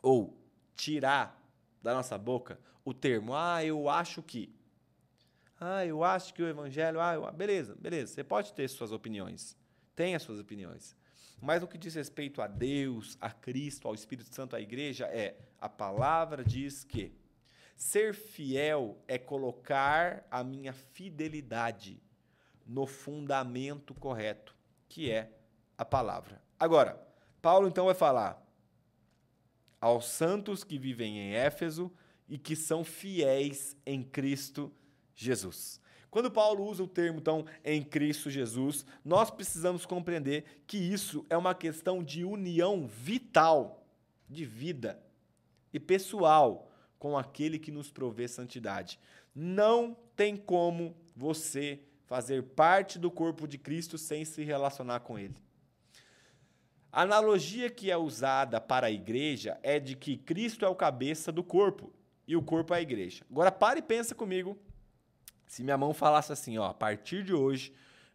ou 0.00 0.38
tirar 0.76 1.36
da 1.82 1.92
nossa 1.92 2.16
boca 2.16 2.60
o 2.84 2.94
termo, 2.94 3.34
ah, 3.34 3.64
eu 3.64 3.88
acho 3.88 4.22
que. 4.22 4.54
Ah, 5.58 5.84
eu 5.84 6.04
acho 6.04 6.32
que 6.32 6.42
o 6.44 6.46
evangelho, 6.46 7.00
ah, 7.00 7.14
eu... 7.14 7.32
beleza, 7.32 7.74
beleza, 7.74 8.14
você 8.14 8.22
pode 8.22 8.52
ter 8.54 8.68
suas 8.68 8.92
opiniões. 8.92 9.56
Tem 9.96 10.14
as 10.14 10.22
suas 10.22 10.38
opiniões. 10.38 10.94
Mas 11.44 11.60
no 11.60 11.68
que 11.68 11.76
diz 11.76 11.94
respeito 11.94 12.40
a 12.40 12.46
Deus, 12.46 13.18
a 13.20 13.30
Cristo, 13.30 13.86
ao 13.86 13.94
Espírito 13.94 14.34
Santo, 14.34 14.56
à 14.56 14.60
igreja, 14.62 15.04
é 15.08 15.36
a 15.60 15.68
palavra 15.68 16.42
diz 16.42 16.84
que 16.84 17.12
ser 17.76 18.14
fiel 18.14 18.98
é 19.06 19.18
colocar 19.18 20.26
a 20.30 20.42
minha 20.42 20.72
fidelidade 20.72 22.02
no 22.66 22.86
fundamento 22.86 23.92
correto, 23.92 24.56
que 24.88 25.10
é 25.10 25.30
a 25.76 25.84
palavra. 25.84 26.42
Agora, 26.58 26.98
Paulo 27.42 27.68
então 27.68 27.84
vai 27.84 27.94
falar 27.94 28.42
aos 29.78 30.06
santos 30.06 30.64
que 30.64 30.78
vivem 30.78 31.18
em 31.18 31.34
Éfeso 31.34 31.92
e 32.26 32.38
que 32.38 32.56
são 32.56 32.82
fiéis 32.82 33.76
em 33.84 34.02
Cristo 34.02 34.72
Jesus. 35.14 35.78
Quando 36.14 36.30
Paulo 36.30 36.64
usa 36.64 36.80
o 36.80 36.86
termo, 36.86 37.18
então, 37.18 37.44
em 37.64 37.82
Cristo 37.82 38.30
Jesus, 38.30 38.86
nós 39.04 39.32
precisamos 39.32 39.84
compreender 39.84 40.62
que 40.64 40.78
isso 40.78 41.26
é 41.28 41.36
uma 41.36 41.56
questão 41.56 42.04
de 42.04 42.24
união 42.24 42.86
vital, 42.86 43.84
de 44.30 44.44
vida 44.44 45.02
e 45.72 45.80
pessoal 45.80 46.70
com 47.00 47.18
aquele 47.18 47.58
que 47.58 47.72
nos 47.72 47.90
provê 47.90 48.28
santidade. 48.28 48.96
Não 49.34 49.96
tem 50.14 50.36
como 50.36 50.94
você 51.16 51.80
fazer 52.06 52.44
parte 52.44 52.96
do 52.96 53.10
corpo 53.10 53.48
de 53.48 53.58
Cristo 53.58 53.98
sem 53.98 54.24
se 54.24 54.44
relacionar 54.44 55.00
com 55.00 55.18
ele. 55.18 55.34
A 56.92 57.02
analogia 57.02 57.68
que 57.68 57.90
é 57.90 57.96
usada 57.96 58.60
para 58.60 58.86
a 58.86 58.92
igreja 58.92 59.58
é 59.64 59.80
de 59.80 59.96
que 59.96 60.16
Cristo 60.16 60.64
é 60.64 60.68
o 60.68 60.76
cabeça 60.76 61.32
do 61.32 61.42
corpo 61.42 61.92
e 62.24 62.36
o 62.36 62.42
corpo 62.42 62.72
é 62.72 62.76
a 62.78 62.82
igreja. 62.82 63.24
Agora 63.28 63.50
pare 63.50 63.80
e 63.80 63.82
pensa 63.82 64.14
comigo 64.14 64.56
se 65.46 65.62
minha 65.62 65.78
mão 65.78 65.94
falasse 65.94 66.32
assim, 66.32 66.58
ó, 66.58 66.66
a 66.66 66.74
partir 66.74 67.24
de 67.24 67.32
hoje 67.32 67.72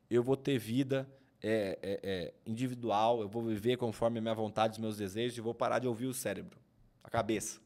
eu 0.09 0.23
vou 0.23 0.35
ter 0.35 0.57
vida 0.57 1.07
é, 1.41 1.79
é, 1.81 1.99
é, 2.03 2.33
individual, 2.45 3.21
eu 3.21 3.29
vou 3.29 3.43
viver 3.43 3.77
conforme 3.77 4.19
a 4.19 4.21
minha 4.21 4.33
vontade, 4.33 4.73
os 4.73 4.79
meus 4.79 4.97
desejos 4.97 5.37
e 5.37 5.41
vou 5.41 5.53
parar 5.53 5.79
de 5.79 5.87
ouvir 5.87 6.07
o 6.07 6.13
cérebro, 6.13 6.59
a 7.03 7.09
cabeça. 7.09 7.59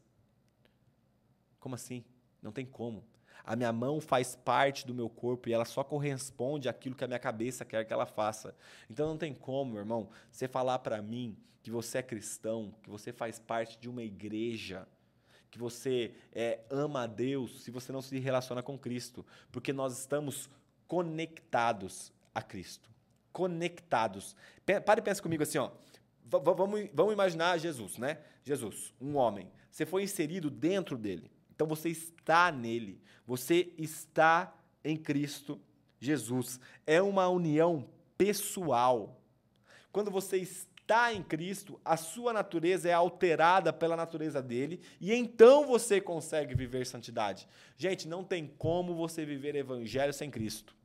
Como 1.58 1.74
assim? 1.74 2.04
Não 2.42 2.52
tem 2.52 2.66
como. 2.66 3.04
A 3.42 3.56
minha 3.56 3.72
mão 3.72 4.00
faz 4.00 4.34
parte 4.34 4.86
do 4.86 4.94
meu 4.94 5.08
corpo 5.08 5.48
e 5.48 5.52
ela 5.52 5.64
só 5.64 5.84
corresponde 5.84 6.68
àquilo 6.68 6.94
que 6.94 7.04
a 7.04 7.06
minha 7.06 7.18
cabeça 7.18 7.64
quer 7.64 7.84
que 7.84 7.92
ela 7.92 8.06
faça. 8.06 8.56
Então 8.88 9.08
não 9.08 9.18
tem 9.18 9.34
como, 9.34 9.72
meu 9.72 9.80
irmão, 9.80 10.08
você 10.30 10.48
falar 10.48 10.78
para 10.78 11.02
mim 11.02 11.36
que 11.62 11.70
você 11.70 11.98
é 11.98 12.02
cristão, 12.02 12.74
que 12.82 12.90
você 12.90 13.12
faz 13.12 13.38
parte 13.38 13.78
de 13.78 13.88
uma 13.88 14.02
igreja, 14.02 14.86
que 15.54 15.58
você 15.60 16.12
é, 16.32 16.58
ama 16.68 17.04
a 17.04 17.06
Deus 17.06 17.62
se 17.62 17.70
você 17.70 17.92
não 17.92 18.02
se 18.02 18.18
relaciona 18.18 18.60
com 18.60 18.76
Cristo, 18.76 19.24
porque 19.52 19.72
nós 19.72 19.96
estamos 19.96 20.50
conectados 20.88 22.12
a 22.34 22.42
Cristo. 22.42 22.90
Conectados. 23.32 24.34
Pare 24.84 25.00
e 25.00 25.04
pensa 25.04 25.22
comigo 25.22 25.44
assim, 25.44 25.58
ó. 25.58 25.70
V 26.24 26.40
vamos, 26.56 26.90
vamos 26.92 27.12
imaginar 27.12 27.56
Jesus, 27.58 27.98
né? 27.98 28.18
Jesus, 28.42 28.92
um 29.00 29.14
homem. 29.14 29.48
Você 29.70 29.86
foi 29.86 30.02
inserido 30.02 30.50
dentro 30.50 30.98
dele. 30.98 31.30
Então 31.54 31.68
você 31.68 31.88
está 31.88 32.50
nele. 32.50 33.00
Você 33.24 33.72
está 33.78 34.52
em 34.82 34.96
Cristo 34.96 35.60
Jesus. 36.00 36.58
É 36.84 37.00
uma 37.00 37.28
união 37.28 37.88
pessoal. 38.18 39.22
quando 39.92 40.10
você 40.10 40.38
está 40.38 40.73
em 41.12 41.22
Cristo, 41.22 41.80
a 41.84 41.96
sua 41.96 42.32
natureza 42.32 42.88
é 42.88 42.92
alterada 42.92 43.72
pela 43.72 43.96
natureza 43.96 44.42
dele 44.42 44.80
e 45.00 45.12
então 45.14 45.66
você 45.66 46.00
consegue 46.00 46.54
viver 46.54 46.86
santidade. 46.86 47.48
Gente, 47.76 48.06
não 48.06 48.22
tem 48.22 48.46
como 48.46 48.94
você 48.94 49.24
viver 49.24 49.54
evangelho 49.54 50.12
sem 50.12 50.30
Cristo. 50.30 50.76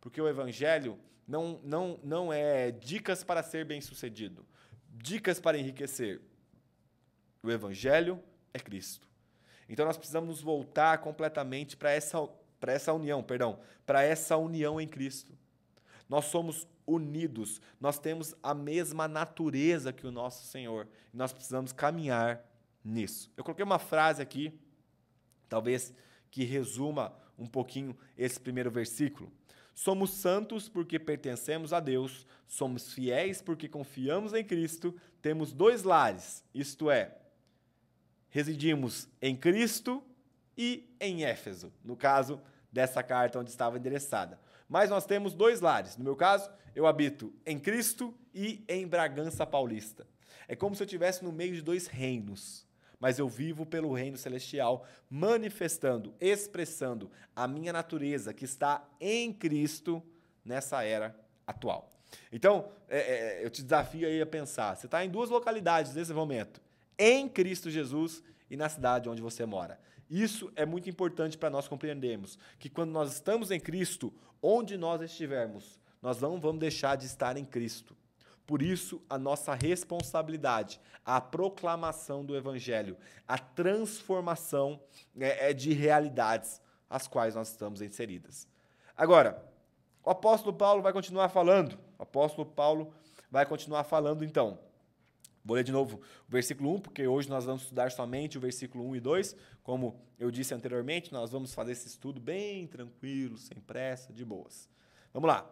Porque 0.00 0.20
o 0.20 0.28
evangelho 0.28 0.98
não, 1.26 1.60
não, 1.62 2.00
não 2.02 2.32
é 2.32 2.70
dicas 2.70 3.24
para 3.24 3.42
ser 3.42 3.64
bem-sucedido, 3.64 4.46
dicas 4.88 5.40
para 5.40 5.58
enriquecer. 5.58 6.20
O 7.42 7.50
evangelho 7.50 8.22
é 8.54 8.58
Cristo. 8.58 9.08
Então 9.68 9.84
nós 9.84 9.96
precisamos 9.96 10.40
voltar 10.40 10.98
completamente 10.98 11.76
para 11.76 11.90
essa, 11.90 12.18
para 12.58 12.72
essa 12.72 12.92
união, 12.92 13.22
perdão, 13.22 13.60
para 13.84 14.02
essa 14.02 14.36
união 14.36 14.80
em 14.80 14.86
Cristo. 14.86 15.36
Nós 16.08 16.24
somos 16.26 16.66
unidos, 16.90 17.60
nós 17.80 17.98
temos 17.98 18.34
a 18.42 18.54
mesma 18.54 19.06
natureza 19.06 19.92
que 19.92 20.06
o 20.06 20.10
nosso 20.10 20.46
Senhor. 20.46 20.88
E 21.12 21.16
nós 21.16 21.32
precisamos 21.32 21.72
caminhar 21.72 22.44
nisso. 22.84 23.30
Eu 23.36 23.44
coloquei 23.44 23.64
uma 23.64 23.78
frase 23.78 24.20
aqui, 24.20 24.58
talvez 25.48 25.92
que 26.30 26.44
resuma 26.44 27.14
um 27.38 27.46
pouquinho 27.46 27.96
esse 28.16 28.38
primeiro 28.38 28.70
versículo. 28.70 29.32
Somos 29.74 30.10
santos 30.10 30.68
porque 30.68 30.98
pertencemos 30.98 31.72
a 31.72 31.80
Deus, 31.80 32.26
somos 32.46 32.92
fiéis 32.92 33.40
porque 33.40 33.68
confiamos 33.68 34.34
em 34.34 34.44
Cristo, 34.44 34.94
temos 35.22 35.52
dois 35.52 35.82
lares, 35.82 36.44
isto 36.54 36.90
é, 36.90 37.16
residimos 38.28 39.08
em 39.22 39.36
Cristo 39.36 40.02
e 40.56 40.94
em 41.00 41.24
Éfeso, 41.24 41.72
no 41.82 41.96
caso 41.96 42.40
dessa 42.70 43.02
carta 43.02 43.38
onde 43.38 43.50
estava 43.50 43.78
endereçada. 43.78 44.38
Mas 44.70 44.88
nós 44.88 45.04
temos 45.04 45.34
dois 45.34 45.60
lares. 45.60 45.96
No 45.96 46.04
meu 46.04 46.14
caso, 46.14 46.48
eu 46.74 46.86
habito 46.86 47.34
em 47.44 47.58
Cristo 47.58 48.16
e 48.32 48.64
em 48.68 48.86
Bragança 48.86 49.44
Paulista. 49.44 50.06
É 50.46 50.54
como 50.54 50.76
se 50.76 50.82
eu 50.82 50.86
estivesse 50.86 51.24
no 51.24 51.32
meio 51.32 51.54
de 51.54 51.60
dois 51.60 51.88
reinos, 51.88 52.64
mas 53.00 53.18
eu 53.18 53.28
vivo 53.28 53.66
pelo 53.66 53.92
reino 53.92 54.16
celestial, 54.16 54.86
manifestando, 55.10 56.14
expressando 56.20 57.10
a 57.34 57.48
minha 57.48 57.72
natureza 57.72 58.32
que 58.32 58.44
está 58.44 58.88
em 59.00 59.32
Cristo 59.32 60.00
nessa 60.44 60.84
era 60.84 61.18
atual. 61.44 61.92
Então, 62.32 62.70
é, 62.88 62.98
é, 62.98 63.44
eu 63.44 63.50
te 63.50 63.62
desafio 63.62 64.06
aí 64.06 64.20
a 64.22 64.26
pensar: 64.26 64.76
você 64.76 64.86
está 64.86 65.04
em 65.04 65.10
duas 65.10 65.30
localidades 65.30 65.94
nesse 65.94 66.12
momento 66.12 66.60
em 66.96 67.28
Cristo 67.28 67.70
Jesus 67.70 68.22
e 68.50 68.56
na 68.56 68.68
cidade 68.68 69.08
onde 69.08 69.22
você 69.22 69.46
mora. 69.46 69.80
Isso 70.10 70.50
é 70.56 70.66
muito 70.66 70.90
importante 70.90 71.38
para 71.38 71.48
nós 71.48 71.68
compreendermos 71.68 72.36
que 72.58 72.68
quando 72.68 72.90
nós 72.90 73.12
estamos 73.12 73.52
em 73.52 73.60
Cristo, 73.60 74.12
onde 74.42 74.76
nós 74.76 75.00
estivermos, 75.00 75.78
nós 76.02 76.20
não 76.20 76.40
vamos 76.40 76.58
deixar 76.58 76.96
de 76.96 77.06
estar 77.06 77.36
em 77.36 77.44
Cristo. 77.44 77.96
Por 78.44 78.60
isso, 78.60 79.00
a 79.08 79.16
nossa 79.16 79.54
responsabilidade, 79.54 80.80
a 81.06 81.20
proclamação 81.20 82.24
do 82.24 82.36
Evangelho, 82.36 82.96
a 83.28 83.38
transformação 83.38 84.80
é, 85.16 85.50
é 85.50 85.52
de 85.52 85.72
realidades 85.72 86.60
às 86.88 87.06
quais 87.06 87.36
nós 87.36 87.48
estamos 87.48 87.80
inseridas. 87.80 88.48
Agora, 88.96 89.40
o 90.04 90.10
apóstolo 90.10 90.56
Paulo 90.56 90.82
vai 90.82 90.92
continuar 90.92 91.28
falando. 91.28 91.78
O 91.96 92.02
apóstolo 92.02 92.44
Paulo 92.44 92.92
vai 93.30 93.46
continuar 93.46 93.84
falando, 93.84 94.24
então. 94.24 94.58
Vou 95.44 95.56
ler 95.56 95.64
de 95.64 95.72
novo 95.72 96.00
o 96.28 96.30
versículo 96.30 96.74
1, 96.74 96.80
porque 96.80 97.06
hoje 97.06 97.28
nós 97.28 97.44
vamos 97.44 97.62
estudar 97.62 97.90
somente 97.90 98.36
o 98.36 98.40
versículo 98.40 98.86
1 98.88 98.96
e 98.96 99.00
2. 99.00 99.36
Como 99.62 100.00
eu 100.18 100.30
disse 100.30 100.54
anteriormente, 100.54 101.12
nós 101.12 101.30
vamos 101.30 101.54
fazer 101.54 101.72
esse 101.72 101.88
estudo 101.88 102.20
bem 102.20 102.66
tranquilo, 102.66 103.38
sem 103.38 103.58
pressa, 103.58 104.12
de 104.12 104.24
boas. 104.24 104.68
Vamos 105.12 105.28
lá. 105.28 105.50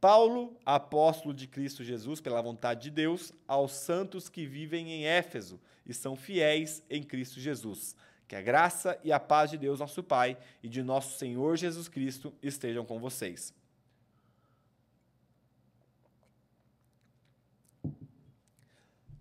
Paulo, 0.00 0.54
apóstolo 0.66 1.32
de 1.32 1.46
Cristo 1.46 1.82
Jesus, 1.82 2.20
pela 2.20 2.42
vontade 2.42 2.82
de 2.82 2.90
Deus, 2.90 3.32
aos 3.48 3.72
santos 3.72 4.28
que 4.28 4.44
vivem 4.44 4.92
em 4.92 5.06
Éfeso 5.06 5.58
e 5.86 5.94
são 5.94 6.14
fiéis 6.14 6.82
em 6.90 7.02
Cristo 7.02 7.40
Jesus. 7.40 7.96
Que 8.28 8.36
a 8.36 8.42
graça 8.42 8.98
e 9.02 9.10
a 9.10 9.18
paz 9.18 9.50
de 9.50 9.56
Deus, 9.56 9.80
nosso 9.80 10.02
Pai, 10.02 10.36
e 10.62 10.68
de 10.68 10.82
nosso 10.82 11.18
Senhor 11.18 11.56
Jesus 11.56 11.88
Cristo 11.88 12.34
estejam 12.42 12.84
com 12.84 12.98
vocês. 12.98 13.54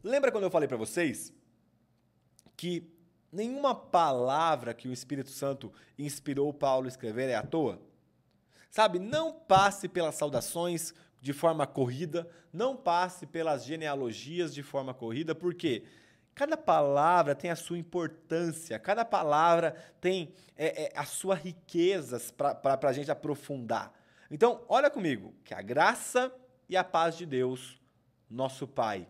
Lembra 0.03 0.31
quando 0.31 0.43
eu 0.43 0.51
falei 0.51 0.67
para 0.67 0.75
vocês 0.75 1.33
que 2.57 2.91
nenhuma 3.31 3.73
palavra 3.73 4.73
que 4.73 4.87
o 4.87 4.93
Espírito 4.93 5.29
Santo 5.29 5.71
inspirou 5.97 6.53
Paulo 6.53 6.85
a 6.85 6.89
escrever 6.89 7.29
é 7.29 7.35
à 7.35 7.41
toa? 7.41 7.81
Sabe, 8.69 8.99
não 8.99 9.31
passe 9.31 9.87
pelas 9.87 10.15
saudações 10.15 10.93
de 11.21 11.31
forma 11.31 11.65
corrida, 11.65 12.29
não 12.51 12.75
passe 12.75 13.25
pelas 13.25 13.63
genealogias 13.63 14.53
de 14.53 14.61
forma 14.61 14.93
corrida, 14.93 15.33
porque 15.33 15.85
cada 16.35 16.57
palavra 16.57 17.33
tem 17.33 17.49
a 17.49 17.55
sua 17.55 17.77
importância, 17.77 18.77
cada 18.79 19.05
palavra 19.05 19.73
tem 20.01 20.33
é, 20.57 20.85
é, 20.85 20.91
a 20.95 21.05
sua 21.05 21.35
riqueza 21.35 22.19
para 22.35 22.89
a 22.89 22.93
gente 22.93 23.09
aprofundar. 23.09 23.93
Então, 24.29 24.65
olha 24.67 24.89
comigo, 24.89 25.33
que 25.45 25.53
a 25.53 25.61
graça 25.61 26.33
e 26.67 26.75
a 26.75 26.83
paz 26.83 27.15
de 27.15 27.25
Deus, 27.25 27.79
nosso 28.29 28.67
Pai, 28.67 29.07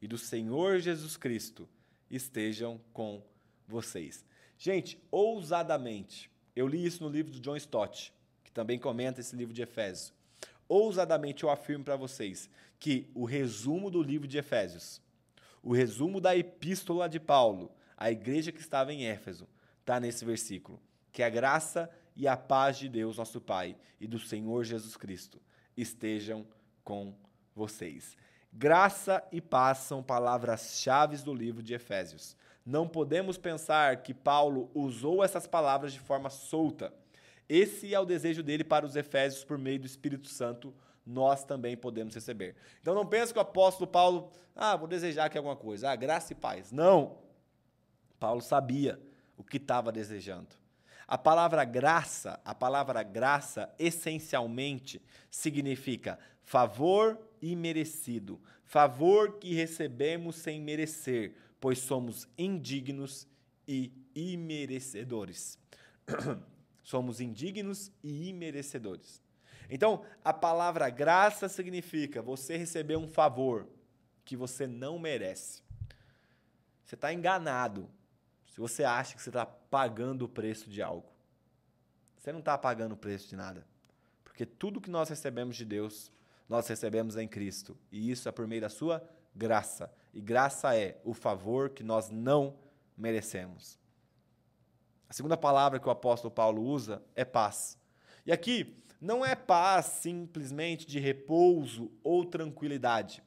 e 0.00 0.08
do 0.08 0.18
Senhor 0.18 0.78
Jesus 0.78 1.16
Cristo 1.16 1.68
estejam 2.10 2.80
com 2.92 3.22
vocês. 3.66 4.24
Gente, 4.58 5.00
ousadamente, 5.10 6.30
eu 6.54 6.66
li 6.66 6.84
isso 6.84 7.02
no 7.02 7.10
livro 7.10 7.32
do 7.32 7.40
John 7.40 7.56
Stott, 7.56 8.12
que 8.42 8.50
também 8.50 8.78
comenta 8.78 9.20
esse 9.20 9.36
livro 9.36 9.54
de 9.54 9.62
Efésios. 9.62 10.12
Ousadamente 10.68 11.44
eu 11.44 11.50
afirmo 11.50 11.84
para 11.84 11.96
vocês 11.96 12.50
que 12.78 13.10
o 13.14 13.24
resumo 13.24 13.90
do 13.90 14.02
livro 14.02 14.26
de 14.26 14.38
Efésios, 14.38 15.00
o 15.62 15.72
resumo 15.72 16.20
da 16.20 16.36
epístola 16.36 17.08
de 17.08 17.20
Paulo, 17.20 17.70
à 17.96 18.10
igreja 18.10 18.50
que 18.50 18.60
estava 18.60 18.92
em 18.92 19.06
Éfeso, 19.06 19.46
está 19.80 20.00
nesse 20.00 20.24
versículo. 20.24 20.80
Que 21.12 21.22
a 21.22 21.28
graça 21.28 21.90
e 22.16 22.26
a 22.26 22.36
paz 22.36 22.78
de 22.78 22.88
Deus, 22.88 23.18
nosso 23.18 23.40
Pai, 23.40 23.76
e 24.00 24.06
do 24.06 24.18
Senhor 24.18 24.64
Jesus 24.64 24.96
Cristo 24.96 25.40
estejam 25.76 26.46
com 26.84 27.14
vocês. 27.54 28.16
Graça 28.52 29.22
e 29.30 29.40
paz 29.40 29.78
são 29.78 30.02
palavras-chave 30.02 31.16
do 31.18 31.32
livro 31.32 31.62
de 31.62 31.72
Efésios. 31.72 32.36
Não 32.66 32.86
podemos 32.86 33.38
pensar 33.38 34.02
que 34.02 34.12
Paulo 34.12 34.70
usou 34.74 35.24
essas 35.24 35.46
palavras 35.46 35.92
de 35.92 36.00
forma 36.00 36.28
solta. 36.28 36.92
Esse 37.48 37.94
é 37.94 37.98
o 37.98 38.04
desejo 38.04 38.42
dele 38.42 38.64
para 38.64 38.84
os 38.84 38.96
Efésios 38.96 39.44
por 39.44 39.56
meio 39.56 39.80
do 39.80 39.86
Espírito 39.86 40.28
Santo. 40.28 40.74
Nós 41.06 41.44
também 41.44 41.76
podemos 41.76 42.14
receber. 42.14 42.56
Então 42.80 42.94
não 42.94 43.06
pense 43.06 43.32
que 43.32 43.38
o 43.38 43.42
apóstolo 43.42 43.90
Paulo, 43.90 44.30
ah, 44.54 44.76
vou 44.76 44.86
desejar 44.86 45.26
aqui 45.26 45.38
alguma 45.38 45.56
coisa, 45.56 45.90
ah, 45.90 45.96
graça 45.96 46.32
e 46.32 46.36
paz. 46.36 46.70
Não. 46.70 47.18
Paulo 48.18 48.40
sabia 48.40 49.00
o 49.36 49.44
que 49.44 49.56
estava 49.56 49.90
desejando. 49.90 50.48
A 51.08 51.16
palavra 51.16 51.64
graça, 51.64 52.38
a 52.44 52.54
palavra 52.54 53.02
graça 53.02 53.72
essencialmente 53.78 55.02
significa 55.30 56.18
favor 56.42 57.18
imerecido, 57.40 58.40
favor 58.64 59.38
que 59.38 59.54
recebemos 59.54 60.36
sem 60.36 60.60
merecer, 60.60 61.34
pois 61.60 61.78
somos 61.78 62.28
indignos 62.36 63.26
e 63.66 63.92
imerecedores. 64.14 65.58
somos 66.82 67.20
indignos 67.20 67.92
e 68.02 68.28
imerecedores. 68.28 69.22
Então, 69.68 70.04
a 70.24 70.32
palavra 70.32 70.90
graça 70.90 71.48
significa 71.48 72.20
você 72.20 72.56
receber 72.56 72.96
um 72.96 73.06
favor 73.06 73.68
que 74.24 74.36
você 74.36 74.66
não 74.66 74.98
merece. 74.98 75.62
Você 76.84 76.96
está 76.96 77.12
enganado 77.12 77.88
se 78.46 78.60
você 78.60 78.82
acha 78.82 79.14
que 79.14 79.22
você 79.22 79.30
está 79.30 79.46
pagando 79.46 80.24
o 80.24 80.28
preço 80.28 80.68
de 80.68 80.82
algo. 80.82 81.08
Você 82.16 82.32
não 82.32 82.40
está 82.40 82.58
pagando 82.58 82.92
o 82.92 82.96
preço 82.96 83.28
de 83.28 83.36
nada. 83.36 83.64
Porque 84.24 84.44
tudo 84.44 84.80
que 84.80 84.90
nós 84.90 85.08
recebemos 85.08 85.56
de 85.56 85.64
Deus 85.64 86.10
nós 86.50 86.66
recebemos 86.66 87.16
em 87.16 87.28
Cristo. 87.28 87.78
E 87.92 88.10
isso 88.10 88.28
é 88.28 88.32
por 88.32 88.44
meio 88.44 88.60
da 88.60 88.68
sua 88.68 89.00
graça. 89.32 89.88
E 90.12 90.20
graça 90.20 90.76
é 90.76 91.00
o 91.04 91.14
favor 91.14 91.70
que 91.70 91.84
nós 91.84 92.10
não 92.10 92.56
merecemos. 92.98 93.78
A 95.08 95.12
segunda 95.12 95.36
palavra 95.36 95.78
que 95.78 95.86
o 95.86 95.92
apóstolo 95.92 96.34
Paulo 96.34 96.60
usa 96.60 97.00
é 97.14 97.24
paz. 97.24 97.78
E 98.26 98.32
aqui 98.32 98.76
não 99.00 99.24
é 99.24 99.36
paz 99.36 99.86
simplesmente 100.02 100.88
de 100.88 100.98
repouso 100.98 101.88
ou 102.02 102.24
tranquilidade. 102.24 103.22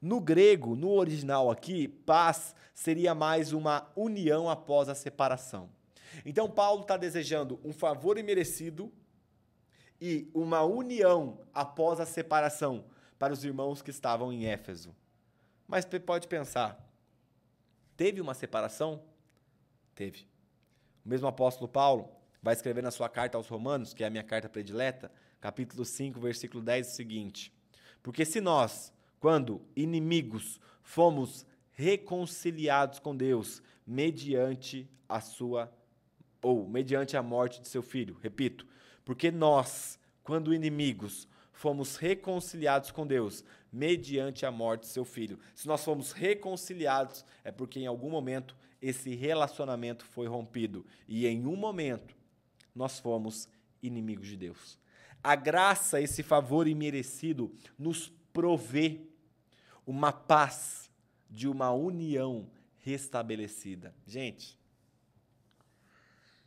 No 0.00 0.20
grego, 0.20 0.76
no 0.76 0.92
original 0.92 1.50
aqui, 1.50 1.88
paz 1.88 2.54
seria 2.72 3.12
mais 3.12 3.52
uma 3.52 3.90
união 3.96 4.48
após 4.48 4.88
a 4.88 4.94
separação. 4.94 5.68
Então, 6.24 6.48
Paulo 6.48 6.82
está 6.82 6.96
desejando 6.96 7.58
um 7.64 7.72
favor 7.72 8.18
imerecido 8.18 8.92
e 10.00 10.30
uma 10.32 10.62
união 10.62 11.40
após 11.52 12.00
a 12.00 12.06
separação 12.06 12.84
para 13.18 13.32
os 13.32 13.44
irmãos 13.44 13.82
que 13.82 13.90
estavam 13.90 14.32
em 14.32 14.46
Éfeso. 14.46 14.94
Mas 15.66 15.84
pode 15.84 16.28
pensar, 16.28 16.78
teve 17.96 18.20
uma 18.20 18.34
separação? 18.34 19.02
Teve. 19.94 20.26
O 21.04 21.08
mesmo 21.08 21.26
apóstolo 21.26 21.68
Paulo 21.68 22.10
vai 22.42 22.54
escrever 22.54 22.82
na 22.82 22.90
sua 22.90 23.08
carta 23.08 23.36
aos 23.36 23.48
Romanos, 23.48 23.92
que 23.92 24.04
é 24.04 24.06
a 24.06 24.10
minha 24.10 24.22
carta 24.22 24.48
predileta, 24.48 25.10
capítulo 25.40 25.84
5, 25.84 26.20
versículo 26.20 26.62
10, 26.62 26.88
o 26.88 26.90
seguinte: 26.90 27.52
Porque 28.02 28.24
se 28.24 28.40
nós, 28.40 28.92
quando 29.18 29.60
inimigos 29.74 30.60
fomos 30.82 31.44
reconciliados 31.72 32.98
com 32.98 33.16
Deus 33.16 33.62
mediante 33.86 34.90
a 35.08 35.20
sua 35.20 35.72
ou 36.42 36.68
mediante 36.68 37.16
a 37.16 37.22
morte 37.22 37.60
de 37.60 37.68
seu 37.68 37.82
filho. 37.82 38.16
Repito, 38.20 38.66
porque 39.08 39.30
nós, 39.30 39.98
quando 40.22 40.52
inimigos, 40.52 41.26
fomos 41.50 41.96
reconciliados 41.96 42.90
com 42.90 43.06
Deus 43.06 43.42
mediante 43.72 44.44
a 44.44 44.50
morte 44.50 44.82
de 44.82 44.88
seu 44.88 45.02
filho. 45.02 45.38
Se 45.54 45.66
nós 45.66 45.82
fomos 45.82 46.12
reconciliados, 46.12 47.24
é 47.42 47.50
porque 47.50 47.80
em 47.80 47.86
algum 47.86 48.10
momento 48.10 48.54
esse 48.82 49.14
relacionamento 49.14 50.04
foi 50.04 50.26
rompido 50.26 50.84
e 51.08 51.26
em 51.26 51.46
um 51.46 51.56
momento 51.56 52.14
nós 52.74 52.98
fomos 52.98 53.48
inimigos 53.82 54.26
de 54.26 54.36
Deus. 54.36 54.78
A 55.24 55.34
graça, 55.34 56.02
esse 56.02 56.22
favor 56.22 56.68
imerecido, 56.68 57.50
nos 57.78 58.12
provê 58.30 59.00
uma 59.86 60.12
paz 60.12 60.90
de 61.30 61.48
uma 61.48 61.72
união 61.72 62.50
restabelecida. 62.76 63.94
Gente, 64.06 64.58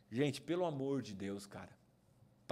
gente, 0.08 0.40
pelo 0.40 0.64
amor 0.64 1.02
de 1.02 1.12
Deus, 1.12 1.44
cara, 1.44 1.81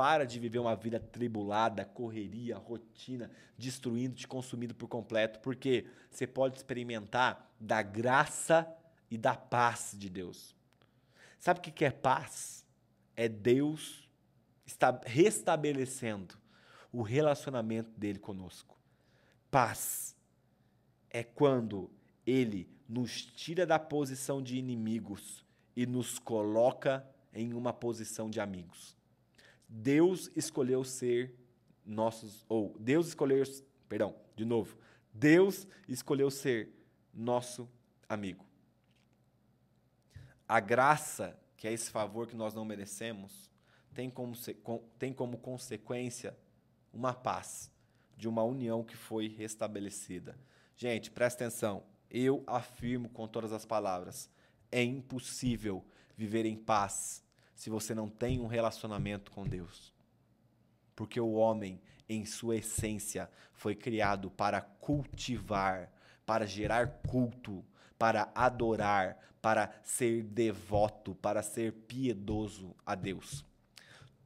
para 0.01 0.25
de 0.25 0.41
viver 0.41 0.59
uma 0.59 0.75
vida 0.75 0.99
tribulada, 0.99 1.85
correria, 1.85 2.57
rotina, 2.57 3.31
destruindo, 3.59 4.15
te 4.15 4.27
consumindo 4.27 4.75
por 4.75 4.89
completo, 4.89 5.41
porque 5.41 5.85
você 6.11 6.27
pode 6.27 6.57
experimentar 6.57 7.53
da 7.61 7.83
graça 7.83 8.67
e 9.11 9.19
da 9.19 9.35
paz 9.35 9.95
de 9.95 10.09
Deus. 10.09 10.57
Sabe 11.39 11.61
o 11.61 11.63
que 11.63 11.85
é 11.85 11.91
paz? 11.91 12.65
É 13.15 13.29
Deus 13.29 14.09
está 14.65 14.99
restabelecendo 15.05 16.35
o 16.91 17.03
relacionamento 17.03 17.91
dele 18.01 18.19
conosco. 18.19 18.81
Paz 19.51 20.17
é 21.11 21.23
quando 21.23 21.91
ele 22.27 22.67
nos 22.89 23.23
tira 23.23 23.67
da 23.67 23.79
posição 23.79 24.43
de 24.43 24.57
inimigos 24.57 25.45
e 25.77 25.85
nos 25.85 26.19
coloca 26.19 27.07
em 27.35 27.53
uma 27.53 27.75
posição 27.75 28.31
de 28.31 28.41
amigos. 28.41 28.99
Deus 29.73 30.29
escolheu 30.35 30.83
ser 30.83 31.33
nossos 31.87 32.45
ou 32.49 32.77
Deus 32.79 33.07
escolheu, 33.07 33.45
perdão, 33.89 34.17
de 34.35 34.45
novo. 34.45 34.77
Deus 35.15 35.67
escolheu 35.87 36.29
ser 36.29 36.69
nosso 37.15 37.71
amigo. 38.09 38.45
A 40.49 40.59
graça, 40.59 41.39
que 41.57 41.69
é 41.69 41.73
esse 41.73 41.89
favor 41.89 42.27
que 42.27 42.35
nós 42.35 42.53
não 42.53 42.65
merecemos, 42.65 43.49
tem 43.95 44.11
como, 44.11 44.35
tem 44.99 45.13
como 45.13 45.39
consequência 45.39 46.37
uma 46.93 47.15
paz 47.15 47.71
de 48.17 48.29
uma 48.29 48.43
união 48.43 48.83
que 48.83 48.97
foi 48.97 49.29
restabelecida. 49.29 50.37
Gente, 50.77 51.13
presta 51.13 51.45
atenção. 51.45 51.85
Eu 52.11 52.43
afirmo 52.45 53.09
com 53.09 53.29
todas 53.29 53.53
as 53.53 53.65
palavras: 53.65 54.29
é 54.73 54.83
impossível 54.83 55.85
viver 56.17 56.45
em 56.45 56.57
paz 56.57 57.23
se 57.61 57.69
você 57.69 57.95
não 57.95 58.09
tem 58.09 58.41
um 58.41 58.47
relacionamento 58.47 59.31
com 59.31 59.47
Deus. 59.47 59.93
Porque 60.97 61.21
o 61.21 61.33
homem, 61.33 61.79
em 62.09 62.25
sua 62.25 62.57
essência, 62.57 63.31
foi 63.53 63.75
criado 63.75 64.31
para 64.31 64.63
cultivar, 64.63 65.93
para 66.25 66.47
gerar 66.47 67.03
culto, 67.07 67.63
para 67.99 68.33
adorar, 68.35 69.19
para 69.43 69.79
ser 69.83 70.23
devoto, 70.23 71.15
para 71.17 71.43
ser 71.43 71.75
piedoso 71.87 72.75
a 72.87 72.95
Deus. 72.95 73.45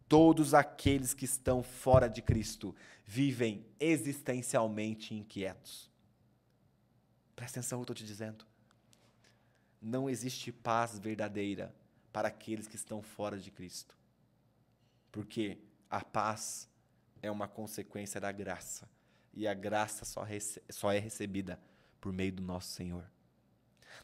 Todos 0.08 0.54
aqueles 0.54 1.12
que 1.12 1.24
estão 1.24 1.60
fora 1.60 2.06
de 2.06 2.22
Cristo 2.22 2.72
vivem 3.04 3.66
existencialmente 3.80 5.12
inquietos. 5.12 5.90
Presta 7.34 7.58
atenção 7.58 7.80
no 7.80 7.84
que 7.84 7.90
eu 7.90 7.94
estou 7.94 8.06
te 8.06 8.08
dizendo. 8.08 8.46
Não 9.82 10.08
existe 10.08 10.52
paz 10.52 11.00
verdadeira 11.00 11.74
para 12.14 12.28
aqueles 12.28 12.68
que 12.68 12.76
estão 12.76 13.02
fora 13.02 13.36
de 13.36 13.50
Cristo. 13.50 13.98
Porque 15.10 15.58
a 15.90 16.04
paz 16.04 16.70
é 17.20 17.28
uma 17.28 17.48
consequência 17.48 18.20
da 18.20 18.30
graça. 18.30 18.88
E 19.32 19.48
a 19.48 19.52
graça 19.52 20.04
só, 20.04 20.24
só 20.70 20.92
é 20.92 21.00
recebida 21.00 21.60
por 22.00 22.12
meio 22.12 22.30
do 22.30 22.40
nosso 22.40 22.68
Senhor. 22.68 23.04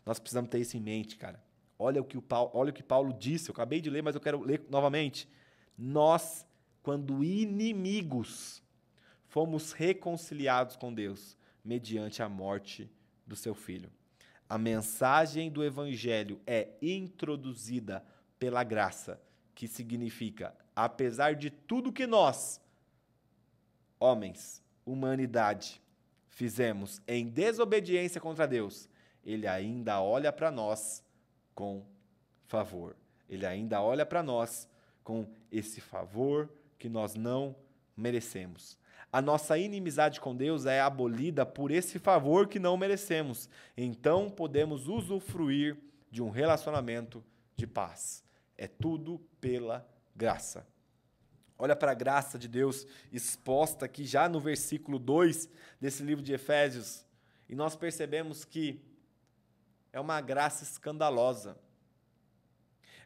Nós 0.04 0.18
precisamos 0.18 0.50
ter 0.50 0.58
isso 0.58 0.76
em 0.76 0.80
mente, 0.80 1.16
cara. 1.16 1.40
Olha 1.78 2.00
o 2.00 2.04
que 2.04 2.18
o 2.18 2.22
Paulo, 2.22 2.50
olha 2.52 2.70
o 2.70 2.74
que 2.74 2.82
Paulo 2.82 3.12
disse. 3.12 3.48
Eu 3.48 3.52
acabei 3.52 3.80
de 3.80 3.88
ler, 3.88 4.02
mas 4.02 4.16
eu 4.16 4.20
quero 4.20 4.40
ler 4.42 4.66
novamente. 4.68 5.28
Nós, 5.78 6.44
quando 6.82 7.22
inimigos, 7.22 8.60
fomos 9.28 9.70
reconciliados 9.70 10.74
com 10.74 10.92
Deus 10.92 11.38
mediante 11.64 12.24
a 12.24 12.28
morte 12.28 12.90
do 13.24 13.36
seu 13.36 13.54
filho. 13.54 13.88
A 14.50 14.58
mensagem 14.58 15.48
do 15.48 15.62
evangelho 15.62 16.40
é 16.44 16.70
introduzida 16.82 18.04
pela 18.36 18.64
graça, 18.64 19.22
que 19.54 19.68
significa, 19.68 20.52
apesar 20.74 21.36
de 21.36 21.50
tudo 21.50 21.92
que 21.92 22.04
nós, 22.04 22.60
homens, 24.00 24.60
humanidade, 24.84 25.80
fizemos 26.28 27.00
em 27.06 27.28
desobediência 27.28 28.20
contra 28.20 28.48
Deus, 28.48 28.88
ele 29.24 29.46
ainda 29.46 30.00
olha 30.02 30.32
para 30.32 30.50
nós 30.50 31.00
com 31.54 31.86
favor. 32.48 32.96
Ele 33.28 33.46
ainda 33.46 33.80
olha 33.80 34.04
para 34.04 34.20
nós 34.20 34.68
com 35.04 35.28
esse 35.52 35.80
favor 35.80 36.50
que 36.76 36.88
nós 36.88 37.14
não 37.14 37.54
merecemos. 37.96 38.76
A 39.12 39.20
nossa 39.20 39.58
inimizade 39.58 40.20
com 40.20 40.36
Deus 40.36 40.66
é 40.66 40.80
abolida 40.80 41.44
por 41.44 41.70
esse 41.70 41.98
favor 41.98 42.46
que 42.46 42.58
não 42.58 42.76
merecemos. 42.76 43.48
Então 43.76 44.30
podemos 44.30 44.86
usufruir 44.86 45.76
de 46.10 46.22
um 46.22 46.30
relacionamento 46.30 47.24
de 47.56 47.66
paz. 47.66 48.22
É 48.56 48.68
tudo 48.68 49.20
pela 49.40 49.86
graça. 50.14 50.66
Olha 51.58 51.76
para 51.76 51.90
a 51.90 51.94
graça 51.94 52.38
de 52.38 52.48
Deus 52.48 52.86
exposta 53.12 53.84
aqui 53.84 54.06
já 54.06 54.28
no 54.28 54.40
versículo 54.40 54.98
2 54.98 55.48
desse 55.80 56.02
livro 56.02 56.24
de 56.24 56.32
Efésios, 56.32 57.04
e 57.48 57.54
nós 57.54 57.76
percebemos 57.76 58.44
que 58.44 58.80
é 59.92 60.00
uma 60.00 60.20
graça 60.20 60.62
escandalosa. 60.62 61.58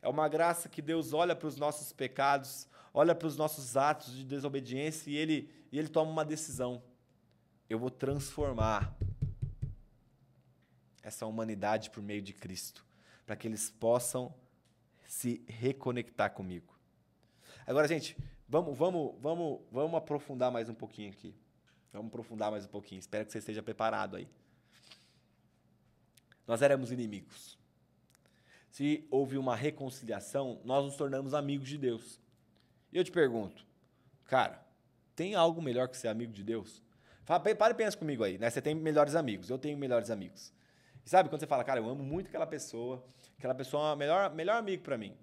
É 0.00 0.08
uma 0.08 0.28
graça 0.28 0.68
que 0.68 0.82
Deus 0.82 1.12
olha 1.12 1.34
para 1.34 1.48
os 1.48 1.56
nossos 1.56 1.92
pecados, 1.92 2.68
olha 2.94 3.12
para 3.12 3.26
os 3.26 3.36
nossos 3.36 3.76
atos 3.76 4.14
de 4.14 4.24
desobediência 4.24 5.10
e 5.10 5.16
ele, 5.16 5.50
e 5.72 5.78
ele 5.78 5.88
toma 5.88 6.10
uma 6.12 6.24
decisão. 6.24 6.80
Eu 7.68 7.76
vou 7.76 7.90
transformar 7.90 8.96
essa 11.02 11.26
humanidade 11.26 11.90
por 11.90 12.00
meio 12.02 12.22
de 12.22 12.32
Cristo, 12.32 12.86
para 13.26 13.34
que 13.34 13.48
eles 13.48 13.68
possam 13.68 14.32
se 15.06 15.44
reconectar 15.48 16.32
comigo. 16.32 16.72
Agora, 17.66 17.88
gente, 17.88 18.16
vamos, 18.48 18.76
vamos, 18.78 19.14
vamos, 19.20 19.60
vamos 19.70 19.98
aprofundar 19.98 20.52
mais 20.52 20.68
um 20.68 20.74
pouquinho 20.74 21.10
aqui. 21.10 21.34
Vamos 21.92 22.08
aprofundar 22.08 22.50
mais 22.50 22.64
um 22.64 22.68
pouquinho. 22.68 22.98
Espero 22.98 23.26
que 23.26 23.32
você 23.32 23.38
esteja 23.38 23.62
preparado 23.62 24.16
aí. 24.16 24.28
Nós 26.46 26.62
éramos 26.62 26.92
inimigos. 26.92 27.58
Se 28.70 29.06
houve 29.10 29.38
uma 29.38 29.54
reconciliação, 29.54 30.60
nós 30.64 30.84
nos 30.84 30.96
tornamos 30.96 31.34
amigos 31.34 31.68
de 31.68 31.78
Deus. 31.78 32.20
E 32.94 32.98
eu 32.98 33.02
te 33.02 33.10
pergunto, 33.10 33.66
cara, 34.24 34.64
tem 35.16 35.34
algo 35.34 35.60
melhor 35.60 35.88
que 35.88 35.96
ser 35.96 36.06
amigo 36.06 36.32
de 36.32 36.44
Deus? 36.44 36.80
Fala, 37.24 37.40
para 37.40 37.70
e 37.70 37.74
pensa 37.74 37.96
comigo 37.96 38.22
aí, 38.22 38.38
né? 38.38 38.48
Você 38.48 38.62
tem 38.62 38.72
melhores 38.72 39.16
amigos, 39.16 39.50
eu 39.50 39.58
tenho 39.58 39.76
melhores 39.76 40.10
amigos. 40.10 40.52
E 41.04 41.10
sabe 41.10 41.28
quando 41.28 41.40
você 41.40 41.46
fala, 41.46 41.64
cara, 41.64 41.80
eu 41.80 41.88
amo 41.88 42.04
muito 42.04 42.28
aquela 42.28 42.46
pessoa, 42.46 43.04
aquela 43.36 43.54
pessoa 43.54 43.90
é 43.90 43.94
o 43.94 43.96
melhor, 43.96 44.32
melhor 44.32 44.56
amigo 44.58 44.84
para 44.84 44.96
mim. 44.96 45.16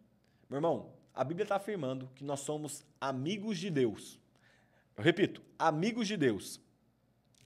Meu 0.49 0.57
irmão, 0.57 0.91
a 1.13 1.23
Bíblia 1.23 1.43
está 1.43 1.55
afirmando 1.55 2.09
que 2.13 2.25
nós 2.25 2.41
somos 2.41 2.83
amigos 2.99 3.57
de 3.57 3.69
Deus. 3.69 4.19
Eu 4.97 5.03
repito, 5.03 5.41
amigos 5.57 6.09
de 6.09 6.17
Deus. 6.17 6.59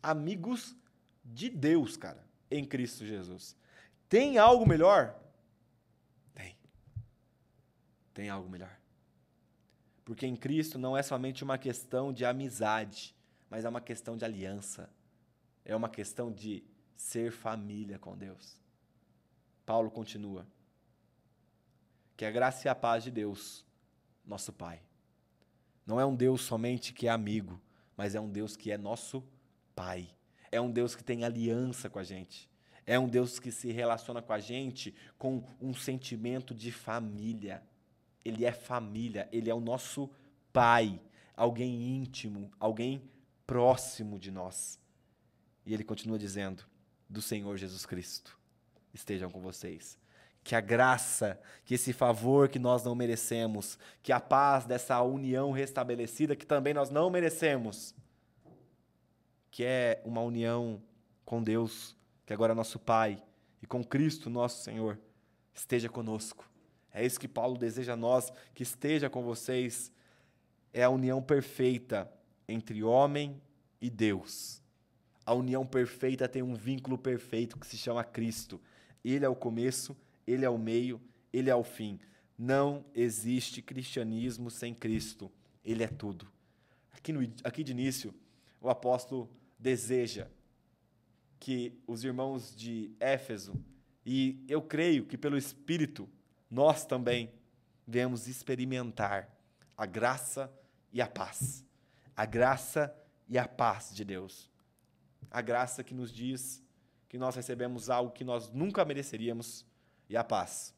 Amigos 0.02 0.76
de 1.24 1.50
Deus, 1.50 1.98
cara, 1.98 2.26
em 2.50 2.66
Cristo 2.66 3.06
Jesus. 3.06 3.56
Tem 4.10 4.40
algo 4.40 4.68
melhor? 4.68 5.16
Tem. 6.34 6.58
Tem 8.14 8.30
algo 8.30 8.50
melhor. 8.50 8.76
Porque 10.06 10.28
em 10.28 10.36
Cristo 10.36 10.78
não 10.78 10.96
é 10.96 11.02
somente 11.02 11.44
uma 11.44 11.58
questão 11.58 12.14
de 12.14 12.24
amizade, 12.24 13.16
mas 13.50 13.66
é 13.66 13.70
uma 13.70 13.82
questão 13.82 14.16
de 14.16 14.24
aliança. 14.24 14.88
É 15.66 15.76
uma 15.76 15.90
questão 15.90 16.32
de 16.32 16.64
ser 16.96 17.32
família 17.32 17.98
com 17.98 18.16
Deus. 18.16 18.56
Paulo 19.66 19.90
continua. 19.90 20.48
Que 22.16 22.24
a 22.24 22.32
graça 22.32 22.68
e 22.68 22.70
a 22.70 22.76
paz 22.76 23.04
de 23.04 23.12
Deus, 23.12 23.66
nosso 24.24 24.54
Pai. 24.54 24.80
Não 25.86 26.00
é 26.00 26.06
um 26.06 26.16
Deus 26.16 26.42
somente 26.42 26.94
que 26.94 27.08
é 27.08 27.10
amigo, 27.10 27.60
mas 27.98 28.14
é 28.14 28.22
um 28.22 28.30
Deus 28.30 28.56
que 28.56 28.72
é 28.72 28.78
nosso 28.78 29.24
Pai. 29.76 30.08
É 30.52 30.62
um 30.62 30.72
Deus 30.72 30.96
que 30.96 31.04
tem 31.04 31.24
aliança 31.24 31.90
com 31.90 31.98
a 31.98 32.04
gente. 32.04 32.50
É 32.86 33.00
um 33.00 33.10
Deus 33.10 33.40
que 33.40 33.52
se 33.52 33.72
relaciona 33.72 34.22
com 34.22 34.32
a 34.32 34.40
gente 34.40 34.94
com 35.18 35.44
um 35.60 35.74
sentimento 35.74 36.54
de 36.54 36.72
família. 36.72 37.64
Ele 38.26 38.44
é 38.44 38.52
família, 38.52 39.30
ele 39.32 39.50
é 39.50 39.54
o 39.54 39.62
nosso 39.62 40.10
pai, 40.52 41.00
alguém 41.38 41.96
íntimo, 41.96 42.52
alguém 42.60 43.02
próximo 43.46 44.20
de 44.20 44.32
nós. 44.32 44.80
E 45.66 45.74
ele 45.74 45.84
continua 45.84 46.20
dizendo: 46.20 46.66
do 47.10 47.22
Senhor 47.22 47.56
Jesus 47.58 47.86
Cristo 47.86 48.38
estejam 48.94 49.30
com 49.30 49.40
vocês. 49.40 49.98
Que 50.44 50.56
a 50.56 50.62
graça, 50.62 51.40
que 51.64 51.74
esse 51.74 51.92
favor 51.92 52.48
que 52.50 52.60
nós 52.60 52.84
não 52.84 52.94
merecemos, 52.94 53.80
que 54.04 54.12
a 54.12 54.20
paz 54.20 54.66
dessa 54.66 55.02
união 55.02 55.52
restabelecida 55.52 56.36
que 56.36 56.46
também 56.46 56.74
nós 56.74 56.90
não 56.90 57.10
merecemos, 57.10 57.96
que 59.50 59.64
é 59.64 60.02
uma 60.06 60.22
união 60.22 60.82
com 61.26 61.42
Deus, 61.42 61.96
que 62.26 62.34
agora 62.34 62.54
é 62.54 62.56
nosso 62.56 62.78
Pai, 62.78 63.24
e 63.62 63.66
com 63.66 63.84
Cristo, 63.84 64.30
nosso 64.30 64.64
Senhor, 64.64 65.00
esteja 65.54 65.90
conosco. 65.90 66.48
É 66.96 67.06
isso 67.06 67.20
que 67.20 67.28
Paulo 67.28 67.58
deseja 67.58 67.92
a 67.92 67.98
nós, 67.98 68.32
que 68.54 68.64
esteja 68.64 69.10
com 69.10 69.22
vocês. 69.22 69.92
É 70.72 70.84
a 70.84 70.90
união 70.90 71.22
perfeita 71.22 72.10
entre 72.48 72.82
homem 72.82 73.42
e 73.82 73.90
Deus. 73.90 74.62
A 75.26 75.34
união 75.34 75.66
perfeita 75.66 76.26
tem 76.26 76.42
um 76.42 76.56
vínculo 76.56 76.98
perfeito 76.98 77.60
que 77.60 77.68
se 77.68 77.78
chama 77.78 78.02
Cristo. 78.02 78.62
Ele 79.04 79.26
é 79.26 79.30
o 79.30 79.36
começo, 79.36 79.96
ele 80.26 80.46
é 80.46 80.50
o 80.50 80.58
meio, 80.58 81.02
ele 81.34 81.50
é 81.50 81.56
o 81.56 81.64
fim. 81.64 82.00
Não 82.38 82.86
existe 82.94 83.62
cristianismo 83.62 84.50
sem 84.50 84.74
Cristo. 84.74 85.30
Ele 85.66 85.84
é 85.84 85.88
tudo. 85.88 86.26
Aqui, 86.94 87.12
no, 87.12 87.30
aqui 87.44 87.62
de 87.62 87.74
início, 87.74 88.16
o 88.62 88.70
apóstolo 88.70 89.30
deseja 89.60 90.28
que 91.42 91.78
os 91.86 92.06
irmãos 92.06 92.56
de 92.56 92.90
Éfeso, 93.02 93.54
e 94.06 94.42
eu 94.48 94.62
creio 94.62 95.06
que 95.06 95.18
pelo 95.18 95.38
Espírito, 95.38 96.08
nós 96.50 96.86
também 96.86 97.32
devemos 97.86 98.28
experimentar 98.28 99.30
a 99.78 99.86
graça 99.86 100.52
e 100.92 101.02
a 101.02 101.08
paz. 101.08 101.66
A 102.16 102.26
graça 102.26 102.96
e 103.28 103.38
a 103.38 103.48
paz 103.48 103.94
de 103.94 104.06
Deus. 104.06 104.50
A 105.30 105.42
graça 105.42 105.84
que 105.84 105.94
nos 105.94 106.12
diz 106.12 106.64
que 107.10 107.18
nós 107.18 107.36
recebemos 107.36 107.90
algo 107.90 108.12
que 108.12 108.24
nós 108.24 108.50
nunca 108.50 108.86
mereceríamos 108.86 109.66
e 110.10 110.16
a 110.16 110.24
paz 110.24 110.76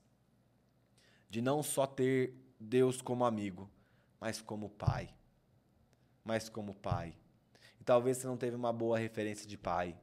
de 1.30 1.41
não 1.41 1.61
só 1.61 1.86
ter 1.86 2.34
Deus 2.59 3.01
como 3.01 3.26
amigo, 3.26 3.70
mas 4.20 4.41
como 4.41 4.70
pai. 4.70 5.13
Mas 6.24 6.49
como 6.49 6.74
pai. 6.74 7.15
E 7.80 7.84
talvez 7.84 8.18
você 8.18 8.28
não 8.28 8.38
teve 8.38 8.55
uma 8.55 8.74
boa 8.74 8.97
referência 8.97 9.47
de 9.47 9.57
pai. 9.57 9.97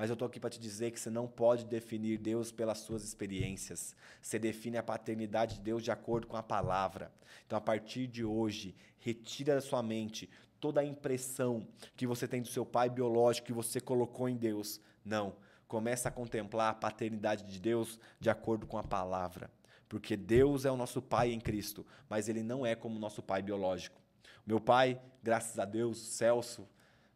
Mas 0.00 0.08
eu 0.08 0.14
estou 0.14 0.24
aqui 0.24 0.40
para 0.40 0.48
te 0.48 0.58
dizer 0.58 0.92
que 0.92 0.98
você 0.98 1.10
não 1.10 1.28
pode 1.28 1.66
definir 1.66 2.16
Deus 2.16 2.50
pelas 2.50 2.78
suas 2.78 3.04
experiências. 3.04 3.94
Você 4.22 4.38
define 4.38 4.78
a 4.78 4.82
paternidade 4.82 5.56
de 5.56 5.60
Deus 5.60 5.82
de 5.82 5.90
acordo 5.90 6.26
com 6.26 6.38
a 6.38 6.42
palavra. 6.42 7.12
Então, 7.44 7.58
a 7.58 7.60
partir 7.60 8.06
de 8.06 8.24
hoje, 8.24 8.74
retira 8.98 9.54
da 9.54 9.60
sua 9.60 9.82
mente 9.82 10.30
toda 10.58 10.80
a 10.80 10.84
impressão 10.86 11.68
que 11.94 12.06
você 12.06 12.26
tem 12.26 12.40
do 12.40 12.48
seu 12.48 12.64
pai 12.64 12.88
biológico 12.88 13.48
que 13.48 13.52
você 13.52 13.78
colocou 13.78 14.26
em 14.26 14.38
Deus. 14.38 14.80
Não. 15.04 15.36
Começa 15.68 16.08
a 16.08 16.12
contemplar 16.12 16.70
a 16.70 16.74
paternidade 16.74 17.44
de 17.44 17.60
Deus 17.60 18.00
de 18.18 18.30
acordo 18.30 18.66
com 18.66 18.78
a 18.78 18.82
palavra. 18.82 19.50
Porque 19.86 20.16
Deus 20.16 20.64
é 20.64 20.70
o 20.70 20.78
nosso 20.78 21.02
pai 21.02 21.30
em 21.30 21.38
Cristo, 21.38 21.86
mas 22.08 22.26
ele 22.26 22.42
não 22.42 22.64
é 22.64 22.74
como 22.74 22.98
nosso 22.98 23.22
pai 23.22 23.42
biológico. 23.42 24.00
Meu 24.46 24.62
pai, 24.62 24.98
graças 25.22 25.58
a 25.58 25.66
Deus, 25.66 25.98
Celso, 25.98 26.66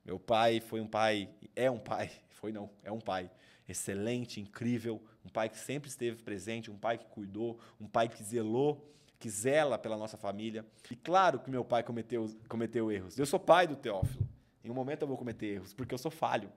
meu 0.05 0.21
pai 0.21 0.61
foi 0.61 0.83
um 0.83 0.87
pai, 0.87 1.31
é 1.57 1.71
um 1.71 1.79
pai 1.79 2.11
foi 2.45 2.53
não, 2.53 2.69
é 2.83 2.93
um 2.93 3.01
pai 3.01 3.31
excelente, 3.67 4.39
incrível, 4.39 5.03
um 5.25 5.31
pai 5.31 5.49
que 5.49 5.59
sempre 5.59 5.89
esteve 5.89 6.23
presente, 6.23 6.71
um 6.71 6.77
pai 6.77 6.99
que 6.99 7.07
cuidou, 7.07 7.59
um 7.81 7.89
pai 7.89 8.07
que 8.07 8.23
zelou, 8.23 8.95
que 9.19 9.31
zela 9.31 9.79
pela 9.79 9.97
nossa 9.97 10.19
família. 10.19 10.63
E 10.91 10.95
claro 10.95 11.39
que 11.39 11.49
meu 11.49 11.65
pai 11.65 11.83
cometeu, 11.83 12.29
cometeu 12.47 12.93
erros. 12.93 13.19
Eu 13.19 13.25
sou 13.25 13.41
pai 13.41 13.67
do 13.67 13.75
Teófilo. 13.75 14.29
Em 14.63 14.69
um 14.69 14.75
momento 14.75 15.01
eu 15.01 15.09
vou 15.09 15.17
cometer 15.17 15.47
erros, 15.47 15.73
porque 15.73 15.95
eu 15.95 15.97
sou 15.97 16.11
falho. 16.11 16.53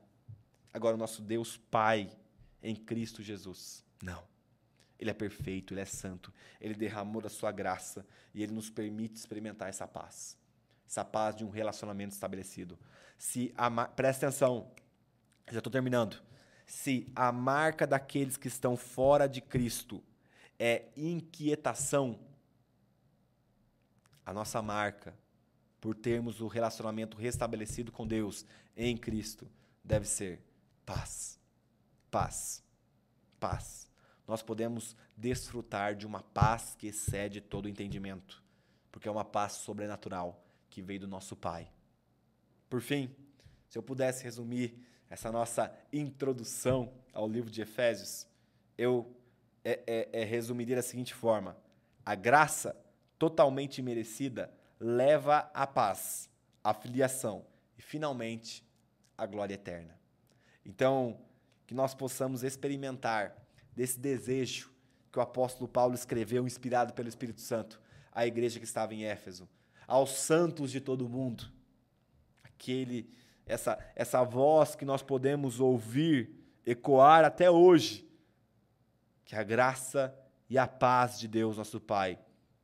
Agora, 0.73 0.95
o 0.95 0.99
nosso 0.99 1.21
Deus 1.21 1.55
Pai 1.55 2.11
em 2.61 2.75
Cristo 2.75 3.23
Jesus, 3.23 3.81
não. 4.03 4.21
Ele 4.99 5.09
é 5.09 5.13
perfeito, 5.13 5.73
ele 5.73 5.79
é 5.79 5.85
santo, 5.85 6.33
ele 6.59 6.73
derramou 6.73 7.21
da 7.21 7.29
sua 7.29 7.53
graça 7.53 8.05
e 8.33 8.43
ele 8.43 8.51
nos 8.51 8.69
permite 8.69 9.15
experimentar 9.15 9.69
essa 9.69 9.87
paz. 9.87 10.37
Essa 10.85 11.05
paz 11.05 11.33
de 11.33 11.45
um 11.45 11.49
relacionamento 11.49 12.13
estabelecido. 12.13 12.77
Se. 13.17 13.53
Presta 13.95 14.27
atenção, 14.27 14.69
já 15.53 15.59
estou 15.59 15.71
terminando. 15.71 16.21
Se 16.65 17.11
a 17.15 17.31
marca 17.31 17.87
daqueles 17.87 18.37
que 18.37 18.47
estão 18.47 18.75
fora 18.75 19.27
de 19.27 19.41
Cristo 19.41 20.03
é 20.59 20.85
inquietação, 20.95 22.19
a 24.25 24.33
nossa 24.33 24.61
marca, 24.61 25.17
por 25.79 25.95
termos 25.95 26.41
o 26.41 26.47
relacionamento 26.47 27.15
restabelecido 27.15 27.91
com 27.91 28.05
Deus 28.05 28.45
em 28.75 28.97
Cristo, 28.97 29.49
deve 29.83 30.05
ser 30.05 30.41
paz. 30.85 31.39
Paz. 32.11 32.63
Paz. 33.39 33.89
Nós 34.27 34.41
podemos 34.41 34.95
desfrutar 35.15 35.95
de 35.95 36.05
uma 36.05 36.21
paz 36.21 36.75
que 36.77 36.87
excede 36.87 37.39
todo 37.39 37.69
entendimento, 37.69 38.43
porque 38.91 39.07
é 39.07 39.11
uma 39.11 39.23
paz 39.23 39.53
sobrenatural 39.53 40.43
que 40.69 40.81
veio 40.81 40.99
do 40.99 41.07
nosso 41.07 41.35
Pai. 41.35 41.71
Por 42.69 42.81
fim, 42.81 43.15
se 43.69 43.77
eu 43.77 43.83
pudesse 43.83 44.23
resumir 44.23 44.85
essa 45.09 45.31
nossa 45.31 45.73
introdução 45.91 46.93
ao 47.13 47.27
livro 47.27 47.49
de 47.49 47.61
Efésios, 47.61 48.27
eu 48.77 49.15
é, 49.63 49.81
é, 49.87 50.21
é, 50.21 50.23
resumiria 50.23 50.75
da 50.75 50.81
seguinte 50.81 51.13
forma: 51.13 51.57
a 52.05 52.15
graça 52.15 52.75
totalmente 53.17 53.81
merecida 53.81 54.53
leva 54.79 55.49
à 55.53 55.65
paz, 55.65 56.29
à 56.63 56.73
filiação 56.73 57.45
e, 57.77 57.81
finalmente, 57.81 58.63
à 59.17 59.25
glória 59.25 59.55
eterna. 59.55 59.99
Então, 60.65 61.19
que 61.65 61.73
nós 61.73 61.93
possamos 61.93 62.43
experimentar 62.43 63.35
desse 63.75 63.99
desejo 63.99 64.71
que 65.11 65.19
o 65.19 65.21
apóstolo 65.21 65.67
Paulo 65.67 65.95
escreveu, 65.95 66.45
inspirado 66.45 66.93
pelo 66.93 67.09
Espírito 67.09 67.41
Santo, 67.41 67.81
à 68.11 68.25
igreja 68.25 68.59
que 68.59 68.65
estava 68.65 68.93
em 68.93 69.05
Éfeso, 69.05 69.47
aos 69.87 70.11
santos 70.11 70.71
de 70.71 70.81
todo 70.81 71.05
o 71.05 71.09
mundo, 71.09 71.51
aquele 72.43 73.09
essa, 73.47 73.77
essa 73.95 74.23
voz 74.23 74.75
que 74.75 74.85
nós 74.85 75.01
podemos 75.01 75.59
ouvir 75.59 76.29
ecoar 76.65 77.23
até 77.23 77.49
hoje. 77.49 78.07
Que 79.25 79.35
a 79.35 79.43
graça 79.43 80.13
e 80.49 80.57
a 80.57 80.67
paz 80.67 81.19
de 81.19 81.27
Deus, 81.27 81.57
nosso 81.57 81.79
Pai, 81.79 82.19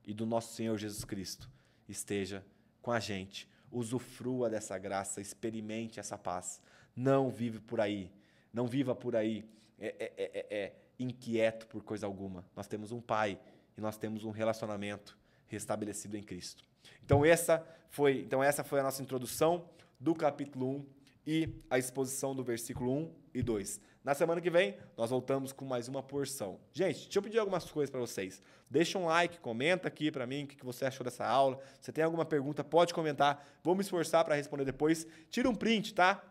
e 0.06 0.14
do 0.14 0.26
nosso 0.26 0.54
Senhor 0.54 0.78
Jesus 0.78 1.04
Cristo 1.04 1.50
esteja 1.88 2.46
com 2.82 2.92
a 2.92 3.00
gente. 3.00 3.50
Usufrua 3.72 4.50
dessa 4.50 4.78
graça, 4.78 5.20
experimente 5.20 6.00
essa 6.00 6.18
paz. 6.18 6.62
Não 6.96 7.30
vive 7.30 7.60
por 7.60 7.80
aí, 7.80 8.12
não 8.54 8.68
viva 8.68 8.94
por 8.94 9.16
aí 9.16 9.46
é, 9.80 9.96
é, 10.00 10.14
é, 10.18 10.58
é 10.58 10.76
inquieto 11.00 11.68
por 11.68 11.84
coisa 11.84 12.06
alguma. 12.06 12.46
Nós 12.56 12.68
temos 12.68 12.92
um 12.92 13.02
Pai 13.02 13.40
e 13.78 13.82
nós 13.82 13.98
temos 13.98 14.24
um 14.24 14.32
relacionamento 14.32 15.18
restabelecido 15.48 16.18
em 16.18 16.24
Cristo. 16.24 16.64
Então 17.04 17.26
essa 17.26 17.66
foi, 17.90 18.22
então 18.22 18.44
essa 18.44 18.64
foi 18.64 18.80
a 18.80 18.84
nossa 18.84 19.02
introdução 19.02 19.68
do 20.04 20.14
capítulo 20.14 20.70
1 20.70 20.86
e 21.26 21.50
a 21.70 21.80
exposição 21.80 22.36
do 22.36 22.44
versículo 22.44 22.92
1 22.92 23.16
e 23.34 23.42
2. 23.42 23.80
Na 24.04 24.14
semana 24.14 24.42
que 24.42 24.50
vem, 24.50 24.76
nós 24.98 25.12
voltamos 25.12 25.54
com 25.54 25.64
mais 25.64 25.88
uma 25.88 26.04
porção. 26.04 26.60
Gente, 26.74 27.04
deixa 27.04 27.20
eu 27.20 27.24
pedir 27.24 27.40
algumas 27.40 27.72
coisas 27.72 27.90
para 27.90 28.02
vocês. 28.02 28.42
Deixa 28.70 29.00
um 29.00 29.06
like, 29.06 29.40
comenta 29.40 29.88
aqui 29.88 30.12
para 30.12 30.28
mim 30.28 30.44
o 30.44 30.48
que 30.48 30.66
você 30.66 30.84
achou 30.84 31.06
dessa 31.06 31.26
aula. 31.26 31.58
Se 31.80 31.90
tem 31.94 32.04
alguma 32.04 32.26
pergunta, 32.26 32.66
pode 32.66 32.94
comentar. 32.94 33.48
Vou 33.64 33.76
me 33.76 33.82
esforçar 33.82 34.26
para 34.26 34.36
responder 34.36 34.66
depois. 34.66 35.08
Tira 35.30 35.50
um 35.50 35.56
print, 35.56 35.94
tá? 35.94 36.22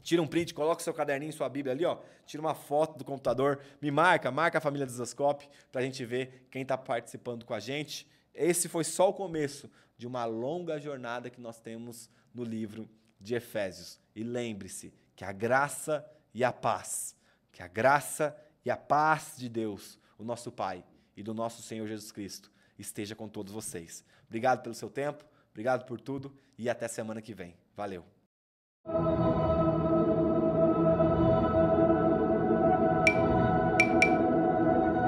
Tira 0.00 0.22
um 0.22 0.26
print, 0.28 0.54
coloca 0.54 0.80
seu 0.80 0.94
caderninho, 0.94 1.32
sua 1.32 1.48
Bíblia 1.48 1.72
ali, 1.72 1.84
ó. 1.84 1.98
Tira 2.24 2.40
uma 2.40 2.54
foto 2.54 2.96
do 2.96 3.04
computador, 3.04 3.58
me 3.80 3.90
marca, 3.90 4.30
marca 4.30 4.58
a 4.58 4.60
família 4.60 4.86
do 4.86 4.92
Zascope 4.92 5.48
para 5.72 5.80
a 5.80 5.84
gente 5.84 6.04
ver 6.04 6.46
quem 6.52 6.62
está 6.62 6.78
participando 6.78 7.44
com 7.44 7.52
a 7.52 7.58
gente. 7.58 8.06
Esse 8.32 8.68
foi 8.68 8.84
só 8.84 9.08
o 9.08 9.12
começo 9.12 9.68
de 9.98 10.06
uma 10.06 10.24
longa 10.24 10.78
jornada 10.78 11.28
que 11.28 11.40
nós 11.40 11.60
temos 11.60 12.08
no 12.34 12.44
livro 12.44 12.88
de 13.20 13.34
Efésios. 13.34 13.98
E 14.14 14.22
lembre-se 14.22 14.92
que 15.14 15.24
a 15.24 15.32
graça 15.32 16.04
e 16.34 16.42
a 16.42 16.52
paz, 16.52 17.16
que 17.50 17.62
a 17.62 17.68
graça 17.68 18.36
e 18.64 18.70
a 18.70 18.76
paz 18.76 19.34
de 19.36 19.48
Deus, 19.48 19.98
o 20.18 20.24
nosso 20.24 20.50
Pai 20.50 20.84
e 21.16 21.22
do 21.22 21.34
nosso 21.34 21.62
Senhor 21.62 21.86
Jesus 21.86 22.12
Cristo, 22.12 22.50
esteja 22.78 23.14
com 23.14 23.28
todos 23.28 23.52
vocês. 23.52 24.04
Obrigado 24.26 24.62
pelo 24.62 24.74
seu 24.74 24.88
tempo, 24.88 25.24
obrigado 25.50 25.84
por 25.84 26.00
tudo 26.00 26.34
e 26.56 26.68
até 26.68 26.88
semana 26.88 27.20
que 27.20 27.34
vem. 27.34 27.56
Valeu. 27.76 28.04